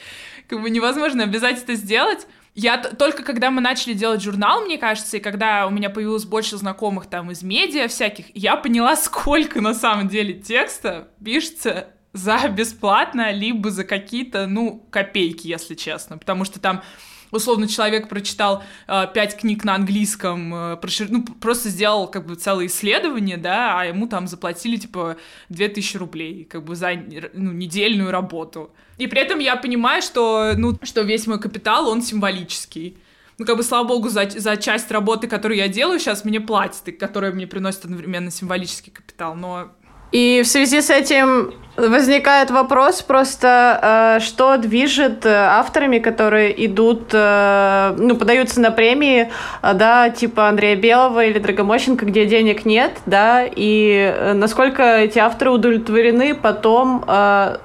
как 0.51 0.61
бы 0.61 0.69
невозможно 0.69 1.23
обязать 1.23 1.63
это 1.63 1.75
сделать. 1.75 2.27
Я 2.53 2.77
только 2.77 3.23
когда 3.23 3.49
мы 3.49 3.61
начали 3.61 3.93
делать 3.93 4.21
журнал, 4.21 4.65
мне 4.65 4.77
кажется, 4.77 5.15
и 5.15 5.21
когда 5.21 5.65
у 5.65 5.69
меня 5.69 5.89
появилось 5.89 6.25
больше 6.25 6.57
знакомых 6.57 7.05
там 7.05 7.31
из 7.31 7.41
медиа 7.41 7.87
всяких, 7.87 8.25
я 8.35 8.57
поняла, 8.57 8.97
сколько 8.97 9.61
на 9.61 9.73
самом 9.73 10.09
деле 10.09 10.33
текста 10.33 11.07
пишется 11.23 11.87
за 12.11 12.49
бесплатно, 12.49 13.31
либо 13.31 13.71
за 13.71 13.85
какие-то, 13.85 14.45
ну, 14.47 14.85
копейки, 14.89 15.47
если 15.47 15.75
честно. 15.75 16.17
Потому 16.17 16.43
что 16.43 16.59
там 16.59 16.83
условно 17.31 17.67
человек 17.67 18.09
прочитал 18.09 18.63
э, 18.87 19.07
книг 19.39 19.63
на 19.63 19.75
английском, 19.75 20.53
э, 20.53 20.77
прошир... 20.77 21.09
ну, 21.09 21.23
просто 21.23 21.69
сделал 21.69 22.07
как 22.07 22.25
бы 22.25 22.35
целое 22.35 22.67
исследование, 22.67 23.37
да, 23.37 23.79
а 23.79 23.85
ему 23.85 24.07
там 24.07 24.27
заплатили 24.27 24.77
типа 24.77 25.17
2000 25.49 25.97
рублей, 25.97 26.45
как 26.45 26.63
бы 26.63 26.75
за 26.75 26.91
ну, 27.33 27.51
недельную 27.51 28.11
работу. 28.11 28.71
И 28.97 29.07
при 29.07 29.21
этом 29.21 29.39
я 29.39 29.55
понимаю, 29.55 30.01
что, 30.01 30.53
ну, 30.55 30.77
что 30.83 31.01
весь 31.01 31.25
мой 31.27 31.39
капитал, 31.39 31.87
он 31.87 32.01
символический. 32.01 32.97
Ну, 33.37 33.45
как 33.45 33.57
бы, 33.57 33.63
слава 33.63 33.87
богу, 33.87 34.09
за, 34.09 34.29
за 34.29 34.55
часть 34.57 34.91
работы, 34.91 35.27
которую 35.27 35.57
я 35.57 35.67
делаю, 35.67 35.99
сейчас 35.99 36.23
мне 36.25 36.39
платят, 36.39 36.87
и 36.87 36.91
которая 36.91 37.31
мне 37.31 37.47
приносит 37.47 37.85
одновременно 37.85 38.29
символический 38.29 38.91
капитал, 38.91 39.33
но 39.33 39.71
и 40.11 40.41
в 40.43 40.47
связи 40.47 40.81
с 40.81 40.89
этим 40.89 41.53
возникает 41.77 42.51
вопрос 42.51 43.01
просто, 43.01 44.17
э, 44.19 44.23
что 44.23 44.57
движет 44.57 45.25
э, 45.25 45.29
авторами, 45.29 45.99
которые 45.99 46.65
идут, 46.65 47.09
э, 47.13 47.95
ну, 47.97 48.15
подаются 48.15 48.59
на 48.59 48.71
премии, 48.71 49.31
да, 49.61 50.09
типа 50.09 50.49
Андрея 50.49 50.75
Белого 50.75 51.25
или 51.25 51.39
Драгомощенко, 51.39 52.05
где 52.05 52.25
денег 52.25 52.65
нет, 52.65 52.97
да, 53.05 53.43
и 53.45 54.33
насколько 54.35 54.83
эти 54.83 55.19
авторы 55.19 55.51
удовлетворены 55.51 56.35
потом, 56.35 57.05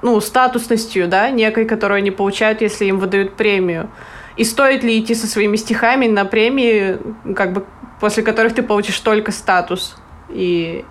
ну, 0.01 0.19
статусностью, 0.21 1.07
да, 1.07 1.29
некой, 1.29 1.65
которую 1.65 1.97
они 1.97 2.11
получают, 2.11 2.61
если 2.61 2.85
им 2.85 2.99
выдают 2.99 3.35
премию. 3.35 3.89
И 4.35 4.43
стоит 4.43 4.83
ли 4.83 4.99
идти 4.99 5.15
со 5.15 5.27
своими 5.27 5.55
стихами 5.55 6.07
на 6.07 6.25
премии, 6.25 6.97
как 7.35 7.53
бы, 7.53 7.65
после 7.99 8.23
которых 8.23 8.53
ты 8.53 8.63
получишь 8.63 8.99
только 8.99 9.31
статус 9.31 9.95
и 10.29 10.85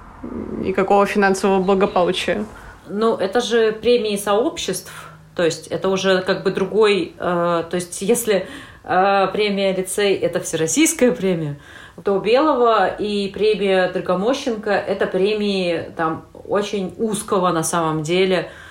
никакого 0.59 1.07
финансового 1.07 1.63
благополучия. 1.63 2.45
Ну, 2.89 3.17
это 3.17 3.41
же 3.41 3.73
премии 3.73 4.17
сообществ, 4.17 4.93
то 5.35 5.45
есть 5.45 5.67
это 5.69 5.89
уже 5.89 6.23
как 6.23 6.43
бы 6.45 6.51
другой, 6.51 7.15
э, 7.19 7.65
то 7.69 7.75
есть 7.75 8.01
если 8.03 8.47
э, 8.85 9.29
премия 9.33 9.75
лицей 9.75 10.15
это 10.15 10.41
всероссийская 10.41 11.13
премия, 11.13 11.59
то 12.05 12.19
Белого 12.19 12.87
и 12.87 13.29
премия 13.29 13.91
Драгомощенко 13.91 14.71
это 14.71 15.07
премии 15.07 15.91
там 15.97 16.27
очень 16.49 16.95
узкого 16.99 17.51
на 17.51 17.63
самом 17.63 18.03
деле 18.03 18.37
э, 18.37 18.66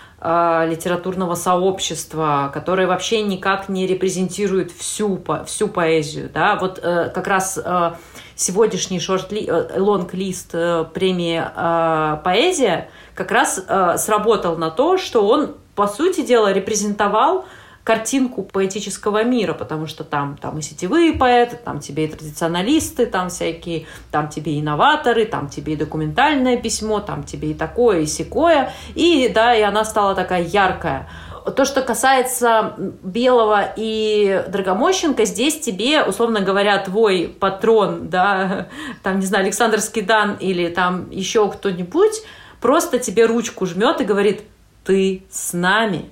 литературного 0.68 1.36
сообщества, 1.36 2.50
которое 2.54 2.88
вообще 2.88 3.22
никак 3.22 3.70
не 3.70 3.86
репрезентирует 3.86 4.72
всю, 4.72 5.22
всю 5.46 5.68
поэзию. 5.68 6.30
Да? 6.34 6.56
Вот 6.56 6.80
э, 6.82 7.12
как 7.14 7.28
раз 7.28 7.60
э, 7.64 7.92
сегодняшний 8.36 9.00
шорт-ли, 9.00 9.46
э, 9.48 9.80
лонг-лист 9.80 10.52
э, 10.54 10.86
премии 10.94 11.42
э, 11.44 12.18
«Поэзия» 12.24 12.90
как 13.14 13.32
раз 13.32 13.64
сработал 13.98 14.58
на 14.58 14.70
то, 14.70 14.98
что 14.98 15.26
он, 15.26 15.56
по 15.74 15.88
сути 15.88 16.20
дела, 16.20 16.52
репрезентовал 16.52 17.46
картинку 17.86 18.42
поэтического 18.42 19.24
мира, 19.24 19.54
потому 19.54 19.86
что 19.86 20.04
там, 20.04 20.38
там 20.38 20.58
и 20.58 20.62
сетевые 20.64 21.14
поэты, 21.14 21.56
там 21.56 21.80
тебе 21.80 22.06
и 22.06 22.08
традиционалисты, 22.08 23.06
там 23.06 23.30
всякие, 23.30 23.86
там 24.12 24.28
тебе 24.28 24.56
и 24.56 24.60
инноваторы, 24.60 25.26
там 25.26 25.48
тебе 25.48 25.74
и 25.74 25.76
документальное 25.76 26.58
письмо, 26.58 27.00
там 27.00 27.24
тебе 27.24 27.52
и 27.52 27.54
такое, 27.54 28.00
и 28.02 28.08
секое. 28.08 28.74
И 28.96 29.32
да, 29.34 29.56
и 29.56 29.62
она 29.62 29.86
стала 29.86 30.16
такая 30.16 30.44
яркая 30.44 31.08
то, 31.56 31.64
что 31.64 31.84
касается 31.84 32.74
Белого 33.04 33.72
и 33.78 34.44
Драгомощенко, 34.48 35.26
здесь 35.26 35.60
тебе, 35.60 36.02
условно 36.02 36.42
говоря, 36.42 36.80
твой 36.80 37.28
патрон, 37.40 38.10
да, 38.10 38.68
там, 39.04 39.20
не 39.20 39.28
знаю, 39.28 39.44
Александр 39.44 39.80
Скидан 39.80 40.38
или 40.40 40.70
там 40.70 41.08
еще 41.12 41.48
кто-нибудь, 41.52 42.24
просто 42.62 42.98
тебе 42.98 43.28
ручку 43.28 43.68
жмет 43.68 44.02
и 44.02 44.06
говорит, 44.06 44.42
ты 44.84 45.24
с 45.30 45.54
нами, 45.54 46.10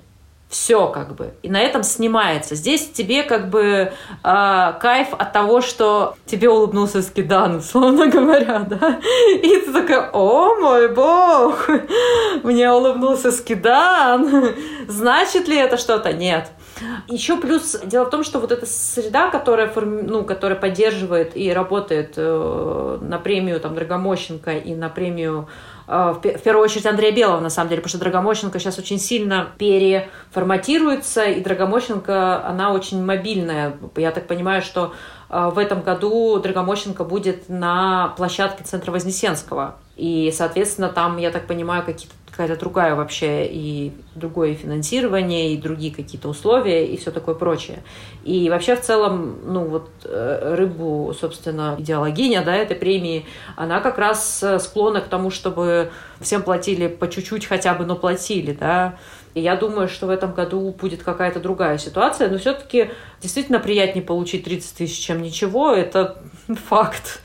все 0.54 0.86
как 0.86 1.16
бы. 1.16 1.34
И 1.42 1.50
на 1.50 1.60
этом 1.60 1.82
снимается. 1.82 2.54
Здесь 2.54 2.88
тебе 2.88 3.24
как 3.24 3.50
бы 3.50 3.92
э, 4.22 4.72
кайф 4.80 5.08
от 5.18 5.32
того, 5.32 5.60
что 5.60 6.14
тебе 6.26 6.48
улыбнулся 6.48 7.02
Скидан, 7.02 7.56
условно 7.58 8.06
говоря, 8.06 8.60
да. 8.60 9.00
И 9.32 9.56
ты 9.60 9.72
такая, 9.72 10.10
о 10.12 10.54
мой 10.54 10.94
бог, 10.94 11.68
мне 12.44 12.70
улыбнулся 12.70 13.32
Скидан. 13.32 14.54
Значит 14.86 15.48
ли 15.48 15.56
это 15.56 15.76
что-то? 15.76 16.12
Нет. 16.12 16.52
Еще 17.08 17.36
плюс, 17.36 17.76
дело 17.84 18.04
в 18.04 18.10
том, 18.10 18.22
что 18.22 18.38
вот 18.38 18.52
эта 18.52 18.64
среда, 18.64 19.30
которая, 19.30 19.72
ну, 19.74 20.22
которая 20.24 20.58
поддерживает 20.58 21.36
и 21.36 21.52
работает 21.52 22.14
э, 22.16 22.98
на 23.00 23.18
премию 23.18 23.58
там, 23.58 23.74
Драгомощенко 23.74 24.52
и 24.52 24.76
на 24.76 24.88
премию 24.88 25.48
в 25.86 26.20
первую 26.20 26.64
очередь 26.64 26.86
Андрея 26.86 27.12
Белого, 27.12 27.40
на 27.40 27.50
самом 27.50 27.68
деле, 27.68 27.82
потому 27.82 27.90
что 27.90 27.98
Драгомощенко 27.98 28.58
сейчас 28.58 28.78
очень 28.78 28.98
сильно 28.98 29.50
переформатируется, 29.58 31.24
и 31.24 31.40
Драгомощенко, 31.40 32.46
она 32.46 32.72
очень 32.72 33.04
мобильная. 33.04 33.76
Я 33.96 34.10
так 34.10 34.26
понимаю, 34.26 34.62
что 34.62 34.94
э, 35.28 35.50
в 35.52 35.58
этом 35.58 35.82
году 35.82 36.38
Драгомощенко 36.38 37.04
будет 37.04 37.48
на 37.48 38.14
площадке 38.16 38.64
Центра 38.64 38.92
Вознесенского. 38.92 39.76
И, 39.96 40.32
соответственно, 40.34 40.88
там, 40.88 41.18
я 41.18 41.30
так 41.30 41.46
понимаю, 41.46 41.84
какие-то 41.84 42.14
какая-то 42.34 42.58
другая 42.58 42.96
вообще 42.96 43.46
и 43.46 43.92
другое 44.16 44.54
финансирование, 44.54 45.54
и 45.54 45.56
другие 45.56 45.94
какие-то 45.94 46.28
условия, 46.28 46.84
и 46.84 46.96
все 46.96 47.12
такое 47.12 47.36
прочее. 47.36 47.84
И 48.24 48.50
вообще 48.50 48.74
в 48.74 48.80
целом, 48.80 49.38
ну 49.44 49.66
вот 49.66 49.88
э, 50.04 50.54
рыбу, 50.56 51.14
собственно, 51.18 51.76
идеологиня, 51.78 52.42
да, 52.44 52.56
этой 52.56 52.74
премии, 52.74 53.24
она 53.54 53.80
как 53.80 53.98
раз 53.98 54.42
э, 54.42 54.58
склонна 54.58 55.00
к 55.00 55.04
тому, 55.04 55.30
чтобы 55.30 55.92
всем 56.20 56.42
платили 56.42 56.88
по 56.88 57.08
чуть-чуть 57.08 57.46
хотя 57.46 57.72
бы, 57.72 57.86
но 57.86 57.94
платили, 57.94 58.50
да, 58.50 58.96
и 59.34 59.40
я 59.40 59.56
думаю, 59.56 59.88
что 59.88 60.06
в 60.06 60.10
этом 60.10 60.32
году 60.32 60.74
будет 60.78 61.02
какая-то 61.02 61.40
другая 61.40 61.76
ситуация, 61.78 62.28
но 62.28 62.38
все-таки 62.38 62.90
действительно 63.20 63.58
приятнее 63.58 64.04
получить 64.04 64.44
30 64.44 64.76
тысяч, 64.76 65.04
чем 65.04 65.22
ничего, 65.22 65.72
это 65.72 66.18
факт. 66.68 67.20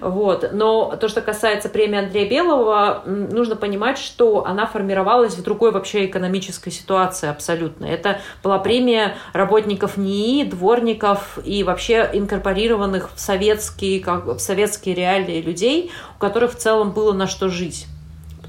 Вот. 0.00 0.50
Но 0.52 0.96
то, 0.96 1.08
что 1.08 1.20
касается 1.20 1.68
премии 1.68 2.00
Андрея 2.00 2.28
Белого, 2.28 3.02
нужно 3.06 3.54
понимать, 3.54 3.98
что 3.98 4.44
она 4.44 4.66
формировалась 4.66 5.34
в 5.34 5.42
другой 5.42 5.70
вообще 5.70 6.06
экономической 6.06 6.70
ситуации 6.70 7.28
абсолютно. 7.28 7.86
Это 7.86 8.20
была 8.42 8.58
премия 8.58 9.14
работников 9.32 9.96
НИИ, 9.96 10.44
дворников 10.44 11.38
и 11.44 11.62
вообще 11.62 12.10
инкорпорированных 12.12 13.10
в 13.14 13.20
советские, 13.20 14.00
как, 14.00 14.26
в 14.26 14.38
советские 14.40 14.96
реалии 14.96 15.40
людей, 15.40 15.92
у 16.16 16.18
которых 16.18 16.54
в 16.54 16.56
целом 16.56 16.90
было 16.90 17.12
на 17.12 17.28
что 17.28 17.48
жить 17.48 17.86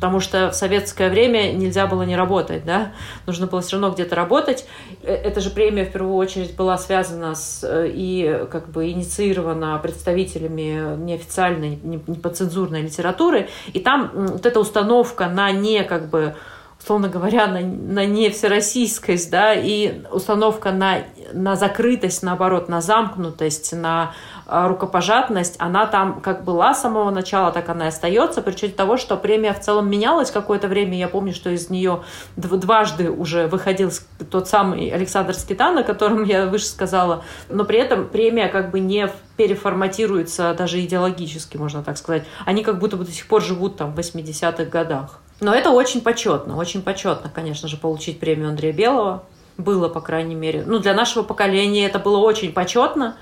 потому 0.04 0.20
что 0.20 0.52
в 0.52 0.54
советское 0.54 1.10
время 1.10 1.54
нельзя 1.54 1.88
было 1.88 2.02
не 2.02 2.18
работать, 2.18 2.66
да, 2.66 2.92
нужно 3.26 3.48
было 3.48 3.62
все 3.62 3.78
равно 3.78 3.92
где-то 3.92 4.18
работать. 4.18 4.68
Э, 5.02 5.14
эта 5.14 5.40
же 5.40 5.50
премия 5.50 5.86
в 5.86 5.94
первую 5.94 6.16
очередь 6.16 6.58
была 6.58 6.78
связана 6.78 7.36
с 7.36 7.64
э, 7.64 7.90
и 7.90 8.46
как 8.52 8.68
бы 8.68 8.90
инициирована 8.90 9.80
представителями 9.82 10.98
неофициальной, 10.98 11.80
не 11.82 11.98
подцензурной 12.00 12.82
литературы, 12.82 13.48
и 13.72 13.80
там 13.80 14.12
вот 14.14 14.46
эта 14.46 14.60
установка 14.60 15.30
на 15.30 15.54
не 15.54 15.86
как 15.86 16.10
бы 16.10 16.36
условно 16.84 17.08
говоря, 17.08 17.48
на, 17.48 17.62
на 17.62 18.06
не 18.06 18.30
всероссийскость, 18.30 19.32
да, 19.32 19.54
и 19.54 20.04
установка 20.12 20.72
на 20.72 21.04
на 21.34 21.56
закрытость, 21.56 22.24
наоборот, 22.24 22.70
на 22.70 22.82
замкнутость, 22.82 23.74
на 23.74 24.14
а, 24.46 24.68
рукопожатность, 24.68 25.56
она 25.58 25.86
там 25.86 26.22
как 26.22 26.44
была 26.44 26.74
с 26.74 26.82
самого 26.82 27.10
начала, 27.10 27.52
так 27.52 27.70
она 27.70 27.86
и 27.86 27.88
остается, 27.88 28.42
при 28.42 28.52
учете 28.52 28.74
того, 28.74 28.98
что 28.98 29.18
премия 29.18 29.54
в 29.54 29.60
целом 29.60 29.90
менялась 29.90 30.32
какое-то 30.32 30.68
время. 30.68 30.98
Я 30.98 31.08
помню, 31.08 31.34
что 31.34 31.50
из 31.50 31.70
нее 31.70 32.04
дважды 32.36 33.10
уже 33.10 33.48
выходил 33.48 33.92
тот 34.30 34.48
самый 34.48 34.90
Александр 34.90 35.34
Скитан, 35.34 35.78
о 35.78 35.84
котором 35.84 36.24
я 36.24 36.46
выше 36.46 36.66
сказала, 36.66 37.24
но 37.50 37.66
при 37.66 37.80
этом 37.80 38.08
премия 38.08 38.48
как 38.48 38.72
бы 38.72 38.80
не 38.80 39.10
переформатируется 39.38 40.54
даже 40.54 40.80
идеологически, 40.82 41.58
можно 41.58 41.84
так 41.84 41.98
сказать. 41.98 42.24
Они 42.46 42.64
как 42.64 42.80
будто 42.80 42.98
бы 42.98 43.06
до 43.06 43.12
сих 43.12 43.28
пор 43.28 43.42
живут 43.42 43.78
там 43.78 43.94
в 43.94 44.00
80-х 44.00 44.66
годах. 44.66 45.23
Но 45.40 45.54
это 45.54 45.72
очень 45.72 46.02
почетно, 46.02 46.58
очень 46.58 46.82
почетно, 46.82 47.30
конечно 47.34 47.68
же, 47.68 47.78
получить 47.78 48.20
премию 48.20 48.50
Андрея 48.50 48.74
Белого. 48.74 49.24
Было, 49.58 49.88
по 49.88 50.02
крайней 50.02 50.36
мере. 50.36 50.64
Ну, 50.66 50.80
для 50.80 50.94
нашего 50.94 51.24
поколения 51.24 51.86
это 51.86 52.00
было 52.00 52.18
очень 52.18 52.54
почетно. 52.54 53.16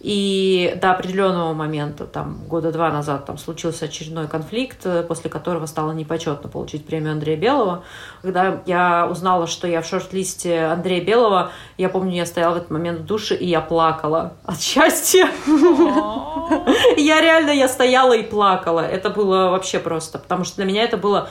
И 0.00 0.76
до 0.80 0.92
определенного 0.92 1.54
момента, 1.54 2.04
там, 2.04 2.38
года 2.48 2.70
два 2.70 2.90
назад, 2.90 3.24
там 3.24 3.38
случился 3.38 3.86
очередной 3.86 4.28
конфликт, 4.28 4.84
э, 4.84 5.02
после 5.02 5.30
которого 5.30 5.64
стало 5.66 5.92
непочетно 5.92 6.48
получить 6.50 6.86
премию 6.86 7.12
Андрея 7.12 7.36
Белого. 7.36 7.82
Когда 8.20 8.62
я 8.66 9.08
узнала, 9.10 9.46
что 9.46 9.66
я 9.66 9.80
в 9.80 9.86
шорт-листе 9.86 10.66
Андрея 10.66 11.02
Белого, 11.02 11.50
я 11.78 11.88
помню, 11.88 12.14
я 12.14 12.26
стояла 12.26 12.54
в 12.54 12.56
этот 12.58 12.70
момент 12.70 13.00
в 13.00 13.06
душе, 13.06 13.34
и 13.34 13.46
я 13.46 13.60
плакала 13.60 14.34
от 14.44 14.60
счастья. 14.60 15.28
Я 16.96 17.20
реально, 17.20 17.50
я 17.50 17.66
стояла 17.66 18.12
и 18.16 18.22
плакала. 18.22 18.80
Это 18.80 19.10
было 19.10 19.50
вообще 19.50 19.80
просто, 19.80 20.18
потому 20.18 20.44
что 20.44 20.56
для 20.56 20.64
меня 20.64 20.84
это 20.84 20.96
было 20.96 21.28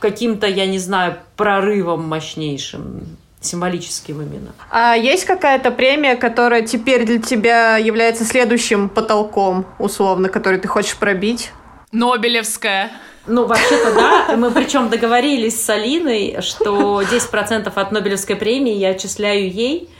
каким-то, 0.00 0.46
я 0.46 0.66
не 0.66 0.78
знаю, 0.78 1.16
прорывом 1.36 2.06
мощнейшим 2.08 3.16
символическим 3.40 4.20
именно. 4.22 4.52
А 4.70 4.94
есть 4.94 5.24
какая-то 5.24 5.70
премия, 5.70 6.16
которая 6.16 6.62
теперь 6.62 7.04
для 7.04 7.20
тебя 7.20 7.76
является 7.76 8.24
следующим 8.24 8.88
потолком, 8.88 9.66
условно, 9.78 10.28
который 10.28 10.58
ты 10.58 10.68
хочешь 10.68 10.96
пробить? 10.96 11.52
Нобелевская. 11.92 12.90
Ну, 13.26 13.46
вообще-то 13.46 13.92
да. 13.94 14.36
Мы 14.36 14.50
причем 14.50 14.88
договорились 14.88 15.64
с 15.64 15.68
Алиной, 15.68 16.38
что 16.42 17.02
10% 17.02 17.72
от 17.74 17.92
Нобелевской 17.92 18.36
премии 18.36 18.74
я 18.74 18.90
отчисляю 18.90 19.50
ей 19.50 19.90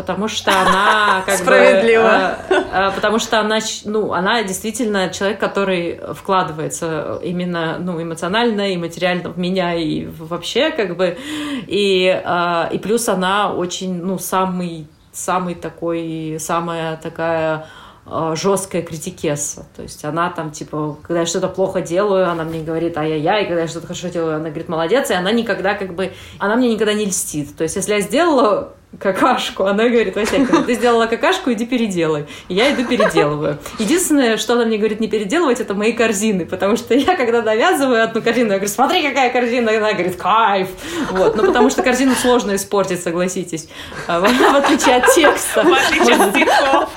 потому 0.00 0.28
что 0.28 0.50
она 0.50 1.22
как 1.26 1.36
Справедливо. 1.36 2.38
бы... 2.48 2.54
Э, 2.54 2.90
потому 2.94 3.18
что 3.18 3.38
она, 3.38 3.58
ну, 3.84 4.14
она 4.14 4.42
действительно 4.42 5.10
человек, 5.10 5.38
который 5.38 6.00
вкладывается 6.14 7.20
именно, 7.22 7.76
ну, 7.78 8.02
эмоционально 8.02 8.72
и 8.72 8.78
материально 8.78 9.28
в 9.28 9.38
меня 9.38 9.74
и 9.74 10.06
вообще, 10.06 10.70
как 10.70 10.96
бы, 10.96 11.18
и, 11.66 12.22
э, 12.24 12.68
и 12.72 12.78
плюс 12.78 13.10
она 13.10 13.52
очень, 13.52 14.02
ну, 14.02 14.18
самый, 14.18 14.86
самый 15.12 15.54
такой, 15.54 16.38
самая 16.40 16.96
такая 16.96 17.58
э, 17.58 17.60
жесткая 18.06 18.82
критикесса. 18.82 19.66
То 19.76 19.82
есть 19.82 20.04
она 20.04 20.30
там, 20.30 20.50
типа, 20.50 20.96
когда 21.02 21.20
я 21.20 21.26
что-то 21.26 21.48
плохо 21.48 21.80
делаю, 21.80 22.28
она 22.28 22.44
мне 22.44 22.62
говорит 22.62 22.96
ай-яй-яй, 22.96 23.46
когда 23.46 23.62
я 23.62 23.68
что-то 23.68 23.86
хорошо 23.86 24.08
делаю, 24.08 24.36
она 24.36 24.48
говорит 24.48 24.68
молодец, 24.68 25.10
и 25.10 25.14
она 25.14 25.30
никогда 25.32 25.74
как 25.74 25.94
бы, 25.94 26.12
она 26.38 26.56
мне 26.56 26.72
никогда 26.72 26.94
не 26.94 27.06
льстит. 27.06 27.56
То 27.56 27.62
есть 27.62 27.76
если 27.76 27.94
я 27.94 28.00
сделала 28.00 28.74
какашку. 28.98 29.64
Она 29.64 29.88
говорит, 29.88 30.16
Васякина, 30.16 30.62
ты 30.62 30.74
сделала 30.74 31.06
какашку, 31.06 31.52
иди 31.52 31.64
переделай. 31.66 32.26
И 32.48 32.54
я 32.54 32.72
иду 32.74 32.84
переделываю. 32.84 33.58
Единственное, 33.78 34.36
что 34.36 34.54
она 34.54 34.64
мне 34.64 34.78
говорит 34.78 35.00
не 35.00 35.08
переделывать, 35.08 35.60
это 35.60 35.74
мои 35.74 35.92
корзины, 35.92 36.44
потому 36.44 36.76
что 36.76 36.94
я, 36.94 37.16
когда 37.16 37.42
навязываю 37.42 38.02
одну 38.02 38.20
корзину, 38.20 38.48
я 38.48 38.56
говорю, 38.56 38.68
смотри, 38.68 39.02
какая 39.02 39.30
корзина, 39.30 39.70
она 39.76 39.92
говорит, 39.92 40.16
кайф. 40.16 40.68
Вот. 41.12 41.36
Ну, 41.36 41.46
потому 41.46 41.70
что 41.70 41.82
корзину 41.82 42.14
сложно 42.14 42.56
испортить, 42.56 43.02
согласитесь. 43.02 43.68
А, 44.06 44.20
в 44.20 44.24
отличие 44.24 44.96
от 44.96 45.14
текста. 45.14 45.62
В 45.62 45.72
отличие 45.72 46.16
от 46.16 46.30
стихов. 46.34 46.88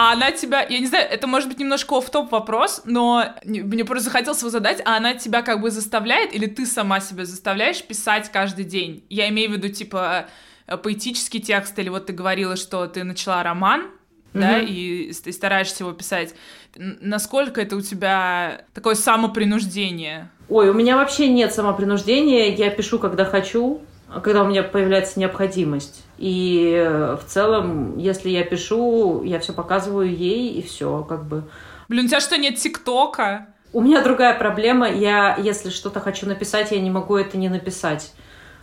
А 0.00 0.12
она 0.12 0.30
тебя, 0.30 0.62
я 0.62 0.78
не 0.78 0.86
знаю, 0.86 1.08
это 1.10 1.26
может 1.26 1.48
быть 1.48 1.58
немножко 1.58 2.00
в 2.00 2.08
топ 2.08 2.30
вопрос, 2.30 2.82
но 2.84 3.34
мне 3.44 3.84
просто 3.84 4.04
захотелось 4.04 4.38
его 4.38 4.50
задать, 4.50 4.80
а 4.84 4.96
она 4.96 5.14
тебя 5.14 5.42
как 5.42 5.60
бы 5.60 5.72
заставляет, 5.72 6.32
или 6.32 6.46
ты 6.46 6.66
сама 6.66 7.00
себя 7.00 7.24
заставляешь 7.24 7.82
писать 7.82 8.30
каждый 8.30 8.64
день? 8.64 9.02
Я 9.08 9.28
имею 9.28 9.50
в 9.50 9.54
виду, 9.54 9.68
типа, 9.68 10.28
Э, 10.68 10.76
поэтический 10.76 11.40
текст, 11.40 11.78
или 11.78 11.88
вот 11.88 12.06
ты 12.06 12.12
говорила, 12.12 12.54
что 12.54 12.86
ты 12.86 13.02
начала 13.02 13.42
роман, 13.42 13.80
mm-hmm. 13.80 14.40
да, 14.40 14.60
и 14.60 15.12
ты 15.12 15.32
стараешься 15.32 15.82
его 15.82 15.92
писать. 15.92 16.34
Насколько 16.76 17.62
это 17.62 17.74
у 17.74 17.80
тебя 17.80 18.62
такое 18.74 18.94
самопринуждение? 18.94 20.30
Ой, 20.48 20.68
у 20.68 20.74
меня 20.74 20.96
вообще 20.96 21.28
нет 21.28 21.52
самопринуждения, 21.52 22.54
я 22.54 22.70
пишу, 22.70 22.98
когда 22.98 23.24
хочу, 23.24 23.80
когда 24.22 24.42
у 24.42 24.46
меня 24.46 24.62
появляется 24.62 25.18
необходимость. 25.18 26.04
И 26.18 26.72
э, 26.76 27.16
в 27.16 27.24
целом, 27.26 27.96
если 27.96 28.28
я 28.28 28.44
пишу, 28.44 29.22
я 29.22 29.38
все 29.38 29.52
показываю 29.52 30.14
ей, 30.14 30.50
и 30.54 30.62
все, 30.62 31.04
как 31.08 31.24
бы. 31.24 31.44
Блин, 31.88 32.04
у 32.04 32.08
тебя 32.08 32.20
что, 32.20 32.36
нет 32.36 32.56
ТикТока? 32.56 33.46
У 33.72 33.80
меня 33.80 34.02
другая 34.02 34.36
проблема. 34.38 34.90
Я, 34.90 35.36
если 35.38 35.70
что-то 35.70 36.00
хочу 36.00 36.26
написать, 36.26 36.72
я 36.72 36.80
не 36.80 36.90
могу 36.90 37.16
это 37.16 37.38
не 37.38 37.48
написать 37.48 38.12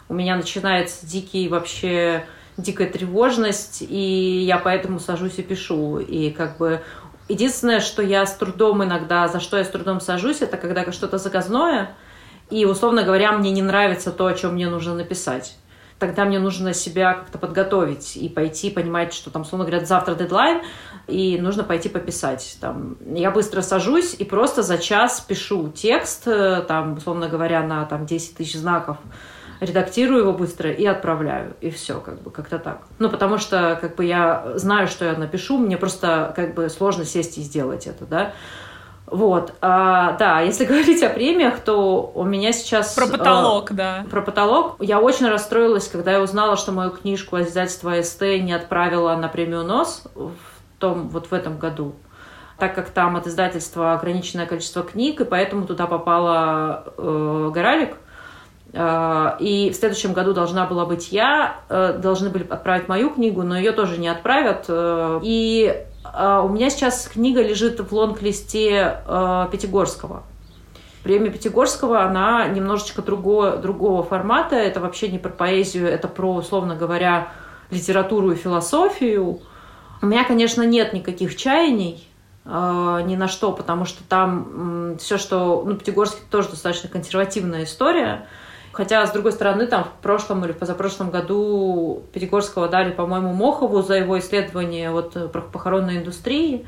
у 0.07 0.13
меня 0.13 0.35
начинается 0.35 1.05
дикий 1.05 1.47
вообще 1.47 2.25
дикая 2.57 2.89
тревожность, 2.89 3.81
и 3.81 4.43
я 4.45 4.57
поэтому 4.57 4.99
сажусь 4.99 5.39
и 5.39 5.43
пишу. 5.43 5.99
И 5.99 6.31
как 6.31 6.57
бы 6.57 6.81
единственное, 7.27 7.79
что 7.79 8.01
я 8.01 8.25
с 8.25 8.35
трудом 8.35 8.83
иногда, 8.83 9.27
за 9.27 9.39
что 9.39 9.57
я 9.57 9.65
с 9.65 9.69
трудом 9.69 9.99
сажусь, 9.99 10.41
это 10.41 10.57
когда 10.57 10.89
что-то 10.91 11.17
заказное, 11.17 11.95
и, 12.49 12.65
условно 12.65 13.03
говоря, 13.03 13.31
мне 13.31 13.51
не 13.51 13.63
нравится 13.63 14.11
то, 14.11 14.27
о 14.27 14.33
чем 14.33 14.53
мне 14.53 14.69
нужно 14.69 14.93
написать. 14.93 15.57
Тогда 15.97 16.25
мне 16.25 16.39
нужно 16.39 16.73
себя 16.73 17.13
как-то 17.13 17.37
подготовить 17.37 18.17
и 18.17 18.27
пойти 18.27 18.69
понимать, 18.69 19.13
что 19.13 19.29
там, 19.29 19.43
условно 19.43 19.65
говоря, 19.65 19.85
завтра 19.85 20.15
дедлайн, 20.15 20.61
и 21.07 21.37
нужно 21.39 21.63
пойти 21.63 21.87
пописать. 21.87 22.57
Там, 22.59 22.97
я 23.05 23.31
быстро 23.31 23.61
сажусь 23.61 24.13
и 24.17 24.25
просто 24.25 24.61
за 24.61 24.77
час 24.77 25.21
пишу 25.21 25.69
текст, 25.69 26.27
э, 26.27 26.63
там, 26.67 26.97
условно 26.97 27.29
говоря, 27.29 27.63
на 27.63 27.85
там, 27.85 28.05
10 28.05 28.35
тысяч 28.35 28.55
знаков, 28.55 28.97
редактирую 29.61 30.21
его 30.21 30.33
быстро 30.33 30.69
и 30.69 30.85
отправляю. 30.85 31.55
И 31.61 31.69
все, 31.69 32.01
как 32.01 32.21
бы, 32.21 32.29
как-то 32.29 32.59
так. 32.59 32.81
Ну, 32.99 33.09
потому 33.09 33.37
что, 33.37 33.77
как 33.79 33.95
бы, 33.95 34.03
я 34.03 34.51
знаю, 34.55 34.87
что 34.87 35.05
я 35.05 35.13
напишу, 35.13 35.57
мне 35.57 35.77
просто, 35.77 36.33
как 36.35 36.55
бы, 36.55 36.69
сложно 36.69 37.05
сесть 37.05 37.37
и 37.37 37.41
сделать 37.41 37.87
это, 37.87 38.05
да. 38.05 38.33
Вот, 39.07 39.53
а, 39.61 40.13
да, 40.13 40.41
если 40.41 40.65
говорить 40.65 41.03
о 41.03 41.09
премиях, 41.09 41.59
то 41.59 42.11
у 42.13 42.23
меня 42.23 42.51
сейчас... 42.51 42.93
Про 42.95 43.07
потолок, 43.07 43.71
а, 43.71 43.73
да. 43.73 44.05
Про 44.09 44.21
потолок. 44.21 44.75
Я 44.79 44.99
очень 44.99 45.27
расстроилась, 45.27 45.87
когда 45.87 46.13
я 46.13 46.21
узнала, 46.21 46.57
что 46.57 46.71
мою 46.71 46.91
книжку 46.91 47.39
издательство 47.39 48.01
СТ 48.01 48.21
не 48.21 48.53
отправила 48.53 49.15
на 49.15 49.27
премию 49.27 49.63
НОС 49.63 50.03
в 50.15 50.79
том, 50.79 51.09
вот 51.09 51.27
в 51.27 51.33
этом 51.33 51.57
году 51.57 51.95
так 52.57 52.73
как 52.73 52.89
там 52.89 53.17
от 53.17 53.27
издательства 53.27 53.95
ограниченное 53.95 54.45
количество 54.45 54.81
книг, 54.81 55.19
и 55.19 55.25
поэтому 55.25 55.67
туда 55.67 55.87
попала 55.87 56.85
э, 56.95 57.51
Горалик, 57.53 57.97
Э, 58.75 59.37
и 59.39 59.69
в 59.71 59.75
следующем 59.75 60.13
году 60.13 60.33
должна 60.33 60.65
была 60.65 60.85
быть 60.85 61.11
я, 61.11 61.57
э, 61.69 61.97
должны 61.97 62.29
были 62.29 62.45
отправить 62.47 62.87
мою 62.87 63.09
книгу, 63.09 63.41
но 63.41 63.57
ее 63.57 63.71
тоже 63.71 63.97
не 63.97 64.09
отправят. 64.09 64.65
Э, 64.67 65.19
и 65.23 65.85
у 66.17 66.49
меня 66.49 66.69
сейчас 66.69 67.09
книга 67.11 67.41
лежит 67.41 67.79
в 67.79 67.93
лонг-листе 67.93 69.01
Пятигорского. 69.51 70.23
Премия 71.03 71.29
Пятигорского, 71.29 72.01
она 72.01 72.47
немножечко 72.47 73.03
другого, 73.03 73.57
другого 73.57 74.01
формата. 74.01 74.55
Это 74.55 74.79
вообще 74.79 75.07
не 75.09 75.19
про 75.19 75.29
поэзию, 75.29 75.87
это 75.87 76.07
про, 76.07 76.33
условно 76.33 76.75
говоря, 76.75 77.27
литературу 77.69 78.31
и 78.31 78.35
философию. 78.35 79.39
У 80.01 80.05
меня, 80.07 80.23
конечно, 80.23 80.63
нет 80.63 80.93
никаких 80.93 81.35
чаяний 81.35 82.07
э, 82.43 83.01
ни 83.05 83.15
на 83.15 83.27
что, 83.27 83.51
потому 83.51 83.85
что 83.85 84.03
там 84.03 84.97
все, 84.97 85.19
что... 85.19 85.63
Ну, 85.63 85.75
Пятигорский 85.75 86.23
тоже 86.31 86.49
достаточно 86.49 86.89
консервативная 86.89 87.65
история. 87.65 88.27
Хотя, 88.75 89.07
с 89.07 89.11
другой 89.11 89.31
стороны, 89.31 89.67
там 89.67 89.85
в 89.85 90.01
прошлом 90.01 90.43
или 90.43 90.51
позапрошлом 90.51 91.09
году 91.09 92.03
Пятигорского 92.11 92.67
дали, 92.67 92.91
по-моему, 92.91 93.33
Мохову 93.33 93.81
за 93.81 93.95
его 93.95 94.19
исследование 94.19 94.91
вот 94.91 95.15
э, 95.15 95.29
похоронной 95.29 95.99
индустрии. 95.99 96.65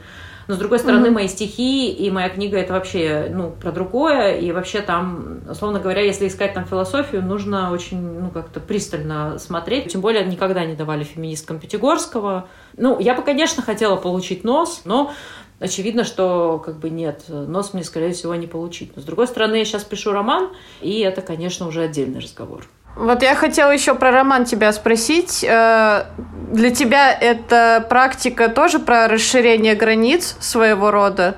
Но, 0.47 0.55
с 0.55 0.57
другой 0.57 0.79
стороны, 0.79 1.07
mm-hmm. 1.07 1.11
мои 1.11 1.27
стихи 1.27 1.91
и 1.91 2.09
моя 2.09 2.29
книга— 2.29 2.57
это 2.59 2.71
вообще, 2.71 3.27
ну, 3.29 3.51
про 3.51 3.73
другое. 3.73 4.37
И 4.37 4.53
вообще 4.53 4.79
там, 4.79 5.41
условно 5.49 5.81
говоря, 5.81 6.01
если 6.01 6.29
искать 6.29 6.53
там 6.53 6.65
философию, 6.65 7.21
нужно 7.21 7.73
очень, 7.73 7.99
ну, 7.99 8.29
как-то 8.29 8.61
пристально 8.61 9.37
смотреть. 9.39 9.91
Тем 9.91 9.99
более, 9.99 10.23
никогда 10.23 10.63
не 10.63 10.75
давали 10.75 11.03
феминисткам 11.03 11.59
Пятигорского. 11.59 12.47
Ну, 12.77 12.97
я 12.99 13.15
бы, 13.15 13.23
конечно, 13.23 13.61
хотела 13.61 13.97
получить 13.97 14.45
нос, 14.45 14.83
но 14.85 15.11
очевидно, 15.59 16.03
что 16.03 16.61
как 16.63 16.77
бы 16.77 16.89
нет, 16.89 17.23
нос 17.27 17.73
мне, 17.73 17.83
скорее 17.83 18.13
всего, 18.13 18.35
не 18.35 18.47
получить. 18.47 18.95
Но, 18.95 19.01
с 19.01 19.05
другой 19.05 19.27
стороны, 19.27 19.55
я 19.55 19.65
сейчас 19.65 19.83
пишу 19.83 20.11
роман, 20.11 20.49
и 20.81 20.99
это, 20.99 21.21
конечно, 21.21 21.67
уже 21.67 21.83
отдельный 21.83 22.19
разговор. 22.19 22.63
Вот 22.95 23.21
я 23.21 23.35
хотела 23.35 23.69
еще 23.69 23.93
про 23.93 24.11
роман 24.11 24.45
тебя 24.45 24.73
спросить. 24.73 25.45
Э, 25.47 26.05
для 26.51 26.71
тебя 26.71 27.13
эта 27.13 27.85
практика 27.87 28.49
тоже 28.49 28.79
про 28.79 29.07
расширение 29.07 29.75
границ 29.75 30.35
своего 30.39 30.89
рода? 30.89 31.37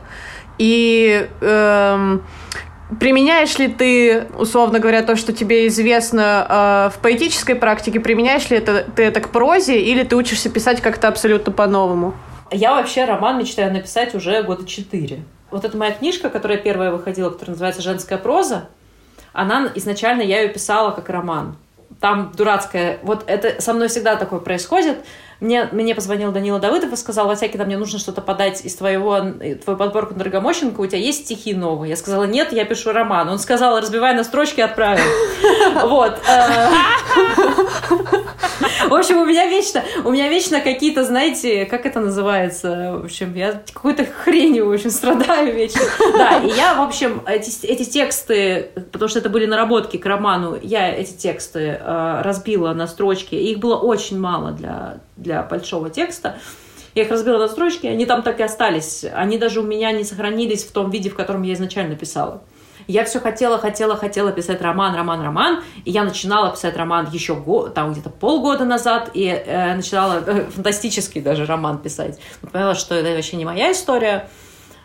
И 0.57 1.27
эм, 1.41 2.23
применяешь 2.99 3.57
ли 3.59 3.67
ты, 3.67 4.25
условно 4.37 4.79
говоря, 4.79 5.03
то, 5.03 5.17
что 5.17 5.33
тебе 5.33 5.67
известно 5.67 6.89
э, 6.91 6.95
в 6.95 7.01
поэтической 7.01 7.55
практике, 7.55 7.99
применяешь 7.99 8.49
ли 8.49 8.57
это, 8.57 8.85
ты 8.95 9.03
это 9.03 9.19
к 9.19 9.29
прозе, 9.29 9.81
или 9.81 10.03
ты 10.03 10.15
учишься 10.15 10.49
писать 10.49 10.81
как-то 10.81 11.09
абсолютно 11.09 11.51
по-новому? 11.51 12.13
Я 12.51 12.75
вообще 12.75 13.05
роман 13.05 13.37
мечтаю 13.37 13.71
написать 13.71 14.15
уже 14.15 14.41
года 14.43 14.65
четыре. 14.65 15.23
Вот 15.51 15.65
эта 15.65 15.77
моя 15.77 15.91
книжка, 15.91 16.29
которая 16.29 16.57
первая 16.57 16.91
выходила, 16.91 17.29
которая 17.29 17.53
называется 17.53 17.81
«Женская 17.81 18.17
проза», 18.17 18.69
она 19.33 19.71
изначально, 19.75 20.21
я 20.21 20.41
ее 20.41 20.49
писала 20.49 20.91
как 20.91 21.09
роман. 21.09 21.55
Там 21.99 22.31
дурацкая... 22.35 22.99
Вот 23.03 23.23
это 23.27 23.61
со 23.61 23.73
мной 23.73 23.87
всегда 23.87 24.15
такое 24.15 24.39
происходит. 24.39 24.97
Мне, 25.39 25.69
мне 25.71 25.95
позвонил 25.95 26.31
Данила 26.31 26.59
Давыдов 26.59 26.91
и 26.91 26.95
сказал, 26.97 27.27
Васякина, 27.27 27.63
мне 27.63 27.77
нужно 27.77 27.97
что-то 27.97 28.21
подать 28.21 28.65
из 28.65 28.75
твоего, 28.75 29.19
твою 29.63 29.77
подборку 29.77 30.13
Дорогомощенко, 30.13 30.81
у 30.81 30.85
тебя 30.85 30.97
есть 30.97 31.25
стихи 31.25 31.53
новые? 31.53 31.91
Я 31.91 31.95
сказала, 31.95 32.25
нет, 32.25 32.51
я 32.51 32.65
пишу 32.65 32.91
роман. 32.91 33.29
Он 33.29 33.39
сказал, 33.39 33.79
разбивай 33.79 34.13
на 34.13 34.23
строчки, 34.23 34.61
отправил. 34.61 35.03
Вот. 35.87 36.19
В 38.87 38.93
общем, 38.93 39.17
у 39.17 39.25
меня 39.25 39.47
вечно, 39.47 39.83
у 40.05 40.11
меня 40.11 40.29
вечно 40.29 40.61
какие-то, 40.61 41.03
знаете, 41.03 41.65
как 41.65 41.85
это 41.85 41.99
называется? 41.99 42.99
В 43.01 43.05
общем, 43.05 43.33
я 43.33 43.61
какой-то 43.73 44.05
хренью, 44.05 44.67
в 44.67 44.71
общем, 44.71 44.89
страдаю 44.89 45.53
вечно. 45.55 45.81
Да, 46.17 46.39
и 46.39 46.49
я, 46.55 46.75
в 46.75 46.81
общем, 46.81 47.21
эти, 47.27 47.65
эти 47.65 47.83
тексты, 47.83 48.69
потому 48.91 49.09
что 49.09 49.19
это 49.19 49.29
были 49.29 49.45
наработки 49.45 49.97
к 49.97 50.05
роману, 50.05 50.57
я 50.61 50.89
эти 50.89 51.11
тексты 51.11 51.79
э, 51.79 52.21
разбила 52.23 52.73
на 52.73 52.87
строчки, 52.87 53.35
и 53.35 53.51
их 53.51 53.59
было 53.59 53.75
очень 53.75 54.19
мало 54.19 54.51
для 54.51 54.99
для 55.19 55.43
большого 55.43 55.89
текста. 55.89 56.37
Я 56.95 57.03
их 57.03 57.11
разбила 57.11 57.37
на 57.37 57.47
строчки, 57.47 57.85
они 57.85 58.05
там 58.05 58.23
так 58.23 58.39
и 58.39 58.43
остались. 58.43 59.05
Они 59.13 59.37
даже 59.37 59.61
у 59.61 59.63
меня 59.63 59.91
не 59.91 60.03
сохранились 60.03 60.63
в 60.63 60.71
том 60.71 60.89
виде, 60.89 61.09
в 61.09 61.15
котором 61.15 61.43
я 61.43 61.53
изначально 61.53 61.95
писала. 61.95 62.41
Я 62.89 63.05
все 63.05 63.19
хотела, 63.19 63.59
хотела, 63.59 63.95
хотела 63.95 64.31
писать 64.31 64.63
роман, 64.63 64.95
роман, 64.95 65.21
роман. 65.21 65.63
И 65.85 65.91
я 65.91 66.03
начинала 66.03 66.49
писать 66.49 66.75
роман 66.75 67.07
еще 67.11 67.35
год, 67.35 67.75
там 67.75 67.91
где-то 67.91 68.09
полгода 68.09 68.65
назад, 68.65 69.11
и 69.13 69.27
э, 69.27 69.75
начинала 69.75 70.23
э, 70.25 70.49
фантастический 70.49 71.21
даже 71.21 71.45
роман 71.45 71.77
писать. 71.77 72.19
Но 72.41 72.49
поняла, 72.49 72.73
что 72.73 72.95
это 72.95 73.13
вообще 73.13 73.37
не 73.37 73.45
моя 73.45 73.73
история. 73.73 74.27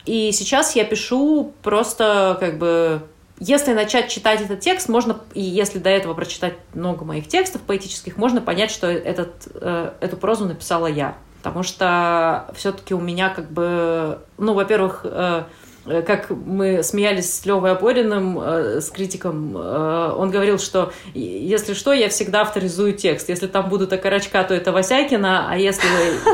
И 0.05 0.33
сейчас 0.33 0.77
я 0.77 0.85
пишу 0.85 1.55
просто 1.63 2.37
как 2.41 2.59
бы 2.59 3.01
если 3.41 3.73
начать 3.73 4.11
читать 4.11 4.43
этот 4.43 4.61
текст, 4.61 4.91
можно, 4.91 5.17
и 5.33 5.41
если 5.41 5.79
до 5.79 5.89
этого 5.89 6.13
прочитать 6.13 6.55
много 6.75 7.07
моих 7.07 7.27
текстов 7.27 7.63
поэтических, 7.63 8.19
можно 8.19 8.43
понять, 8.43 8.71
что 8.71 8.87
этот, 8.87 9.49
э, 9.55 9.93
эту 10.01 10.19
прозу 10.19 10.45
написала 10.45 10.89
я. 10.89 11.17
Потому 11.43 11.63
что 11.63 12.51
все-таки 12.55 12.93
у 12.93 13.01
меня 13.01 13.31
как 13.31 13.51
бы, 13.51 14.19
ну, 14.37 14.53
во-первых, 14.53 15.01
э, 15.05 15.45
как 15.85 16.31
мы 16.31 16.83
смеялись 16.83 17.33
с 17.33 17.45
Левой 17.45 17.73
Опориным, 17.73 18.41
э, 18.41 18.81
с 18.81 18.91
критиком, 18.91 19.57
э, 19.57 20.13
он 20.17 20.31
говорил, 20.31 20.59
что 20.59 20.93
если 21.15 21.75
что, 21.75 21.93
я 21.93 22.09
всегда 22.09 22.43
авторизую 22.43 22.95
текст. 22.95 23.29
Если 23.29 23.47
там 23.47 23.69
будут 23.69 23.93
окорочка, 23.93 24.43
то 24.45 24.55
это 24.55 24.73
Васякина, 24.73 25.51
а 25.51 25.57
если, 25.57 25.89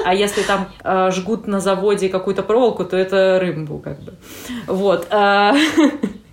а 0.04 0.14
если 0.14 0.42
там 0.42 0.68
э, 0.84 1.10
жгут 1.12 1.46
на 1.46 1.60
заводе 1.60 2.08
какую-то 2.08 2.42
проволоку, 2.42 2.84
то 2.84 2.96
это 2.96 3.38
Рымбу, 3.40 3.78
как 3.78 4.00
бы. 4.00 4.14
Вот. 4.66 5.08
Э, 5.10 5.52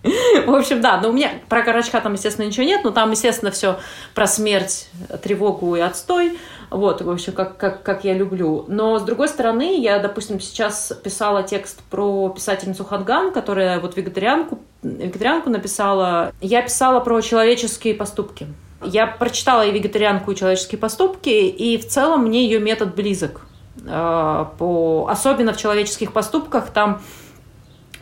В 0.45 0.55
общем, 0.55 0.82
да, 0.82 0.99
но 1.01 1.09
у 1.09 1.13
меня 1.13 1.32
про 1.49 1.63
Карачка 1.63 1.99
там, 1.99 2.13
естественно, 2.13 2.45
ничего 2.45 2.65
нет, 2.65 2.82
но 2.84 2.91
там, 2.91 3.11
естественно, 3.11 3.51
все 3.51 3.80
про 4.13 4.28
смерть, 4.28 4.89
тревогу 5.22 5.76
и 5.76 5.80
отстой. 5.80 6.38
Вот, 6.70 7.01
в 7.01 7.09
общем, 7.09 7.34
как, 7.34 7.57
как, 7.57 7.84
как 7.84 8.03
я 8.03 8.13
люблю. 8.13 8.65
Но, 8.68 8.99
с 8.99 9.03
другой 9.03 9.30
стороны, 9.30 9.80
я, 9.80 9.99
допустим, 9.99 10.39
сейчас 10.39 10.91
писала 11.03 11.43
текст 11.43 11.82
про 11.89 12.30
писательницу 12.30 12.84
Ханган, 12.84 13.32
которая 13.32 13.80
вот 13.80 13.95
вегетарианку, 13.95 14.59
вегетарианку 14.84 15.49
написала. 15.49 16.34
Я 16.41 16.61
писала 16.61 16.99
про 16.99 17.22
человеческие 17.22 17.93
поступки. 17.93 18.47
Я 18.84 19.07
прочитала 19.07 19.65
и 19.65 19.72
вегетарианку, 19.72 20.32
и 20.32 20.36
человеческие 20.36 20.78
поступки, 20.78 21.30
и 21.30 21.78
в 21.78 21.88
целом 21.88 22.26
мне 22.26 22.43
ее 22.43 22.59
метод 22.59 22.95
близок. 22.95 23.41
Э, 23.86 24.45
по... 24.57 25.07
Особенно 25.09 25.53
в 25.53 25.57
человеческих 25.57 26.11
поступках 26.11 26.70
там 26.72 27.01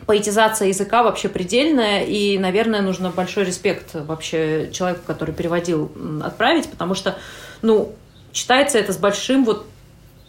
поэтизация 0.06 0.68
языка 0.68 1.02
вообще 1.02 1.28
предельная, 1.28 2.04
и, 2.04 2.38
наверное, 2.38 2.80
нужно 2.80 3.10
большой 3.10 3.44
респект 3.44 3.94
вообще 3.94 4.70
человеку, 4.72 5.02
который 5.06 5.34
переводил, 5.34 5.90
отправить, 6.22 6.70
потому 6.70 6.94
что, 6.94 7.16
ну, 7.62 7.92
читается 8.36 8.78
это 8.78 8.92
с 8.92 8.98
большим 8.98 9.44
вот 9.44 9.66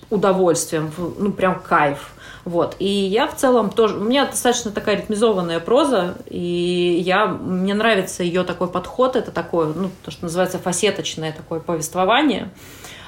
удовольствием, 0.09 0.91
ну, 0.97 1.31
прям 1.33 1.59
кайф. 1.59 2.13
Вот. 2.45 2.77
И 2.79 2.87
я 2.87 3.27
в 3.27 3.35
целом 3.35 3.69
тоже... 3.69 3.97
У 3.97 4.05
меня 4.05 4.25
достаточно 4.25 4.71
такая 4.71 4.95
ритмизованная 4.95 5.59
проза, 5.59 6.15
и 6.27 7.03
я, 7.05 7.27
мне 7.27 7.73
нравится 7.73 8.23
ее 8.23 8.43
такой 8.43 8.69
подход. 8.69 9.17
Это 9.17 9.31
такое, 9.31 9.67
ну, 9.67 9.91
то, 10.05 10.11
что 10.11 10.23
называется 10.23 10.57
фасеточное 10.57 11.33
такое 11.33 11.59
повествование. 11.59 12.49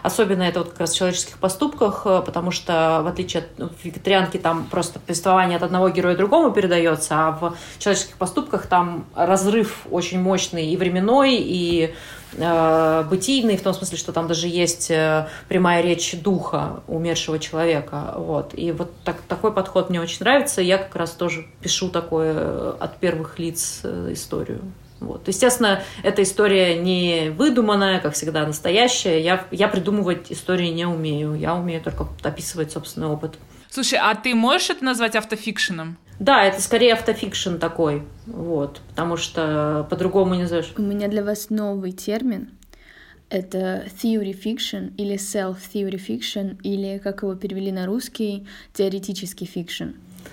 Особенно 0.04 0.44
это 0.44 0.60
вот 0.60 0.72
как 0.72 0.82
раз 0.82 0.92
в 0.92 0.98
человеческих 0.98 1.38
поступках, 1.38 2.02
э, 2.06 2.22
потому 2.26 2.52
что 2.52 3.02
в 3.04 3.08
отличие 3.08 3.44
от 3.58 3.72
вегетарианки 3.84 4.38
там 4.38 4.66
просто 4.66 5.00
повествование 5.00 5.58
от 5.58 5.64
одного 5.64 5.90
героя 5.90 6.16
другому 6.16 6.52
передается, 6.52 7.16
а 7.16 7.32
в 7.32 7.54
человеческих 7.80 8.16
поступках 8.16 8.68
там 8.68 9.06
разрыв 9.16 9.86
очень 9.90 10.22
мощный 10.22 10.68
и 10.68 10.78
временной, 10.78 11.36
и 11.36 11.94
бытийный, 12.34 13.58
в 13.58 13.62
том 13.62 13.74
смысле, 13.74 13.98
что 13.98 14.12
там 14.12 14.28
даже 14.28 14.48
есть 14.48 14.92
э, 14.92 15.28
прямая 15.48 15.82
речь 15.82 16.16
духа 16.22 16.84
умершего 16.88 17.40
человека. 17.40 18.14
Вот. 18.18 18.52
И 18.54 18.72
вот 18.72 18.92
так, 19.04 19.22
такой 19.22 19.52
подход 19.52 19.90
мне 19.90 20.00
очень 20.00 20.20
нравится. 20.22 20.62
Я 20.62 20.78
как 20.78 20.96
раз 20.96 21.12
тоже 21.12 21.48
пишу 21.62 21.90
такое 21.90 22.34
э, 22.36 22.76
от 22.80 22.98
первых 22.98 23.40
лиц 23.40 23.82
историю. 23.84 24.62
Вот. 25.00 25.28
Естественно, 25.28 25.82
эта 26.04 26.24
история 26.24 26.78
не 26.78 27.30
выдуманная, 27.30 28.00
как 28.00 28.14
всегда, 28.14 28.46
настоящая. 28.46 29.22
Я, 29.22 29.46
я 29.52 29.68
придумывать 29.68 30.32
истории 30.32 30.68
не 30.68 30.86
умею. 30.86 31.36
Я 31.36 31.56
умею 31.56 31.82
только 31.82 32.08
описывать 32.24 32.72
собственный 32.72 33.08
опыт. 33.08 33.36
Слушай, 33.70 34.00
а 34.02 34.14
ты 34.16 34.36
можешь 34.36 34.70
это 34.70 34.84
назвать 34.84 35.16
автофикшеном? 35.16 35.98
Да, 36.20 36.44
это 36.44 36.62
скорее 36.62 36.94
автофикшн 36.94 37.58
такой. 37.58 38.04
Вот. 38.26 38.82
Потому 38.90 39.18
что 39.18 39.88
по-другому 39.90 40.36
не 40.36 40.46
знаешь. 40.46 40.72
У 40.78 40.82
меня 40.82 41.08
для 41.08 41.24
вас 41.24 41.50
новый 41.50 41.94
термин. 41.94 42.50
Это 43.30 43.86
theory 44.02 44.36
fiction 44.38 44.94
или 44.98 45.16
self-theory 45.16 46.02
fiction, 46.04 46.58
или, 46.64 46.98
как 46.98 47.22
его 47.22 47.36
перевели 47.36 47.72
на 47.72 47.86
русский, 47.86 48.48
теоретический 48.74 49.46
фикшн. 49.46 49.90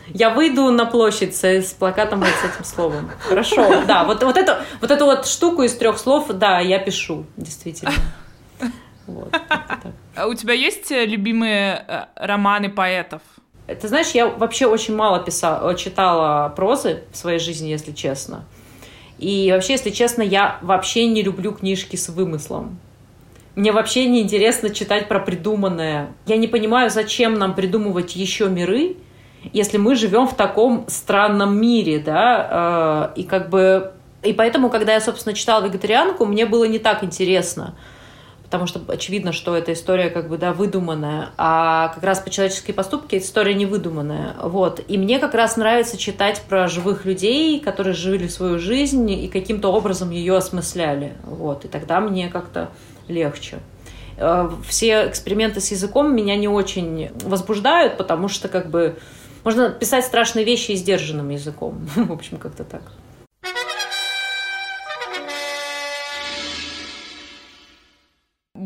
Я 0.08 0.30
выйду 0.30 0.70
на 0.70 0.86
площадь 0.86 1.34
с, 1.34 1.44
с 1.44 1.72
плакатом 1.72 2.20
вот 2.20 2.28
с 2.28 2.44
этим 2.44 2.64
словом. 2.64 3.10
Хорошо, 3.20 3.84
да. 3.86 4.04
Вот, 4.04 4.22
вот, 4.22 4.36
эту, 4.36 4.52
вот 4.80 4.90
эту 4.90 5.04
вот 5.04 5.26
штуку 5.26 5.62
из 5.62 5.74
трех 5.74 5.98
слов, 5.98 6.28
да, 6.28 6.60
я 6.60 6.78
пишу, 6.78 7.26
действительно. 7.36 7.92
Вот, 9.06 9.32
а 10.16 10.26
у 10.26 10.34
тебя 10.34 10.54
есть 10.54 10.90
любимые 10.90 11.84
э, 11.86 12.06
романы 12.16 12.70
поэтов? 12.70 13.22
Ты 13.66 13.88
знаешь, 13.88 14.10
я 14.10 14.28
вообще 14.28 14.66
очень 14.66 14.94
мало 14.94 15.20
писала, 15.20 15.74
читала 15.74 16.48
прозы 16.50 17.02
в 17.12 17.16
своей 17.16 17.38
жизни, 17.38 17.68
если 17.68 17.92
честно. 17.92 18.44
И 19.18 19.50
вообще, 19.50 19.72
если 19.72 19.90
честно, 19.90 20.22
я 20.22 20.58
вообще 20.62 21.06
не 21.06 21.22
люблю 21.22 21.52
книжки 21.52 21.96
с 21.96 22.08
вымыслом. 22.08 22.78
Мне 23.56 23.72
вообще 23.72 24.06
не 24.06 24.20
интересно 24.20 24.70
читать 24.70 25.08
про 25.08 25.18
придуманное. 25.18 26.12
Я 26.26 26.36
не 26.36 26.46
понимаю, 26.46 26.90
зачем 26.90 27.34
нам 27.34 27.54
придумывать 27.54 28.14
еще 28.14 28.48
миры, 28.48 28.96
если 29.52 29.78
мы 29.78 29.94
живем 29.94 30.28
в 30.28 30.34
таком 30.34 30.84
странном 30.88 31.58
мире, 31.58 31.98
да, 31.98 33.12
э, 33.16 33.20
и 33.20 33.24
как 33.24 33.48
бы... 33.48 33.92
И 34.22 34.32
поэтому, 34.32 34.70
когда 34.70 34.92
я, 34.92 35.00
собственно, 35.00 35.34
читала 35.34 35.64
«Вегетарианку», 35.64 36.26
мне 36.26 36.46
было 36.46 36.64
не 36.64 36.78
так 36.78 37.04
интересно, 37.04 37.76
потому 38.46 38.66
что 38.66 38.80
очевидно, 38.86 39.32
что 39.32 39.56
эта 39.56 39.72
история 39.72 40.08
как 40.08 40.28
бы, 40.28 40.38
да, 40.38 40.52
выдуманная, 40.52 41.30
а 41.36 41.88
как 41.88 42.04
раз 42.04 42.20
по 42.20 42.30
человеческие 42.30 42.74
поступки 42.74 43.16
история 43.16 43.54
не 43.54 43.66
выдуманная, 43.66 44.36
вот. 44.40 44.80
И 44.86 44.96
мне 44.96 45.18
как 45.18 45.34
раз 45.34 45.56
нравится 45.56 45.98
читать 45.98 46.40
про 46.48 46.68
живых 46.68 47.04
людей, 47.04 47.58
которые 47.58 47.94
жили 47.94 48.28
свою 48.28 48.60
жизнь 48.60 49.10
и 49.10 49.26
каким-то 49.26 49.72
образом 49.72 50.10
ее 50.10 50.36
осмысляли, 50.36 51.14
вот. 51.24 51.64
И 51.64 51.68
тогда 51.68 52.00
мне 52.00 52.28
как-то 52.28 52.70
легче 53.08 53.58
э, 54.16 54.48
все 54.66 55.08
эксперименты 55.08 55.60
с 55.60 55.72
языком 55.72 56.14
меня 56.14 56.36
не 56.36 56.48
очень 56.48 57.10
возбуждают, 57.24 57.96
потому 57.96 58.28
что 58.28 58.46
как 58.46 58.70
бы 58.70 58.96
можно 59.42 59.70
писать 59.70 60.04
страшные 60.04 60.44
вещи 60.44 60.72
и 60.72 60.76
сдержанным 60.76 61.30
языком. 61.30 61.88
В 61.96 62.12
общем, 62.12 62.36
как-то 62.36 62.62
так. 62.62 62.82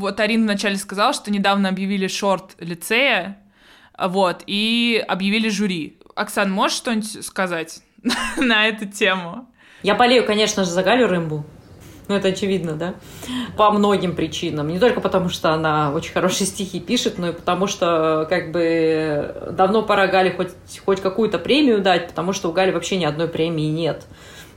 Вот 0.01 0.19
Арина 0.19 0.45
вначале 0.45 0.77
сказала, 0.77 1.13
что 1.13 1.31
недавно 1.31 1.69
объявили 1.69 2.09
шорт 2.09 2.57
лицея, 2.59 3.39
вот, 3.99 4.43
и 4.47 5.05
объявили 5.07 5.49
жюри. 5.51 5.99
Оксан, 6.17 6.51
можешь 6.51 6.77
что-нибудь 6.79 7.25
сказать 7.25 7.83
на 8.39 8.67
эту 8.67 8.87
тему? 8.87 9.47
Я 9.83 9.95
болею, 9.95 10.25
конечно 10.27 10.65
же, 10.65 10.71
за 10.71 10.83
Галю 10.83 11.07
Рымбу. 11.07 11.45
Ну, 12.09 12.17
это 12.17 12.29
очевидно, 12.29 12.73
да? 12.73 12.95
По 13.57 13.71
многим 13.71 14.17
причинам. 14.17 14.67
Не 14.67 14.81
только 14.81 15.01
потому, 15.01 15.29
что 15.29 15.53
она 15.53 15.93
очень 15.93 16.13
хорошие 16.13 16.47
стихи 16.47 16.81
пишет, 16.81 17.19
но 17.19 17.29
и 17.29 17.33
потому, 17.33 17.69
что 17.69 18.27
как 18.29 18.51
бы 18.51 19.53
давно 19.53 19.83
пора 19.83 20.09
Гале 20.09 20.33
хоть, 20.33 20.49
хоть 20.85 21.01
какую-то 21.01 21.39
премию 21.39 21.81
дать, 21.81 22.09
потому 22.09 22.33
что 22.33 22.49
у 22.49 22.53
Гали 22.53 22.73
вообще 22.73 22.97
ни 22.97 23.05
одной 23.05 23.29
премии 23.29 23.71
нет. 23.71 24.07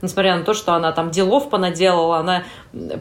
Несмотря 0.04 0.36
на 0.36 0.44
то, 0.44 0.54
что 0.54 0.74
она 0.74 0.92
там 0.92 1.10
делов 1.10 1.50
понаделала, 1.50 2.18
она 2.18 2.44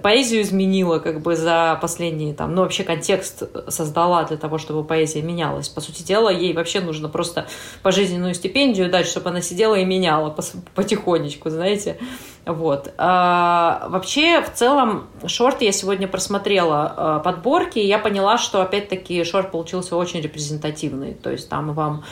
поэзию 0.01 0.41
изменила 0.41 0.99
как 0.99 1.22
бы 1.22 1.36
за 1.36 1.78
последние 1.82 2.34
там, 2.34 2.56
ну 2.56 2.62
вообще 2.62 2.84
контекст 2.84 3.43
создала 3.68 4.24
для 4.24 4.38
того, 4.38 4.58
чтобы 4.58 4.84
поэзия 4.84 5.22
менялась. 5.22 5.70
По 5.70 5.82
сути 5.82 6.04
дела, 6.04 6.30
ей 6.30 6.54
вообще 6.54 6.82
нужно 6.82 7.10
просто 7.10 7.47
пожизненную 7.82 8.34
стипендию 8.34 8.89
дать, 8.89 9.08
чтобы 9.08 9.30
она 9.30 9.41
сидела 9.41 9.76
и 9.76 9.86
меняла 9.86 10.36
потихонечку, 10.76 11.49
знаете. 11.49 11.97
Вот. 12.45 12.93
А, 12.97 13.88
вообще, 13.89 14.41
в 14.41 14.51
целом, 14.51 15.08
шорт 15.28 15.62
я 15.62 15.72
сегодня 15.72 16.08
просмотрела 16.08 16.93
а, 16.95 17.20
подборки, 17.20 17.80
и 17.80 17.88
я 17.88 17.99
поняла, 17.99 18.38
что, 18.38 18.62
опять-таки, 18.62 19.24
шорт 19.24 19.51
получился 19.51 19.95
очень 19.95 20.20
репрезентативный. 20.20 21.14
То 21.14 21.32
есть 21.32 21.47
там 21.47 21.74
вам 21.74 22.04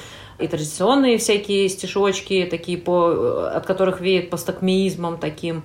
и 0.41 0.47
традиционные 0.47 1.17
всякие 1.17 1.69
стишочки, 1.69 2.47
такие 2.49 2.77
по, 2.77 3.49
от 3.53 3.65
которых 3.65 4.01
веет 4.01 4.29
постакмеизмом 4.29 5.17
таким. 5.17 5.63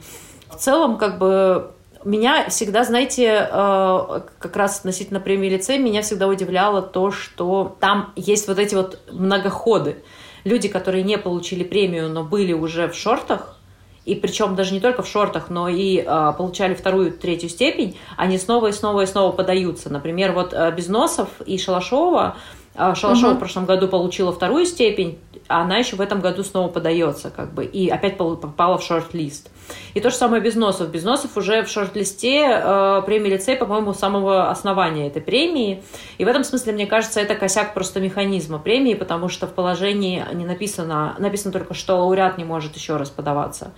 В 0.49 0.57
целом, 0.57 0.97
как 0.99 1.19
бы, 1.19 1.71
меня 2.05 2.49
всегда, 2.49 2.85
знаете, 2.85 3.49
э, 3.51 4.21
как 4.39 4.57
раз 4.57 4.79
относительно 4.79 5.21
премии 5.21 5.49
лицей, 5.49 5.79
меня 5.79 6.03
всегда 6.03 6.29
удивляло 6.29 6.83
то, 6.83 7.11
что 7.11 7.77
там 7.81 8.13
есть 8.17 8.47
вот 8.49 8.59
эти 8.59 8.75
вот 8.75 9.01
многоходы. 9.11 10.03
Люди, 10.45 10.69
которые 10.69 11.03
не 11.03 11.19
получили 11.19 11.65
премию, 11.65 12.09
но 12.09 12.23
были 12.23 12.53
уже 12.53 12.89
в 12.89 12.95
шортах, 12.95 13.57
и 14.05 14.15
причем 14.15 14.55
даже 14.55 14.73
не 14.73 14.79
только 14.79 15.03
в 15.03 15.09
шортах, 15.09 15.51
но 15.51 15.69
и 15.69 15.99
э, 15.99 16.33
получали 16.39 16.75
вторую, 16.75 17.11
третью 17.11 17.49
степень, 17.49 17.99
они 18.17 18.39
снова 18.39 18.69
и 18.69 18.73
снова 18.73 19.01
и 19.01 19.07
снова 19.07 19.33
подаются. 19.33 19.91
Например, 19.91 20.31
вот 20.33 20.55
э, 20.55 20.71
Безносов 20.71 21.29
и 21.45 21.59
Шалашова 21.59 22.37
Шалашова 22.77 23.31
угу. 23.31 23.37
в 23.37 23.39
прошлом 23.39 23.65
году 23.65 23.89
получила 23.89 24.33
вторую 24.33 24.67
степень, 24.67 25.19
а 25.49 25.63
она 25.63 25.79
еще 25.79 25.97
в 25.97 26.01
этом 26.01 26.21
году 26.21 26.45
снова 26.45 26.69
подается, 26.69 27.31
как 27.31 27.53
бы, 27.53 27.65
и 27.65 27.89
опять 27.89 28.17
попала 28.17 28.79
в 28.79 28.83
шорт-лист. 28.83 29.51
И 29.95 30.01
то 30.01 30.11
же 30.11 30.17
самое 30.17 30.43
Безносов. 30.43 30.91
Безносов 30.91 31.37
уже 31.37 31.63
в 31.63 31.69
шорт-листе 31.69 32.43
э, 32.45 33.03
премии 33.05 33.31
лицей, 33.31 33.57
по-моему, 33.57 33.95
с 33.95 33.99
самого 33.99 34.51
основания 34.51 35.09
этой 35.09 35.23
премии. 35.23 35.83
И 36.19 36.25
в 36.25 36.29
этом 36.29 36.45
смысле, 36.45 36.73
мне 36.73 36.87
кажется, 36.87 37.21
это 37.21 37.35
косяк 37.35 37.75
просто 37.75 38.01
механизма 38.01 38.59
премии, 38.59 38.95
потому 38.95 39.29
что 39.29 39.47
в 39.47 39.55
положении 39.55 40.25
не 40.33 40.45
написано, 40.45 41.17
написано 41.19 41.53
только, 41.53 41.75
что 41.75 41.97
лауреат 41.97 42.39
не 42.39 42.45
может 42.45 42.77
еще 42.77 42.97
раз 42.97 43.11
подаваться. 43.11 43.73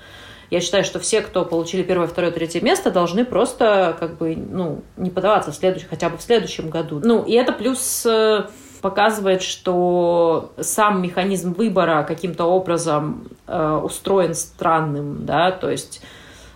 Я 0.51 0.61
считаю, 0.61 0.83
что 0.83 0.99
все, 0.99 1.21
кто 1.21 1.45
получили 1.45 1.83
первое, 1.83 2.07
второе, 2.07 2.33
третье 2.33 2.63
место, 2.63 2.91
должны 2.91 3.25
просто 3.27 3.95
как 4.01 4.17
бы, 4.17 4.35
ну, 4.35 4.83
не 4.97 5.11
подаваться 5.11 5.53
в 5.53 5.55
следующем, 5.55 5.89
хотя 5.91 6.09
бы 6.09 6.17
в 6.17 6.23
следующем 6.23 6.71
году. 6.71 7.01
Ну, 7.05 7.23
и 7.23 7.35
это 7.35 7.53
плюс 7.53 8.07
э, 8.07 8.47
показывает, 8.81 9.43
что 9.43 10.53
сам 10.61 11.03
механизм 11.03 11.53
выбора 11.53 12.05
каким-то 12.05 12.45
образом 12.45 13.29
э, 13.47 13.81
устроен 13.83 14.35
странным, 14.35 15.27
да, 15.27 15.51
то 15.53 15.71
есть 15.71 16.03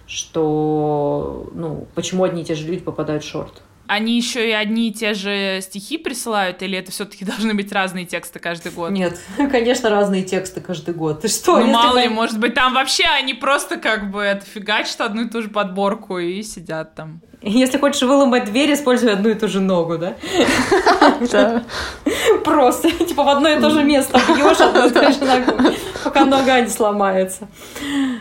что, 0.07 1.51
ну, 1.55 1.87
почему 1.95 2.25
одни 2.25 2.43
и 2.43 2.45
те 2.45 2.55
же 2.55 2.67
люди 2.67 2.81
попадают 2.81 3.25
в 3.25 3.29
шорт. 3.29 3.63
Они 3.87 4.17
еще 4.17 4.49
и 4.49 4.53
одни 4.53 4.89
и 4.89 4.93
те 4.93 5.13
же 5.13 5.61
стихи 5.61 5.99
присылают, 5.99 6.63
или 6.63 6.79
это 6.79 6.91
все-таки 6.91 7.25
должны 7.27 7.55
быть 7.55 7.73
разные 7.73 8.07
тексты 8.07 8.39
каждый 8.39 8.73
год? 8.73 8.91
Нет, 8.91 9.19
конечно, 9.37 9.91
разные 9.91 10.23
тексты 10.23 10.61
каждый 10.61 10.95
год. 10.95 11.23
Ты 11.23 11.29
что? 11.29 11.59
Ну, 11.59 11.67
мало 11.67 11.99
ли, 11.99 12.09
может 12.09 12.39
быть, 12.39 12.55
там 12.55 12.75
вообще 12.75 13.05
они 13.05 13.35
просто 13.35 13.77
как 13.77 14.11
бы 14.11 14.21
это 14.21 14.45
фигачат 14.47 15.01
одну 15.01 15.23
и 15.23 15.29
ту 15.29 15.43
же 15.43 15.49
подборку 15.49 16.19
и 16.19 16.43
сидят 16.43 16.95
там. 16.95 17.21
Если 17.43 17.79
хочешь 17.79 18.03
выломать 18.03 18.45
дверь, 18.45 18.73
используй 18.73 19.13
одну 19.13 19.31
и 19.31 19.35
ту 19.35 19.49
же 19.49 19.61
ногу, 19.61 19.99
да? 19.99 20.15
Да. 21.31 21.65
Просто, 22.45 22.91
типа, 22.91 23.25
в 23.25 23.29
одно 23.29 23.49
и 23.49 23.61
то 23.61 23.71
же 23.71 23.83
место 23.83 24.19
бьешь 24.29 24.61
одну 24.61 24.87
и 24.87 24.91
ту 24.91 25.13
же 25.13 25.25
ногу, 25.25 25.75
пока 26.05 26.25
нога 26.25 26.61
не 26.61 26.69
сломается. 26.69 27.49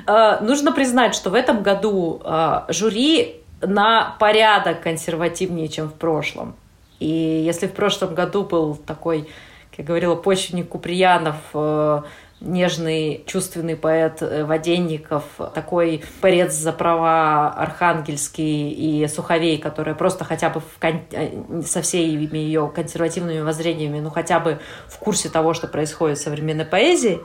А, 0.08 0.40
нужно 0.42 0.72
признать, 0.72 1.16
что 1.16 1.30
в 1.30 1.36
этом 1.36 1.62
году 1.62 2.22
а, 2.24 2.66
жюри 2.70 3.42
на 3.62 4.16
порядок 4.20 4.82
консервативнее, 4.82 5.68
чем 5.68 5.90
в 5.90 5.94
прошлом. 5.94 6.56
И 7.00 7.08
если 7.08 7.68
в 7.68 7.74
прошлом 7.74 8.16
году 8.16 8.44
был 8.44 8.76
такой, 8.76 9.28
как 9.70 9.80
я 9.80 9.84
говорила, 9.86 10.16
почвенник 10.16 10.70
Куприянов, 10.70 11.36
э, 11.54 12.02
нежный, 12.42 13.24
чувственный 13.28 13.76
поэт 13.76 14.22
э, 14.22 14.44
Воденников, 14.44 15.24
такой 15.54 16.04
борец 16.22 16.54
за 16.54 16.74
права 16.74 17.50
Архангельский 17.50 18.72
и 18.72 19.08
Суховей, 19.08 19.58
который 19.58 19.96
просто 19.96 20.26
хотя 20.26 20.50
бы 20.50 20.60
в 20.60 20.80
кон... 20.80 21.02
Э, 21.12 21.62
со 21.64 21.82
всеми 21.82 22.38
ее 22.38 22.72
консервативными 22.74 23.42
воззрениями, 23.42 24.00
ну 24.00 24.10
хотя 24.10 24.40
бы 24.40 24.60
в 24.88 24.98
курсе 24.98 25.30
того, 25.30 25.54
что 25.54 25.68
происходит 25.68 26.18
в 26.18 26.22
современной 26.22 26.66
поэзии, 26.66 27.22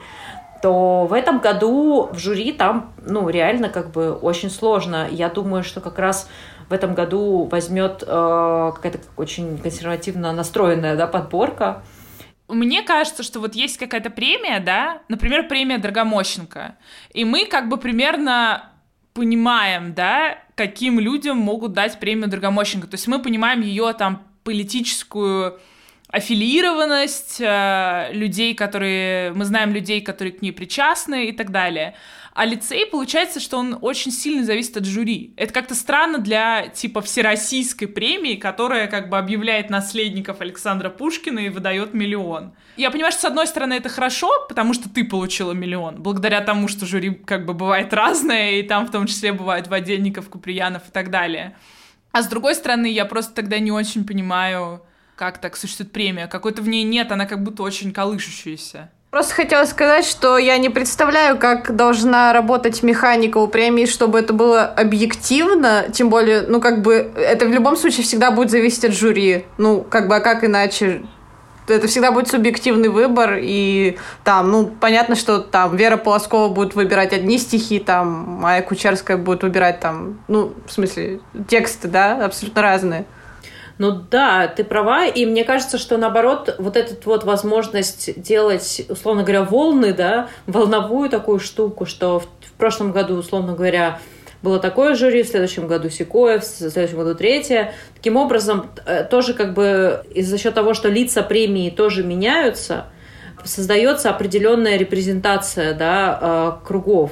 то 0.62 1.06
в 1.06 1.12
этом 1.12 1.40
году 1.40 2.08
в 2.12 2.18
жюри 2.18 2.52
там, 2.52 2.94
ну, 3.04 3.28
реально 3.28 3.68
как 3.68 3.90
бы 3.90 4.12
очень 4.12 4.50
сложно. 4.50 5.06
Я 5.10 5.28
думаю, 5.28 5.62
что 5.62 5.80
как 5.80 5.98
раз 5.98 6.28
в 6.68 6.72
этом 6.72 6.94
году 6.94 7.44
возьмет 7.44 8.02
э, 8.06 8.72
какая-то 8.74 8.98
очень 9.16 9.58
консервативно 9.58 10.32
настроенная 10.32 10.96
да, 10.96 11.06
подборка. 11.06 11.82
Мне 12.48 12.82
кажется, 12.82 13.22
что 13.22 13.40
вот 13.40 13.54
есть 13.54 13.76
какая-то 13.76 14.10
премия, 14.10 14.60
да, 14.60 15.02
например, 15.08 15.48
премия 15.48 15.78
Драгомощенко, 15.78 16.76
и 17.12 17.24
мы 17.24 17.46
как 17.46 17.68
бы 17.68 17.76
примерно 17.76 18.70
понимаем, 19.14 19.94
да, 19.94 20.38
каким 20.54 21.00
людям 21.00 21.38
могут 21.38 21.72
дать 21.72 21.98
премию 21.98 22.28
Драгомощенко. 22.28 22.86
То 22.86 22.94
есть 22.94 23.08
мы 23.08 23.20
понимаем 23.20 23.62
ее 23.62 23.92
там 23.94 24.22
политическую 24.44 25.58
аффилированность 26.08 27.40
э, 27.40 28.10
людей, 28.12 28.54
которые... 28.54 29.32
Мы 29.32 29.44
знаем 29.44 29.72
людей, 29.72 30.00
которые 30.00 30.32
к 30.32 30.42
ней 30.42 30.52
причастны 30.52 31.26
и 31.26 31.32
так 31.32 31.50
далее. 31.50 31.94
А 32.36 32.44
лицей, 32.44 32.84
получается, 32.84 33.40
что 33.40 33.56
он 33.56 33.78
очень 33.80 34.12
сильно 34.12 34.44
зависит 34.44 34.76
от 34.76 34.84
жюри. 34.84 35.32
Это 35.38 35.54
как-то 35.54 35.74
странно 35.74 36.18
для, 36.18 36.68
типа, 36.68 37.00
всероссийской 37.00 37.88
премии, 37.88 38.34
которая 38.34 38.88
как 38.88 39.08
бы 39.08 39.16
объявляет 39.16 39.70
наследников 39.70 40.42
Александра 40.42 40.90
Пушкина 40.90 41.38
и 41.38 41.48
выдает 41.48 41.94
миллион. 41.94 42.52
Я 42.76 42.90
понимаю, 42.90 43.12
что 43.12 43.22
с 43.22 43.24
одной 43.24 43.46
стороны 43.46 43.72
это 43.72 43.88
хорошо, 43.88 44.28
потому 44.50 44.74
что 44.74 44.90
ты 44.90 45.02
получила 45.04 45.52
миллион, 45.52 46.02
благодаря 46.02 46.42
тому, 46.42 46.68
что 46.68 46.84
жюри 46.84 47.14
как 47.14 47.46
бы 47.46 47.54
бывает 47.54 47.94
разное, 47.94 48.56
и 48.56 48.62
там 48.62 48.86
в 48.86 48.90
том 48.90 49.06
числе 49.06 49.32
бывают 49.32 49.68
Воденников, 49.68 50.28
Куприянов 50.28 50.82
и 50.88 50.92
так 50.92 51.10
далее. 51.10 51.56
А 52.12 52.20
с 52.20 52.28
другой 52.28 52.54
стороны, 52.54 52.92
я 52.92 53.06
просто 53.06 53.32
тогда 53.32 53.58
не 53.60 53.72
очень 53.72 54.06
понимаю, 54.06 54.82
как 55.14 55.38
так 55.38 55.56
существует 55.56 55.90
премия. 55.90 56.26
Какой-то 56.26 56.60
в 56.60 56.68
ней 56.68 56.84
нет, 56.84 57.12
она 57.12 57.24
как 57.24 57.42
будто 57.42 57.62
очень 57.62 57.92
колышущаяся. 57.92 58.90
Просто 59.16 59.34
хотела 59.34 59.64
сказать, 59.64 60.04
что 60.04 60.36
я 60.36 60.58
не 60.58 60.68
представляю, 60.68 61.38
как 61.38 61.74
должна 61.74 62.34
работать 62.34 62.82
механика 62.82 63.38
у 63.38 63.48
премии, 63.48 63.86
чтобы 63.86 64.18
это 64.18 64.34
было 64.34 64.64
объективно, 64.64 65.86
тем 65.90 66.10
более, 66.10 66.42
ну, 66.42 66.60
как 66.60 66.82
бы, 66.82 67.12
это 67.16 67.46
в 67.46 67.48
любом 67.48 67.78
случае 67.78 68.04
всегда 68.04 68.30
будет 68.30 68.50
зависеть 68.50 68.84
от 68.84 68.92
жюри. 68.92 69.46
Ну, 69.56 69.80
как 69.80 70.08
бы, 70.08 70.16
а 70.16 70.20
как 70.20 70.44
иначе? 70.44 71.00
Это 71.66 71.86
всегда 71.86 72.12
будет 72.12 72.28
субъективный 72.28 72.90
выбор, 72.90 73.38
и 73.40 73.96
там, 74.22 74.50
ну, 74.50 74.66
понятно, 74.66 75.14
что 75.14 75.38
там 75.38 75.74
Вера 75.74 75.96
Полоскова 75.96 76.50
будет 76.50 76.74
выбирать 76.74 77.14
одни 77.14 77.38
стихи, 77.38 77.78
там 77.78 78.08
Майя 78.42 78.60
Кучерская 78.60 79.16
будет 79.16 79.42
выбирать 79.42 79.80
там, 79.80 80.18
ну, 80.28 80.52
в 80.66 80.70
смысле, 80.70 81.20
тексты, 81.48 81.88
да, 81.88 82.22
абсолютно 82.22 82.60
разные. 82.60 83.06
Ну 83.78 83.92
да, 84.10 84.48
ты 84.48 84.64
права, 84.64 85.06
и 85.06 85.26
мне 85.26 85.44
кажется, 85.44 85.76
что 85.76 85.98
наоборот, 85.98 86.54
вот 86.58 86.76
эта 86.76 86.96
вот 87.04 87.24
возможность 87.24 88.20
делать, 88.20 88.82
условно 88.88 89.22
говоря, 89.22 89.42
волны, 89.44 89.92
да, 89.92 90.28
волновую 90.46 91.10
такую 91.10 91.40
штуку, 91.40 91.84
что 91.84 92.20
в, 92.20 92.24
в 92.24 92.52
прошлом 92.52 92.92
году, 92.92 93.16
условно 93.16 93.52
говоря, 93.52 94.00
было 94.40 94.58
такое 94.58 94.94
жюри, 94.94 95.22
в 95.22 95.28
следующем 95.28 95.66
году 95.66 95.90
Сикоев, 95.90 96.42
в 96.42 96.46
следующем 96.46 96.98
году 96.98 97.14
третье. 97.14 97.74
Таким 97.94 98.16
образом, 98.16 98.70
э, 98.86 99.04
тоже 99.04 99.34
как 99.34 99.52
бы 99.52 100.04
из-за 100.14 100.38
счет 100.38 100.54
того, 100.54 100.72
что 100.72 100.88
лица 100.88 101.22
премии 101.22 101.68
тоже 101.68 102.02
меняются, 102.02 102.86
создается 103.44 104.08
определенная 104.10 104.76
репрезентация 104.76 105.74
да, 105.74 106.18
э, 106.62 106.66
кругов. 106.66 107.10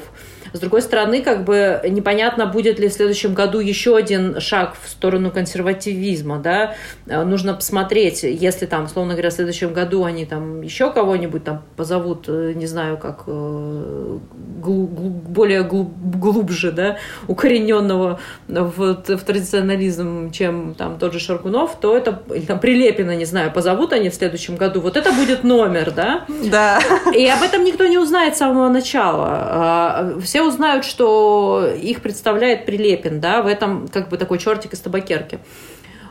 С 0.55 0.61
другой 0.61 0.82
стороны, 0.82 1.20
как 1.20 1.42
бы 1.42 1.80
непонятно, 1.88 2.46
будет 2.46 2.78
ли 2.78 2.88
в 2.88 2.92
следующем 2.92 3.34
году 3.34 3.59
еще 3.59 3.96
один 3.96 4.40
шаг 4.40 4.76
в 4.80 4.88
сторону 4.88 5.32
консервативизма, 5.32 6.38
да, 6.38 6.76
э, 7.09 7.24
нужно 7.24 7.55
посмотреть, 7.55 8.22
если 8.22 8.66
там, 8.66 8.84
условно 8.84 9.14
говоря, 9.14 9.30
в 9.30 9.32
следующем 9.32 9.72
году 9.72 10.05
они 10.05 10.26
там 10.26 10.62
еще 10.62 10.92
кого-нибудь 10.92 11.42
там 11.42 11.62
позовут, 11.76 12.26
э, 12.28 12.52
не 12.55 12.66
знаю, 12.66 12.98
как 12.98 13.24
э, 13.26 14.18
глу, 14.62 14.86
глу, 14.86 15.11
более 15.11 15.64
глуб, 15.64 15.92
глубже, 15.96 16.70
да, 16.70 16.98
укорененного 17.26 18.20
в, 18.46 18.94
в 18.94 19.24
традиционализм, 19.24 20.30
чем 20.30 20.74
там 20.74 20.98
тот 21.00 21.12
же 21.12 21.18
Шаргунов, 21.18 21.76
то 21.80 21.96
это, 21.96 22.22
или 22.32 22.44
там 22.44 22.61
Прилепина, 22.61 23.16
не 23.16 23.24
знаю, 23.24 23.50
позовут 23.50 23.92
они 23.92 24.09
в 24.09 24.14
следующем 24.14 24.55
году, 24.55 24.80
вот 24.80 24.96
это 24.96 25.11
будет 25.11 25.42
номер, 25.42 25.90
да? 25.90 26.26
Да. 26.44 26.78
И 27.12 27.26
об 27.26 27.42
этом 27.42 27.64
никто 27.64 27.86
не 27.86 27.98
узнает 27.98 28.36
с 28.36 28.38
самого 28.38 28.68
начала. 28.68 29.28
А, 29.28 30.18
все 30.22 30.43
узнают, 30.47 30.84
что 30.84 31.68
их 31.80 32.03
представляет 32.03 32.66
Прилепин, 32.66 33.20
да, 33.20 33.42
в 33.42 33.47
этом 33.47 33.88
как 33.88 34.09
бы 34.09 34.16
такой 34.16 34.38
чертик 34.38 34.72
из 34.72 34.80
табакерки. 34.80 35.40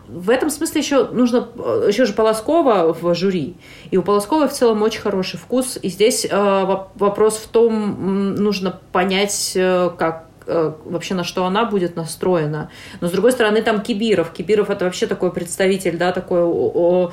В 0.08 0.30
этом 0.30 0.50
смысле 0.50 0.82
еще 0.82 1.08
нужно, 1.08 1.48
э, 1.56 1.86
еще 1.88 2.06
же 2.06 2.14
Полоскова 2.14 2.94
в 2.94 3.16
жюри. 3.16 3.56
И 3.90 3.98
у 3.98 4.04
Полосковой 4.04 4.48
в 4.48 4.52
целом 4.52 4.82
очень 4.82 5.02
хороший 5.02 5.40
вкус. 5.40 5.80
И 5.82 5.90
здесь 5.90 6.28
э, 6.30 6.66
вопрос 6.96 7.38
в 7.38 7.48
том, 7.48 8.36
нужно 8.36 8.80
понять, 8.92 9.54
э, 9.56 9.90
как 9.98 10.28
Э, 10.46 10.74
вообще 10.86 11.14
на 11.14 11.24
что 11.24 11.46
она 11.46 11.66
будет 11.66 11.96
настроена. 11.96 12.70
Но 13.02 13.08
с 13.08 13.12
другой 13.12 13.32
стороны, 13.32 13.62
там 13.62 13.82
Кибиров. 13.82 14.32
Кибиров 14.32 14.70
это 14.70 14.86
вообще 14.86 15.08
такой 15.08 15.32
представитель, 15.32 15.98
да, 15.98 16.12
такой 16.12 16.42
о, 16.44 17.12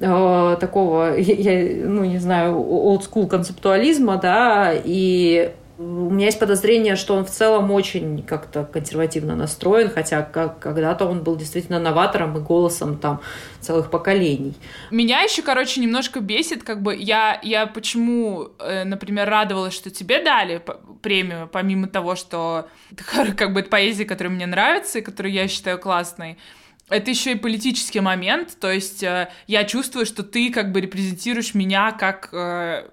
о, 0.00 0.56
такого, 0.56 1.16
я, 1.18 1.86
ну 1.86 2.04
не 2.04 2.18
знаю, 2.18 2.56
олдскул 2.56 3.28
концептуализма, 3.28 4.16
да, 4.16 4.72
и 4.74 5.52
у 5.82 6.10
меня 6.10 6.26
есть 6.26 6.38
подозрение, 6.38 6.96
что 6.96 7.14
он 7.14 7.24
в 7.24 7.30
целом 7.30 7.70
очень 7.70 8.22
как-то 8.22 8.64
консервативно 8.64 9.34
настроен, 9.34 9.90
хотя 9.90 10.22
как, 10.22 10.58
когда-то 10.58 11.06
он 11.06 11.22
был 11.22 11.36
действительно 11.36 11.78
новатором 11.78 12.36
и 12.36 12.40
голосом 12.40 12.98
там 12.98 13.20
целых 13.60 13.90
поколений. 13.90 14.54
Меня 14.90 15.22
еще, 15.22 15.42
короче, 15.42 15.80
немножко 15.80 16.20
бесит, 16.20 16.62
как 16.62 16.82
бы 16.82 16.96
я, 16.96 17.40
я 17.42 17.66
почему, 17.66 18.50
э, 18.58 18.84
например, 18.84 19.28
радовалась, 19.28 19.74
что 19.74 19.90
тебе 19.90 20.22
дали 20.22 20.62
премию, 21.02 21.48
помимо 21.52 21.88
того, 21.88 22.14
что 22.14 22.68
как 23.36 23.52
бы 23.52 23.60
это 23.60 23.68
поэзия, 23.68 24.04
которая 24.04 24.32
мне 24.32 24.46
нравится 24.46 25.00
и 25.00 25.02
которую 25.02 25.32
я 25.32 25.48
считаю 25.48 25.78
классной, 25.78 26.38
это 26.88 27.10
еще 27.10 27.32
и 27.32 27.36
политический 27.36 28.00
момент, 28.00 28.56
то 28.60 28.70
есть 28.70 29.02
э, 29.02 29.28
я 29.46 29.64
чувствую, 29.64 30.06
что 30.06 30.22
ты 30.22 30.52
как 30.52 30.72
бы 30.72 30.80
репрезентируешь 30.80 31.54
меня 31.54 31.92
как 31.92 32.28
э, 32.32 32.88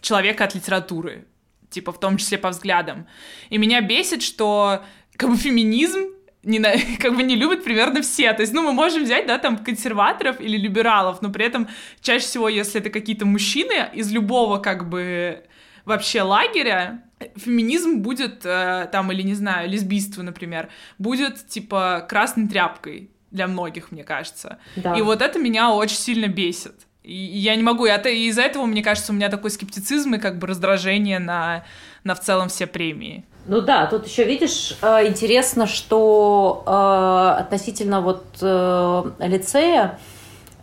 человека 0.00 0.44
от 0.44 0.54
литературы 0.54 1.26
типа 1.70 1.92
в 1.92 2.00
том 2.00 2.16
числе 2.16 2.38
по 2.38 2.50
взглядам. 2.50 3.06
И 3.50 3.58
меня 3.58 3.80
бесит, 3.80 4.22
что 4.22 4.82
как 5.16 5.30
бы 5.30 5.36
феминизм 5.36 6.12
не 6.42 6.58
как 6.98 7.14
бы 7.14 7.22
не 7.22 7.36
любят 7.36 7.64
примерно 7.64 8.02
все. 8.02 8.32
То 8.32 8.42
есть, 8.42 8.52
ну, 8.52 8.62
мы 8.62 8.72
можем 8.72 9.04
взять, 9.04 9.26
да, 9.26 9.38
там, 9.38 9.58
консерваторов 9.58 10.40
или 10.40 10.56
либералов, 10.56 11.22
но 11.22 11.30
при 11.30 11.44
этом 11.44 11.68
чаще 12.00 12.24
всего, 12.24 12.48
если 12.48 12.80
это 12.80 12.90
какие-то 12.90 13.26
мужчины 13.26 13.88
из 13.92 14.10
любого, 14.12 14.58
как 14.58 14.88
бы, 14.88 15.44
вообще 15.84 16.22
лагеря, 16.22 17.02
феминизм 17.36 17.98
будет, 17.98 18.44
э, 18.44 18.88
там, 18.92 19.10
или, 19.12 19.22
не 19.22 19.34
знаю, 19.34 19.68
лесбийство, 19.68 20.22
например, 20.22 20.68
будет, 20.98 21.46
типа, 21.48 22.06
красной 22.08 22.48
тряпкой 22.48 23.10
для 23.30 23.46
многих, 23.46 23.90
мне 23.90 24.04
кажется. 24.04 24.58
Да. 24.76 24.94
И 24.94 25.02
вот 25.02 25.22
это 25.22 25.38
меня 25.38 25.70
очень 25.72 25.96
сильно 25.96 26.28
бесит. 26.28 26.86
И 27.08 27.38
я 27.38 27.56
не 27.56 27.62
могу, 27.62 27.86
и 27.86 27.90
из-за 28.28 28.42
этого, 28.42 28.66
мне 28.66 28.82
кажется, 28.82 29.12
у 29.12 29.14
меня 29.14 29.30
такой 29.30 29.50
скептицизм 29.50 30.16
и 30.16 30.18
как 30.18 30.38
бы 30.38 30.46
раздражение 30.46 31.18
на, 31.18 31.64
на 32.04 32.14
в 32.14 32.20
целом 32.20 32.50
все 32.50 32.66
премии. 32.66 33.24
Ну 33.46 33.62
да, 33.62 33.86
тут 33.86 34.06
еще 34.06 34.24
видишь, 34.24 34.76
э, 34.82 35.08
интересно, 35.08 35.66
что 35.66 36.64
э, 36.66 37.40
относительно 37.40 38.02
вот 38.02 38.26
э, 38.42 39.02
лицея, 39.20 39.98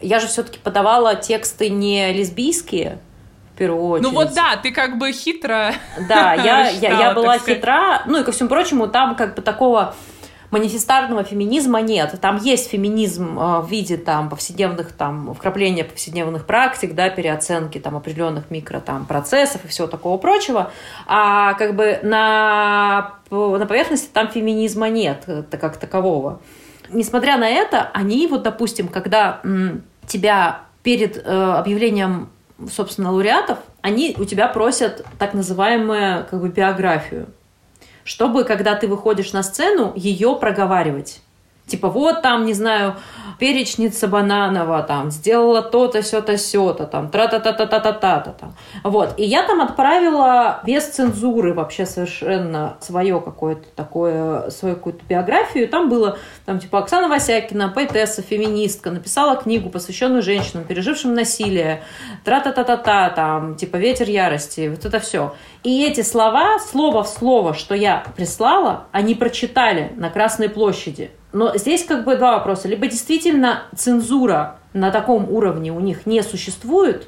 я 0.01 0.19
же 0.19 0.27
все-таки 0.27 0.59
подавала 0.59 1.15
тексты 1.15 1.71
не 1.71 2.13
лесбийские, 2.13 2.99
в 3.55 3.57
первую 3.57 3.83
очередь. 3.83 4.11
Ну 4.11 4.13
вот 4.13 4.35
да, 4.35 4.55
ты 4.61 4.69
как 4.69 4.99
бы 4.99 5.11
хитро. 5.13 5.73
Да, 6.07 6.35
я, 6.35 6.69
я, 6.79 6.99
я 6.99 7.13
была 7.15 7.39
хитра. 7.39 8.03
Ну 8.05 8.21
и 8.21 8.23
ко 8.23 8.31
всему 8.31 8.49
прочему, 8.49 8.87
там 8.87 9.15
как 9.15 9.33
бы 9.33 9.41
такого 9.41 9.95
манифестарного 10.55 11.25
феминизма 11.25 11.81
нет. 11.81 12.15
Там 12.21 12.37
есть 12.37 12.69
феминизм 12.69 13.37
э, 13.37 13.59
в 13.59 13.69
виде 13.69 13.97
там, 13.97 14.29
повседневных 14.29 14.93
там, 14.93 15.33
вкрапления 15.33 15.83
повседневных 15.83 16.45
практик, 16.45 16.95
да, 16.95 17.09
переоценки 17.09 17.77
там, 17.77 17.97
определенных 17.97 18.49
микро 18.49 18.79
там, 18.79 19.05
процессов 19.05 19.65
и 19.65 19.67
всего 19.67 19.87
такого 19.87 20.17
прочего. 20.17 20.71
А 21.07 21.55
как 21.55 21.75
бы 21.75 21.99
на, 22.03 23.15
на 23.29 23.65
поверхности 23.65 24.07
там 24.13 24.29
феминизма 24.29 24.87
нет 24.87 25.23
э, 25.27 25.43
как 25.59 25.75
такового. 25.75 26.39
Несмотря 26.89 27.37
на 27.37 27.49
это, 27.49 27.89
они 27.93 28.25
вот, 28.27 28.43
допустим, 28.43 28.87
когда 28.87 29.41
тебя 30.07 30.61
перед 30.83 31.17
э, 31.17 31.21
объявлением 31.21 32.29
собственно, 32.71 33.11
лауреатов, 33.11 33.57
они 33.81 34.15
у 34.17 34.23
тебя 34.23 34.47
просят 34.47 35.05
так 35.19 35.33
называемую 35.33 36.25
как 36.29 36.39
бы 36.39 36.47
биографию 36.47 37.27
чтобы, 38.05 38.45
когда 38.45 38.75
ты 38.75 38.87
выходишь 38.87 39.33
на 39.33 39.43
сцену, 39.43 39.91
ее 39.95 40.37
проговаривать. 40.39 41.21
Типа, 41.67 41.89
вот 41.89 42.21
там, 42.21 42.45
не 42.45 42.53
знаю, 42.53 42.95
перечница 43.39 44.07
Бананова 44.07 44.83
там 44.83 45.11
сделала 45.11 45.61
то-то, 45.61 46.03
сё-то, 46.03 46.37
сё-то, 46.37 46.85
там, 46.85 47.09
тра-та-та-та-та-та-та, 47.09 48.19
там. 48.19 48.53
Вот. 48.83 49.15
И 49.17 49.23
я 49.23 49.43
там 49.43 49.61
отправила 49.61 50.61
без 50.65 50.87
цензуры 50.87 51.53
вообще 51.53 51.85
совершенно 51.85 52.77
свое 52.79 53.19
какое-то 53.19 53.65
такое, 53.75 54.49
свою 54.51 54.75
какую-то 54.75 55.03
биографию. 55.09 55.67
Там 55.67 55.89
было, 55.89 56.17
там, 56.45 56.59
типа, 56.59 56.79
Оксана 56.79 57.07
Васякина, 57.07 57.69
поэтесса, 57.69 58.21
феминистка, 58.21 58.91
написала 58.91 59.35
книгу, 59.35 59.69
посвященную 59.69 60.21
женщинам, 60.21 60.65
пережившим 60.65 61.13
насилие, 61.13 61.83
тра-та-та-та-та, 62.23 63.09
там, 63.09 63.55
типа, 63.55 63.77
ветер 63.77 64.07
ярости, 64.07 64.69
вот 64.69 64.85
это 64.85 64.99
все. 64.99 65.33
И 65.63 65.83
эти 65.83 66.01
слова, 66.01 66.59
слово 66.59 67.03
в 67.03 67.07
слово, 67.07 67.53
что 67.55 67.73
я 67.73 68.03
прислала, 68.15 68.85
они 68.91 69.15
прочитали 69.15 69.91
на 69.95 70.09
Красной 70.11 70.47
площади. 70.47 71.11
Но 71.33 71.55
здесь 71.57 71.83
как 71.85 72.05
бы 72.05 72.15
два 72.15 72.37
вопроса. 72.37 72.67
Либо 72.67 72.87
действительно 72.87 73.63
цензура 73.75 74.57
на 74.73 74.91
таком 74.91 75.29
уровне 75.29 75.71
у 75.71 75.79
них 75.79 76.05
не 76.05 76.21
существует, 76.21 77.07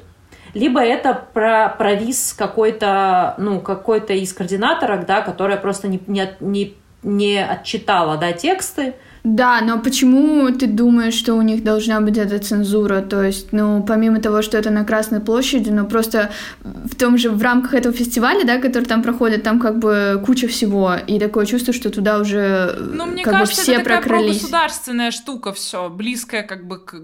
либо 0.54 0.80
это 0.80 1.14
про 1.32 1.68
провис 1.68 2.32
какой-то, 2.32 3.34
ну, 3.38 3.60
какой-то 3.60 4.12
из 4.14 4.32
координаторов, 4.32 5.06
да, 5.06 5.20
которая 5.20 5.56
просто 5.56 5.88
не, 5.88 6.00
не, 6.06 6.30
не, 6.40 6.74
не 7.02 7.44
отчитала, 7.44 8.16
да, 8.16 8.32
тексты, 8.32 8.94
да, 9.34 9.60
но 9.60 9.78
почему 9.78 10.50
ты 10.52 10.66
думаешь, 10.66 11.12
что 11.12 11.34
у 11.34 11.42
них 11.42 11.62
должна 11.62 12.00
быть 12.00 12.16
эта 12.16 12.38
цензура? 12.38 13.02
То 13.02 13.22
есть, 13.22 13.52
ну, 13.52 13.82
помимо 13.82 14.20
того, 14.20 14.40
что 14.40 14.56
это 14.56 14.70
на 14.70 14.84
Красной 14.84 15.20
площади, 15.20 15.68
ну, 15.68 15.84
просто 15.86 16.30
в 16.62 16.94
том 16.96 17.18
же, 17.18 17.30
в 17.30 17.42
рамках 17.42 17.74
этого 17.74 17.94
фестиваля, 17.94 18.44
да, 18.44 18.58
который 18.58 18.84
там 18.84 19.02
проходит, 19.02 19.42
там 19.42 19.60
как 19.60 19.78
бы 19.80 20.22
куча 20.24 20.48
всего, 20.48 20.94
и 20.94 21.18
такое 21.18 21.44
чувство, 21.44 21.74
что 21.74 21.90
туда 21.90 22.20
уже 22.20 22.74
ну, 22.78 23.04
мне 23.04 23.22
как 23.22 23.34
кажется, 23.34 23.56
бы 23.56 23.62
все 23.62 23.72
это 23.74 23.84
такая 23.84 24.00
прокрылись. 24.00 24.40
государственная 24.40 25.10
штука 25.10 25.52
все, 25.52 25.90
близкая 25.90 26.42
как 26.42 26.66
бы 26.66 26.78
к 26.78 26.94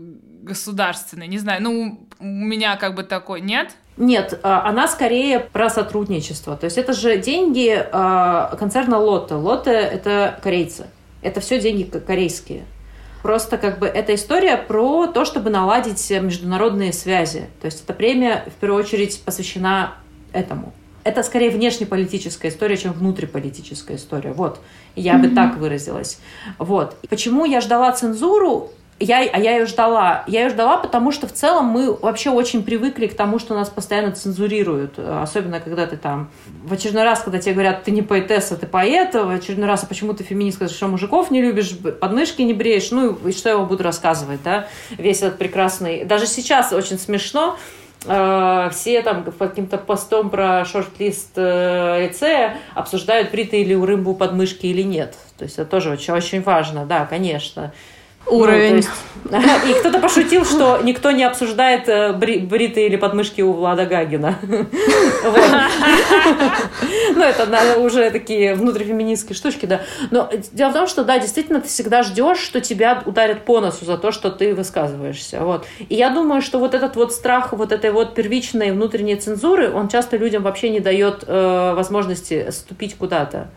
государственной, 0.42 1.28
не 1.28 1.38
знаю, 1.38 1.62
ну, 1.62 2.08
у 2.20 2.24
меня 2.24 2.76
как 2.76 2.94
бы 2.94 3.02
такой, 3.02 3.42
нет? 3.42 3.72
Нет, 3.98 4.40
а, 4.42 4.66
она 4.66 4.88
скорее 4.88 5.40
про 5.40 5.68
сотрудничество. 5.68 6.56
То 6.56 6.64
есть 6.64 6.78
это 6.78 6.94
же 6.94 7.18
деньги 7.18 7.86
а, 7.92 8.56
концерна 8.58 8.98
Лотте. 8.98 9.34
Лотте— 9.34 9.70
это 9.72 10.40
корейцы. 10.42 10.86
Это 11.24 11.40
все 11.40 11.58
деньги 11.58 11.82
корейские. 11.82 12.64
Просто 13.22 13.56
как 13.56 13.78
бы 13.78 13.86
эта 13.86 14.14
история 14.14 14.58
про 14.58 15.06
то, 15.06 15.24
чтобы 15.24 15.48
наладить 15.48 16.10
международные 16.10 16.92
связи. 16.92 17.48
То 17.62 17.64
есть 17.64 17.82
эта 17.82 17.94
премия 17.94 18.44
в 18.54 18.60
первую 18.60 18.84
очередь 18.84 19.20
посвящена 19.24 19.94
этому. 20.34 20.74
Это 21.04 21.22
скорее 21.22 21.50
внешнеполитическая 21.50 22.50
история, 22.50 22.76
чем 22.76 22.92
внутриполитическая 22.92 23.96
история. 23.96 24.32
Вот, 24.32 24.60
я 24.94 25.14
mm-hmm. 25.14 25.28
бы 25.28 25.34
так 25.34 25.56
выразилась. 25.56 26.18
Вот. 26.58 26.96
Почему 27.08 27.46
я 27.46 27.62
ждала 27.62 27.92
цензуру? 27.92 28.70
Я, 29.00 29.18
а 29.18 29.38
я 29.38 29.58
ее 29.58 29.66
ждала. 29.66 30.24
Я 30.26 30.44
ее 30.44 30.50
ждала, 30.50 30.76
потому 30.76 31.10
что 31.10 31.26
в 31.26 31.32
целом 31.32 31.66
мы 31.66 31.92
вообще 31.92 32.30
очень 32.30 32.62
привыкли 32.62 33.06
к 33.06 33.16
тому, 33.16 33.38
что 33.38 33.54
нас 33.54 33.68
постоянно 33.68 34.12
цензурируют. 34.12 34.98
Особенно, 34.98 35.60
когда 35.60 35.86
ты 35.86 35.96
там... 35.96 36.30
В 36.64 36.72
очередной 36.72 37.02
раз, 37.02 37.20
когда 37.20 37.38
тебе 37.38 37.54
говорят, 37.54 37.82
ты 37.82 37.90
не 37.90 38.02
поэтесса, 38.02 38.56
ты 38.56 38.66
поэт. 38.66 39.14
В 39.14 39.28
очередной 39.28 39.68
раз, 39.68 39.82
а 39.82 39.86
почему 39.86 40.14
ты 40.14 40.22
феминистка, 40.22 40.68
что 40.68 40.86
мужиков 40.86 41.30
не 41.30 41.42
любишь, 41.42 41.76
подмышки 42.00 42.42
не 42.42 42.54
бреешь. 42.54 42.90
Ну, 42.92 43.12
и 43.12 43.32
что 43.32 43.48
я 43.48 43.56
вам 43.56 43.66
буду 43.66 43.82
рассказывать, 43.82 44.42
да? 44.42 44.68
Весь 44.90 45.22
этот 45.22 45.38
прекрасный... 45.38 46.04
Даже 46.04 46.26
сейчас 46.26 46.72
очень 46.72 46.98
смешно, 46.98 47.58
э, 48.06 48.70
все 48.72 49.02
там 49.02 49.24
по 49.24 49.48
каким-то 49.48 49.76
постом 49.76 50.30
про 50.30 50.64
шорт-лист 50.64 51.32
э, 51.34 52.06
лицея 52.06 52.58
обсуждают, 52.74 53.32
бритые 53.32 53.64
ли 53.64 53.74
у 53.74 53.84
рымбу 53.84 54.14
подмышки 54.14 54.66
или 54.66 54.82
нет. 54.82 55.16
То 55.36 55.44
есть 55.44 55.58
это 55.58 55.68
тоже 55.68 55.90
очень, 55.90 56.14
очень 56.14 56.42
важно, 56.42 56.86
да, 56.86 57.06
конечно. 57.06 57.72
Уровень. 58.26 58.70
Ну, 58.70 58.76
есть, 58.76 58.90
и 59.68 59.72
кто-то 59.80 60.00
пошутил, 60.00 60.44
что 60.44 60.80
никто 60.82 61.10
не 61.10 61.24
обсуждает 61.24 61.88
э, 61.88 62.12
бри, 62.12 62.40
бритые 62.40 62.86
или 62.86 62.96
подмышки 62.96 63.40
у 63.40 63.52
Влада 63.52 63.86
Гагина. 63.86 64.38
Ну, 67.16 67.22
это 67.22 67.78
уже 67.78 68.10
такие 68.10 68.54
внутрифеминистские 68.54 69.36
штучки, 69.36 69.66
да. 69.66 69.82
Но 70.10 70.28
дело 70.52 70.70
в 70.70 70.72
том, 70.74 70.86
что, 70.86 71.04
да, 71.04 71.18
действительно, 71.18 71.60
ты 71.60 71.68
всегда 71.68 72.02
ждешь, 72.02 72.38
что 72.38 72.60
тебя 72.60 73.02
ударят 73.06 73.44
по 73.44 73.60
носу 73.60 73.84
за 73.84 73.96
то, 73.96 74.10
что 74.10 74.30
ты 74.30 74.54
высказываешься. 74.54 75.40
Вот. 75.40 75.66
И 75.88 75.94
я 75.94 76.10
думаю, 76.10 76.42
что 76.42 76.58
вот 76.58 76.74
этот 76.74 76.96
вот 76.96 77.12
страх 77.12 77.52
вот 77.52 77.72
этой 77.72 77.92
вот 77.92 78.14
первичной 78.14 78.72
внутренней 78.72 79.16
цензуры, 79.16 79.70
он 79.70 79.88
часто 79.88 80.16
людям 80.16 80.42
вообще 80.42 80.70
не 80.70 80.80
дает 80.80 81.24
э, 81.26 81.74
возможности 81.74 82.50
ступить 82.50 82.96
куда-то. 82.96 83.48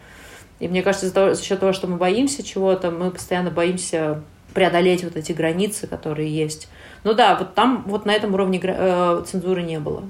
И 0.60 0.68
мне 0.68 0.82
кажется, 0.82 1.10
за 1.10 1.44
счет 1.44 1.60
того, 1.60 1.74
что 1.74 1.88
мы 1.88 1.98
боимся 1.98 2.44
чего-то, 2.44 2.92
мы 2.92 3.12
постоянно 3.12 3.50
боимся 3.52 4.22
преодолеть 4.54 5.04
вот 5.04 5.16
эти 5.16 5.32
границы, 5.32 5.88
которые 5.88 6.30
есть. 6.30 6.68
Ну 7.04 7.14
да, 7.14 7.36
вот 7.36 7.54
там 7.54 7.84
вот 7.88 8.06
на 8.06 8.12
этом 8.12 8.34
уровне 8.34 8.60
э, 8.64 9.24
цензуры 9.26 9.64
не 9.64 9.80
было. 9.80 10.04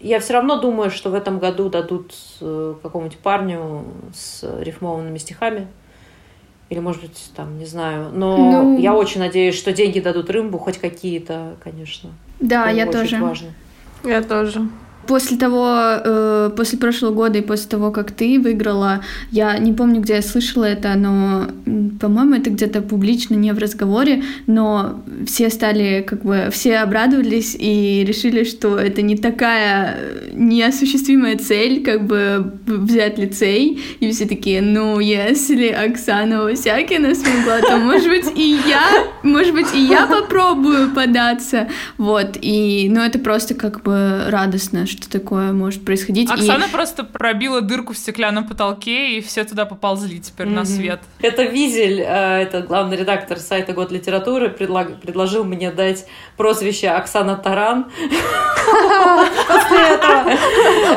Я 0.00 0.20
все 0.20 0.34
равно 0.34 0.60
думаю, 0.60 0.90
что 0.90 1.10
в 1.10 1.14
этом 1.14 1.38
году 1.38 1.68
дадут 1.68 2.14
э, 2.40 2.74
какому-нибудь 2.82 3.18
парню 3.18 3.84
с 4.14 4.44
рифмованными 4.60 5.18
стихами. 5.18 5.66
Или, 6.70 6.80
может 6.80 7.00
быть, 7.00 7.30
там, 7.34 7.58
не 7.58 7.64
знаю. 7.64 8.10
Но 8.12 8.36
ну... 8.36 8.78
я 8.78 8.94
очень 8.94 9.20
надеюсь, 9.20 9.56
что 9.56 9.72
деньги 9.72 10.00
дадут 10.00 10.30
рымбу, 10.30 10.58
хоть 10.58 10.78
какие-то, 10.78 11.56
конечно. 11.64 12.10
Да, 12.40 12.68
я 12.68 12.86
тоже. 12.86 13.16
Важно. 13.16 13.48
Я 14.04 14.22
тоже 14.22 14.68
после 15.08 15.38
того, 15.38 15.74
э, 16.04 16.50
после 16.54 16.78
прошлого 16.78 17.14
года 17.14 17.38
и 17.38 17.42
после 17.42 17.68
того, 17.68 17.90
как 17.90 18.10
ты 18.10 18.38
выиграла, 18.38 19.02
я 19.30 19.56
не 19.58 19.72
помню, 19.72 20.02
где 20.02 20.16
я 20.16 20.22
слышала 20.22 20.64
это, 20.64 20.94
но, 20.96 21.46
по-моему, 21.98 22.34
это 22.34 22.50
где-то 22.50 22.82
публично, 22.82 23.34
не 23.34 23.52
в 23.52 23.58
разговоре, 23.58 24.22
но 24.46 25.02
все 25.26 25.48
стали, 25.48 26.04
как 26.06 26.22
бы, 26.22 26.50
все 26.52 26.78
обрадовались 26.78 27.56
и 27.58 28.04
решили, 28.06 28.44
что 28.44 28.78
это 28.78 29.00
не 29.00 29.16
такая 29.16 29.96
неосуществимая 30.34 31.38
цель, 31.38 31.82
как 31.82 32.06
бы, 32.06 32.52
взять 32.66 33.18
лицей, 33.18 33.80
и 34.00 34.10
все 34.10 34.26
такие, 34.26 34.60
ну, 34.60 35.00
если 35.00 35.68
Оксана 35.68 36.46
Осякина 36.46 37.14
смогла, 37.14 37.60
то, 37.60 37.78
может 37.78 38.08
быть, 38.08 38.26
и 38.36 38.58
я, 38.68 39.06
может 39.22 39.54
быть, 39.54 39.74
и 39.74 39.80
я 39.80 40.06
попробую 40.06 40.90
податься, 40.90 41.68
вот, 41.96 42.36
и, 42.42 42.88
ну, 42.90 43.00
это 43.00 43.18
просто, 43.18 43.54
как 43.54 43.82
бы, 43.82 44.24
радостно, 44.28 44.86
что 44.86 44.97
такое 45.06 45.52
может 45.52 45.84
происходить. 45.84 46.30
Оксана 46.30 46.64
и... 46.64 46.70
просто 46.70 47.04
пробила 47.04 47.60
дырку 47.60 47.92
в 47.92 47.98
стеклянном 47.98 48.46
потолке, 48.46 49.18
и 49.18 49.20
все 49.20 49.44
туда 49.44 49.66
поползли 49.66 50.20
теперь 50.20 50.46
mm-hmm. 50.46 50.54
на 50.54 50.64
свет. 50.64 51.00
Это 51.20 51.44
Визель, 51.44 52.00
э, 52.00 52.42
это 52.42 52.62
главный 52.62 52.96
редактор 52.96 53.38
сайта 53.38 53.72
«Год 53.72 53.92
литературы», 53.92 54.50
предлаг... 54.50 55.00
предложил 55.00 55.44
мне 55.44 55.70
дать 55.70 56.06
прозвище 56.36 56.88
Оксана 56.88 57.36
Таран. 57.36 57.86
После 59.46 59.78
этого. 59.94 60.32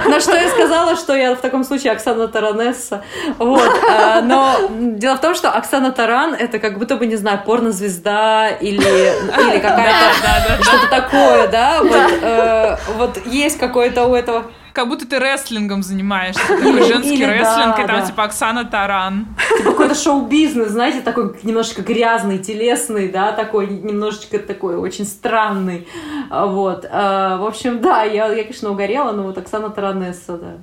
На 0.10 0.20
что 0.20 0.36
я 0.36 0.50
сказала, 0.50 0.96
что 0.96 1.16
я 1.16 1.36
в 1.36 1.42
таком 1.42 1.64
случае 1.64 1.94
Оксана 1.94 2.28
Таранесса. 2.28 3.04
Вот. 3.38 3.72
Э, 3.90 4.22
но 4.22 4.58
дело 4.72 5.18
в 5.18 5.22
том, 5.22 5.36
что 5.36 5.52
Оксана 5.52 5.92
Таран— 5.92 6.34
это 6.40 6.60
как 6.60 6.80
будто 6.80 6.96
бы, 6.96 7.06
не 7.06 7.18
знаю, 7.18 7.42
порнозвезда 7.46 8.50
или, 8.62 8.80
или 8.80 9.60
какая-то 9.60 10.64
что-то 10.64 10.88
такое, 10.90 11.48
да? 11.48 11.82
Вот, 11.82 12.12
э, 12.22 12.78
вот 12.98 13.26
есть 13.26 13.58
какой-то 13.58 13.91
какой-то 13.92 14.08
у 14.08 14.16
этого 14.16 14.52
как 14.74 14.88
будто 14.88 15.06
ты 15.06 15.20
рестлингом 15.20 15.84
занимаешься, 15.84 16.42
такой 16.48 16.84
женский 16.84 17.16
или, 17.16 17.26
рестлинг, 17.26 17.76
да, 17.76 17.84
и 17.84 17.88
там 17.88 18.00
да. 18.00 18.06
типа 18.06 18.24
Оксана 18.24 18.64
Таран. 18.64 19.28
Типа 19.58 19.72
какой-то 19.72 19.96
шоу-бизнес, 19.96 20.70
знаете, 20.70 21.02
такой 21.02 21.36
немножечко 21.44 21.82
грязный, 21.82 22.40
телесный, 22.40 23.10
да, 23.10 23.34
такой 23.34 23.68
немножечко 23.68 24.40
такой 24.40 24.78
очень 24.78 25.06
странный, 25.06 25.88
а, 26.30 26.46
вот. 26.46 26.86
А, 26.90 27.38
в 27.38 27.46
общем, 27.46 27.82
да, 27.82 28.04
я, 28.04 28.28
я, 28.28 28.44
конечно, 28.44 28.72
угорела, 28.72 29.12
но 29.12 29.24
вот 29.24 29.38
Оксана 29.38 29.70
Таранесса, 29.70 30.38
да. 30.38 30.58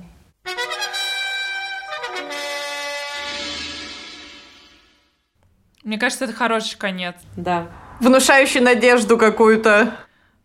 Мне 5.83 5.97
кажется, 5.99 6.25
это 6.25 6.33
хороший 6.33 6.77
конец. 6.77 7.15
Да. 7.35 7.67
Внушающий 7.99 8.59
надежду 8.59 9.17
какую-то. 9.17 9.93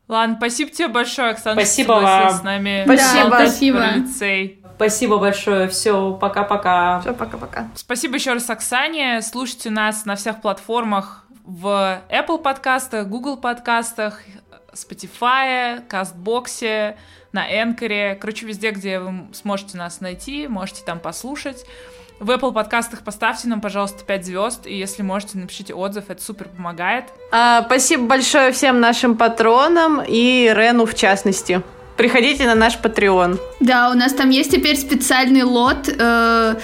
Ладно, 0.07 0.37
спасибо 0.37 0.71
тебе 0.71 0.89
большое, 0.89 1.31
Оксана, 1.31 1.61
спасибо 1.61 1.93
вам. 1.93 2.31
с 2.31 2.43
нами. 2.43 2.83
Спасибо, 2.85 3.31
да, 3.31 3.47
спасибо. 3.47 3.91
лицей. 3.95 4.61
Спасибо 4.77 5.19
большое. 5.19 5.69
Все, 5.69 6.13
пока-пока. 6.15 7.01
Все, 7.01 7.15
пока-пока. 7.15 7.69
Спасибо 7.75 8.17
еще 8.17 8.33
раз, 8.33 8.51
Оксане. 8.51 9.23
Слушайте 9.23 9.71
нас 9.71 10.05
на 10.05 10.17
всех 10.17 10.41
платформах 10.43 11.25
в 11.45 12.03
Apple 12.11 12.39
подкастах, 12.39 13.07
Google 13.07 13.37
подкастах, 13.37 14.21
Spotify, 14.73 15.81
Кастбоксе, 15.87 16.97
на 17.33 17.47
Энкоре. 17.49 18.17
Короче, 18.21 18.47
везде, 18.47 18.71
где 18.71 18.99
вы 18.99 19.33
сможете 19.33 19.77
нас 19.77 20.01
найти, 20.01 20.49
можете 20.49 20.83
там 20.85 21.01
послушать. 21.01 21.65
В 22.25 22.31
Apple 22.31 22.55
подкастах 22.55 23.03
поставьте 23.03 23.49
нам, 23.49 23.61
пожалуйста, 23.61 24.03
5 24.03 24.25
звезд, 24.25 24.67
и 24.67 24.75
если 24.75 25.03
можете, 25.03 25.37
напишите 25.37 25.75
отзыв, 25.75 26.05
это 26.09 26.23
супер 26.23 26.49
помогает. 26.49 27.05
А, 27.31 27.63
спасибо 27.67 28.07
большое 28.07 28.51
всем 28.53 28.81
нашим 28.81 29.19
патронам 29.19 30.01
и 30.01 30.51
Рену 30.57 30.87
в 30.87 30.95
частности. 30.95 31.61
Приходите 31.99 32.47
на 32.47 32.55
наш 32.55 32.79
Patreon. 32.79 33.39
Да, 33.61 33.91
у 33.91 33.93
нас 33.95 34.15
там 34.15 34.31
есть 34.31 34.53
теперь 34.53 34.79
специальный 34.79 35.43
лот. 35.43 35.87
Э- 35.99 36.55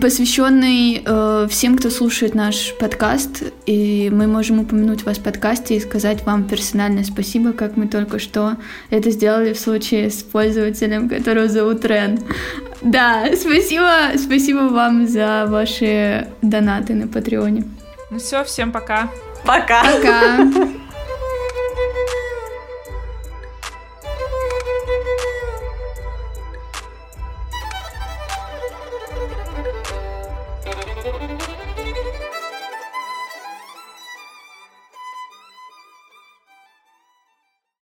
посвященный 0.00 1.02
э, 1.04 1.46
всем, 1.50 1.76
кто 1.76 1.90
слушает 1.90 2.34
наш 2.34 2.74
подкаст. 2.78 3.44
И 3.66 4.10
мы 4.12 4.26
можем 4.26 4.60
упомянуть 4.60 5.04
вас 5.04 5.18
в 5.18 5.22
подкасте 5.22 5.76
и 5.76 5.80
сказать 5.80 6.24
вам 6.24 6.44
персональное 6.44 7.04
спасибо, 7.04 7.52
как 7.52 7.76
мы 7.76 7.86
только 7.88 8.18
что 8.18 8.56
это 8.90 9.10
сделали 9.10 9.52
в 9.52 9.58
случае 9.58 10.10
с 10.10 10.22
пользователем, 10.22 11.08
которого 11.08 11.48
зовут 11.48 11.84
Рен. 11.84 12.18
Да, 12.82 13.26
спасибо, 13.36 14.18
спасибо 14.18 14.68
вам 14.68 15.06
за 15.06 15.46
ваши 15.48 16.28
донаты 16.42 16.94
на 16.94 17.08
Патреоне. 17.08 17.64
Ну 18.10 18.18
все, 18.18 18.44
всем 18.44 18.72
пока. 18.72 19.10
Пока. 19.44 19.82
Пока. 19.82 20.68